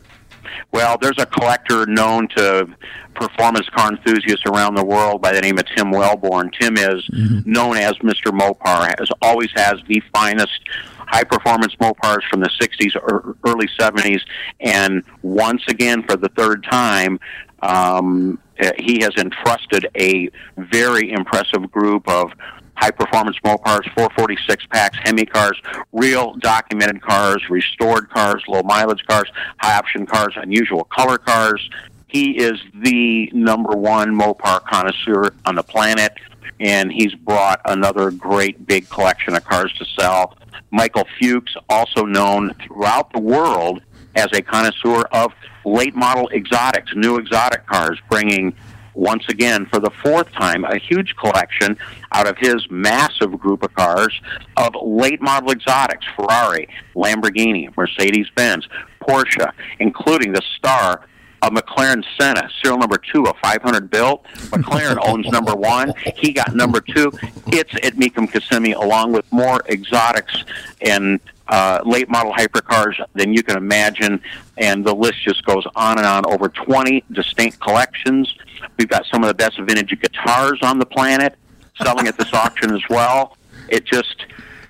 Well, 0.72 0.98
there's 1.00 1.18
a 1.18 1.26
collector 1.26 1.86
known 1.86 2.28
to 2.36 2.68
performance 3.14 3.68
car 3.70 3.90
enthusiasts 3.90 4.44
around 4.46 4.74
the 4.74 4.84
world 4.84 5.20
by 5.22 5.32
the 5.32 5.40
name 5.40 5.58
of 5.58 5.64
Tim 5.76 5.90
Wellborn. 5.90 6.50
Tim 6.58 6.76
is 6.76 7.02
known 7.46 7.76
as 7.76 7.92
Mr. 7.98 8.30
Mopar, 8.32 8.94
has 8.98 9.08
always 9.22 9.50
has 9.56 9.74
the 9.88 10.02
finest 10.12 10.60
high 11.06 11.24
performance 11.24 11.74
Mopars 11.76 12.22
from 12.30 12.40
the 12.40 12.50
60s 12.60 12.96
or 12.96 13.36
early 13.44 13.68
70s, 13.78 14.20
and 14.60 15.02
once 15.22 15.62
again 15.68 16.02
for 16.02 16.16
the 16.16 16.28
third 16.30 16.64
time, 16.64 17.20
um, 17.62 18.38
uh, 18.60 18.70
he 18.78 19.00
has 19.00 19.14
entrusted 19.16 19.88
a 19.96 20.30
very 20.56 21.10
impressive 21.12 21.70
group 21.70 22.08
of 22.08 22.32
high 22.76 22.90
performance 22.90 23.36
Mopars, 23.44 23.84
446 23.94 24.66
packs, 24.66 24.98
Hemi 25.02 25.26
cars, 25.26 25.60
real 25.92 26.34
documented 26.34 27.00
cars, 27.02 27.42
restored 27.48 28.10
cars, 28.10 28.42
low 28.48 28.62
mileage 28.62 29.04
cars, 29.06 29.30
high 29.58 29.76
option 29.76 30.06
cars, 30.06 30.34
unusual 30.36 30.84
color 30.84 31.18
cars. 31.18 31.68
He 32.14 32.38
is 32.38 32.60
the 32.72 33.28
number 33.32 33.76
one 33.76 34.14
Mopar 34.14 34.60
connoisseur 34.60 35.34
on 35.46 35.56
the 35.56 35.64
planet, 35.64 36.12
and 36.60 36.92
he's 36.92 37.12
brought 37.12 37.60
another 37.64 38.12
great 38.12 38.68
big 38.68 38.88
collection 38.88 39.34
of 39.34 39.44
cars 39.44 39.74
to 39.80 39.84
sell. 39.98 40.36
Michael 40.70 41.08
Fuchs, 41.18 41.56
also 41.68 42.04
known 42.04 42.54
throughout 42.64 43.12
the 43.12 43.18
world 43.18 43.82
as 44.14 44.28
a 44.32 44.40
connoisseur 44.42 45.02
of 45.10 45.32
late 45.64 45.96
model 45.96 46.28
exotics, 46.32 46.92
new 46.94 47.16
exotic 47.16 47.66
cars, 47.66 47.98
bringing 48.08 48.54
once 48.94 49.24
again 49.28 49.66
for 49.66 49.80
the 49.80 49.90
fourth 50.04 50.30
time 50.34 50.62
a 50.62 50.78
huge 50.78 51.16
collection 51.16 51.76
out 52.12 52.28
of 52.28 52.38
his 52.38 52.64
massive 52.70 53.36
group 53.40 53.64
of 53.64 53.74
cars 53.74 54.20
of 54.56 54.72
late 54.80 55.20
model 55.20 55.50
exotics 55.50 56.06
Ferrari, 56.14 56.68
Lamborghini, 56.94 57.76
Mercedes 57.76 58.30
Benz, 58.36 58.68
Porsche, 59.02 59.50
including 59.80 60.32
the 60.32 60.42
star 60.56 61.08
of 61.44 61.52
McLaren 61.52 62.02
Senna, 62.18 62.48
serial 62.62 62.78
number 62.78 62.96
two, 62.96 63.24
a 63.24 63.34
500 63.34 63.90
built. 63.90 64.24
McLaren 64.50 64.98
owns 65.06 65.26
number 65.26 65.54
one. 65.54 65.92
He 66.16 66.32
got 66.32 66.54
number 66.54 66.80
two. 66.80 67.12
It's 67.48 67.74
at 67.74 67.94
Mecum 67.94 68.32
Kissimmee, 68.32 68.72
along 68.72 69.12
with 69.12 69.30
more 69.30 69.60
exotics 69.68 70.44
and 70.80 71.20
uh, 71.48 71.80
late 71.84 72.08
model 72.08 72.32
hypercars 72.32 72.98
than 73.12 73.34
you 73.34 73.42
can 73.42 73.58
imagine. 73.58 74.22
And 74.56 74.84
the 74.84 74.94
list 74.94 75.22
just 75.22 75.44
goes 75.44 75.64
on 75.76 75.98
and 75.98 76.06
on. 76.06 76.24
Over 76.26 76.48
20 76.48 77.04
distinct 77.12 77.60
collections. 77.60 78.34
We've 78.78 78.88
got 78.88 79.04
some 79.12 79.22
of 79.22 79.28
the 79.28 79.34
best 79.34 79.58
vintage 79.58 80.00
guitars 80.00 80.60
on 80.62 80.78
the 80.78 80.86
planet 80.86 81.36
selling 81.82 82.08
at 82.08 82.16
this 82.16 82.32
auction 82.32 82.72
as 82.74 82.82
well. 82.88 83.36
It 83.68 83.84
just 83.84 84.24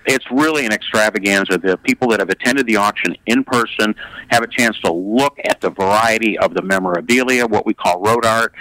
it's 0.06 0.30
really 0.30 0.66
an 0.66 0.72
extravaganza. 0.72 1.58
The 1.58 1.76
people 1.78 2.08
that 2.08 2.20
have 2.20 2.30
attended 2.30 2.66
the 2.66 2.76
auction 2.76 3.16
in 3.26 3.44
person 3.44 3.94
have 4.28 4.42
a 4.42 4.46
chance 4.46 4.78
to 4.80 4.92
look 4.92 5.38
at 5.44 5.60
the 5.60 5.70
variety 5.70 6.38
of 6.38 6.54
the 6.54 6.62
memorabilia, 6.62 7.46
what 7.46 7.66
we 7.66 7.74
call 7.74 8.00
road 8.00 8.24
art, 8.24 8.54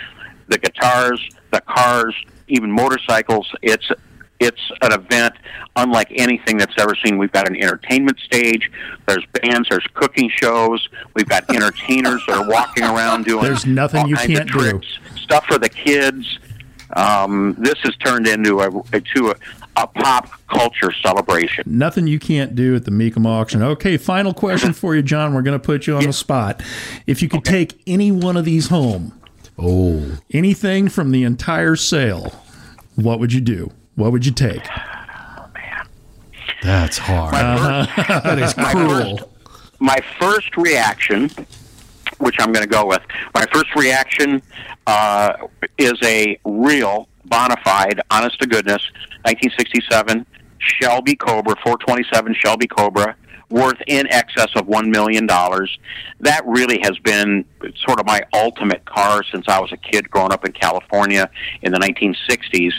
the 0.48 0.58
guitars, 0.58 1.22
the 1.52 1.62
cars, 1.62 2.16
even 2.48 2.72
motorcycles. 2.72 3.54
It's 3.62 3.90
it's 4.40 4.72
an 4.82 4.92
event 4.92 5.36
unlike 5.76 6.12
anything 6.16 6.58
that's 6.58 6.74
ever 6.78 6.94
seen. 7.04 7.18
We've 7.18 7.32
got 7.32 7.48
an 7.48 7.56
entertainment 7.56 8.20
stage. 8.20 8.70
There's 9.08 9.26
bands. 9.42 9.70
There's 9.70 9.86
cooking 9.94 10.30
shows. 10.30 10.88
We've 11.14 11.28
got 11.28 11.50
entertainers 11.50 12.22
that 12.28 12.38
are 12.38 12.50
walking 12.50 12.84
around 12.84 13.26
doing. 13.26 13.44
There's 13.44 13.66
nothing 13.66 14.08
you 14.08 14.16
can't 14.16 14.52
do. 14.52 14.82
Stuff 15.16 15.46
for 15.46 15.58
the 15.58 15.70
kids. 15.70 16.40
Um, 16.96 17.56
this 17.58 17.80
has 17.84 17.96
turned 17.98 18.28
into 18.28 18.60
a 18.60 18.70
to 18.72 19.30
a, 19.30 19.36
a 19.76 19.88
pop 19.88 20.30
culture 20.48 20.92
celebration. 20.92 21.64
Nothing 21.66 22.08
you 22.08 22.20
can't 22.20 22.56
do 22.56 22.76
at 22.76 22.86
the 22.86 22.92
Mecum 22.92 23.26
auction. 23.26 23.62
Okay, 23.64 23.98
final 23.98 24.34
question 24.34 24.74
for 24.74 24.96
you, 24.96 25.02
John. 25.02 25.34
We're 25.34 25.42
going 25.42 25.60
to 25.60 25.66
put 25.66 25.88
you 25.88 25.96
on 25.98 26.04
the 26.04 26.14
spot. 26.14 26.62
If 27.08 27.22
you 27.22 27.30
could 27.30 27.44
take 27.44 27.82
any 27.88 28.12
one 28.12 28.38
of 28.38 28.46
these 28.46 28.68
home, 28.70 29.20
Oh, 29.58 30.18
anything 30.32 30.90
from 30.90 31.12
the 31.12 31.24
entire 31.24 31.76
sale, 31.76 32.34
what 32.96 33.20
would 33.20 33.32
you 33.34 33.42
do? 33.42 33.72
What 33.96 34.12
would 34.12 34.26
you 34.26 34.32
take? 34.32 34.64
that's 36.64 36.98
hard. 36.98 37.34
that 38.24 38.40
is 38.40 38.54
cruel. 38.54 39.30
my 39.80 40.00
first 40.20 40.56
reaction, 40.58 41.30
which 42.20 42.36
I'm 42.40 42.52
going 42.52 42.64
to 42.64 42.70
go 42.70 42.86
with, 42.86 43.02
my 43.36 43.46
first 43.54 43.76
reaction 43.76 44.42
uh, 44.88 45.34
is 45.78 45.94
a 46.04 46.40
real, 46.46 47.08
bona 47.26 47.56
fide, 47.64 48.02
honest 48.12 48.40
to 48.40 48.48
goodness, 48.48 48.82
1967 49.24 50.26
Shelby 50.60 51.16
Cobra, 51.16 51.56
427 51.64 52.36
Shelby 52.36 52.68
Cobra, 52.68 53.16
worth 53.50 53.82
in 53.88 54.08
excess 54.08 54.50
of 54.56 54.66
$1 54.66 54.90
million. 54.90 55.28
That 55.28 56.42
really 56.46 56.80
has 56.84 56.98
been 57.00 57.46
sort 57.86 58.00
of 58.00 58.06
my 58.06 58.24
ultimate 58.34 58.86
car 58.86 59.24
since 59.32 59.46
I 59.48 59.60
was 59.60 59.72
a 59.72 59.78
kid 59.78 60.10
growing 60.10 60.32
up 60.32 60.46
in 60.46 60.54
California 60.54 61.30
in 61.62 61.72
the 61.72 61.80
1960s. 61.80 62.72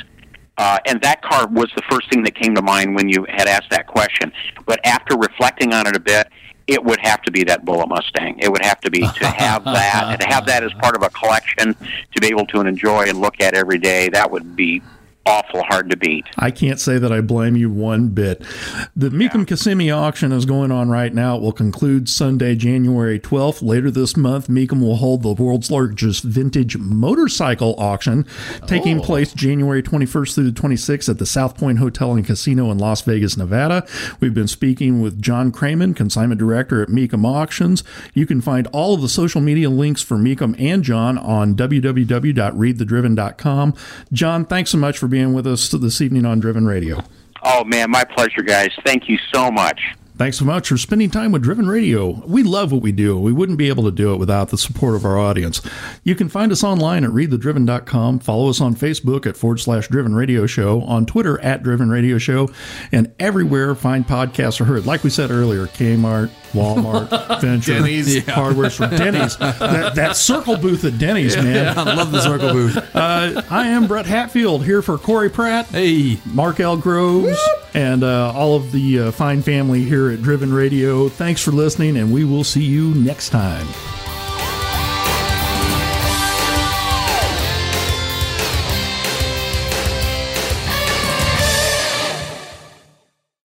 Uh, 0.57 0.78
and 0.86 1.01
that 1.03 1.20
car 1.22 1.49
was 1.49 1.70
the 1.74 1.82
first 1.90 2.11
thing 2.11 2.22
that 2.22 2.34
came 2.34 2.55
to 2.55 2.62
mind 2.62 2.95
when 2.95 3.09
you 3.09 3.26
had 3.28 3.49
asked 3.49 3.70
that 3.70 3.86
question. 3.86 4.32
But 4.66 4.84
after 4.84 5.16
reflecting 5.16 5.72
on 5.72 5.86
it 5.86 5.97
a 5.97 6.01
bit, 6.01 6.28
it 6.66 6.82
would 6.82 7.00
have 7.00 7.22
to 7.22 7.30
be 7.30 7.44
that 7.44 7.64
Bullitt 7.64 7.88
Mustang. 7.88 8.38
It 8.38 8.50
would 8.50 8.64
have 8.64 8.80
to 8.82 8.90
be 8.90 9.00
to 9.00 9.26
have 9.26 9.64
that, 9.64 10.04
and 10.08 10.20
to 10.20 10.26
have 10.26 10.46
that 10.46 10.64
as 10.64 10.72
part 10.74 10.96
of 10.96 11.02
a 11.02 11.10
collection 11.10 11.74
to 11.74 12.20
be 12.20 12.28
able 12.28 12.46
to 12.46 12.60
enjoy 12.60 13.02
and 13.08 13.20
look 13.20 13.40
at 13.40 13.54
every 13.54 13.78
day. 13.78 14.08
That 14.08 14.30
would 14.30 14.56
be 14.56 14.82
awful 15.27 15.62
hard 15.64 15.91
to 15.91 15.97
beat. 15.97 16.27
I 16.39 16.51
can't 16.51 16.81
say 16.81 16.99
that 16.99 17.12
I 17.12 17.20
blame 17.20 17.57
you 17.57 17.70
one 17.70 18.09
bit. 18.09 18.43
The 18.95 19.11
Mecum 19.11 19.47
Kissimmee 19.47 19.91
auction 19.91 20.33
is 20.33 20.45
going 20.45 20.70
on 20.70 20.91
right 20.91 21.14
now. 21.14 21.37
It 21.37 21.43
will 21.43 21.53
conclude 21.53 22.09
Sunday, 22.09 22.55
January 22.55 23.18
12th. 23.18 23.62
Later 23.62 23.91
this 23.91 24.16
month, 24.16 24.49
Mecum 24.49 24.81
will 24.81 24.97
hold 24.97 25.22
the 25.22 25.33
world's 25.33 25.70
largest 25.70 26.25
vintage 26.25 26.77
motorcycle 26.77 27.75
auction, 27.79 28.27
taking 28.66 29.01
oh. 29.01 29.03
place 29.03 29.33
January 29.33 29.83
21st 29.83 30.35
through 30.35 30.51
the 30.51 30.61
26th 30.61 31.09
at 31.09 31.18
the 31.18 31.27
South 31.27 31.57
Point 31.57 31.79
Hotel 31.79 32.12
and 32.12 32.27
Casino 32.27 32.70
in 32.70 32.79
Las 32.79 33.03
Vegas, 33.03 33.37
Nevada. 33.37 33.87
We've 34.20 34.35
been 34.35 34.49
speaking 34.49 35.01
with 35.01 35.22
John 35.22 35.53
Kraman, 35.53 35.97
consignment 35.97 36.39
director 36.39 36.83
at 36.83 36.89
Mecum 36.89 37.25
Auctions. 37.25 37.85
You 38.12 38.27
can 38.27 38.41
find 38.41 38.66
all 38.68 38.95
of 38.95 39.01
the 39.01 39.09
social 39.09 39.41
media 39.41 39.70
links 39.70 40.03
for 40.03 40.16
Mecum 40.16 40.61
and 40.61 40.83
John 40.83 41.16
on 41.18 41.55
www.readthedriven.com. 41.55 43.75
John, 44.12 44.45
thanks 44.45 44.70
so 44.70 44.79
much 44.79 44.99
for 44.99 45.09
being 45.14 45.32
with 45.32 45.46
us 45.46 45.68
this 45.68 46.00
evening 46.00 46.26
on 46.26 46.40
Driven 46.40 46.66
Radio. 46.66 47.00
Oh 47.44 47.62
man, 47.62 47.88
my 47.88 48.02
pleasure, 48.02 48.42
guys. 48.42 48.70
Thank 48.84 49.08
you 49.08 49.16
so 49.32 49.48
much. 49.48 49.80
Thanks 50.16 50.38
so 50.38 50.44
much 50.44 50.68
for 50.68 50.78
spending 50.78 51.10
time 51.10 51.32
with 51.32 51.42
Driven 51.42 51.66
Radio. 51.66 52.22
We 52.24 52.44
love 52.44 52.70
what 52.70 52.82
we 52.82 52.92
do. 52.92 53.18
We 53.18 53.32
wouldn't 53.32 53.58
be 53.58 53.68
able 53.68 53.82
to 53.82 53.90
do 53.90 54.12
it 54.14 54.18
without 54.18 54.50
the 54.50 54.56
support 54.56 54.94
of 54.94 55.04
our 55.04 55.18
audience. 55.18 55.60
You 56.04 56.14
can 56.14 56.28
find 56.28 56.52
us 56.52 56.62
online 56.62 57.02
at 57.02 57.10
readthedriven.com. 57.10 58.20
Follow 58.20 58.48
us 58.48 58.60
on 58.60 58.76
Facebook 58.76 59.26
at 59.26 59.36
forward 59.36 59.58
slash 59.58 59.88
Driven 59.88 60.14
Radio 60.14 60.46
Show, 60.46 60.82
on 60.82 61.04
Twitter 61.04 61.40
at 61.40 61.64
Driven 61.64 61.90
Radio 61.90 62.18
Show, 62.18 62.48
and 62.92 63.12
everywhere 63.18 63.74
fine 63.74 64.04
podcasts 64.04 64.60
are 64.60 64.66
heard. 64.66 64.86
Like 64.86 65.02
we 65.02 65.10
said 65.10 65.32
earlier, 65.32 65.66
Kmart, 65.66 66.28
Walmart, 66.52 67.40
Venture, 67.40 67.74
Denny's. 67.74 68.24
Hardware 68.28 68.70
from 68.70 68.90
Denny's. 68.90 69.36
That, 69.38 69.96
that 69.96 70.16
circle 70.16 70.56
booth 70.56 70.84
at 70.84 70.96
Denny's, 70.96 71.36
man. 71.36 71.76
I 71.78 71.92
love 71.94 72.12
the 72.12 72.20
circle 72.20 72.52
booth. 72.52 72.76
Uh, 72.94 73.42
I 73.50 73.66
am 73.66 73.88
Brett 73.88 74.06
Hatfield 74.06 74.64
here 74.64 74.80
for 74.80 74.96
Corey 74.96 75.28
Pratt. 75.28 75.66
Hey, 75.66 76.18
Mark 76.26 76.60
L. 76.60 76.76
Groves, 76.76 77.36
and 77.74 78.04
uh, 78.04 78.32
all 78.32 78.54
of 78.54 78.70
the 78.70 79.00
uh, 79.00 79.10
fine 79.10 79.42
family 79.42 79.82
here 80.05 80.12
at 80.12 80.22
Driven 80.22 80.52
Radio. 80.52 81.09
Thanks 81.09 81.42
for 81.42 81.50
listening, 81.50 81.96
and 81.96 82.12
we 82.12 82.24
will 82.24 82.44
see 82.44 82.62
you 82.62 82.94
next 82.94 83.30
time. 83.30 83.66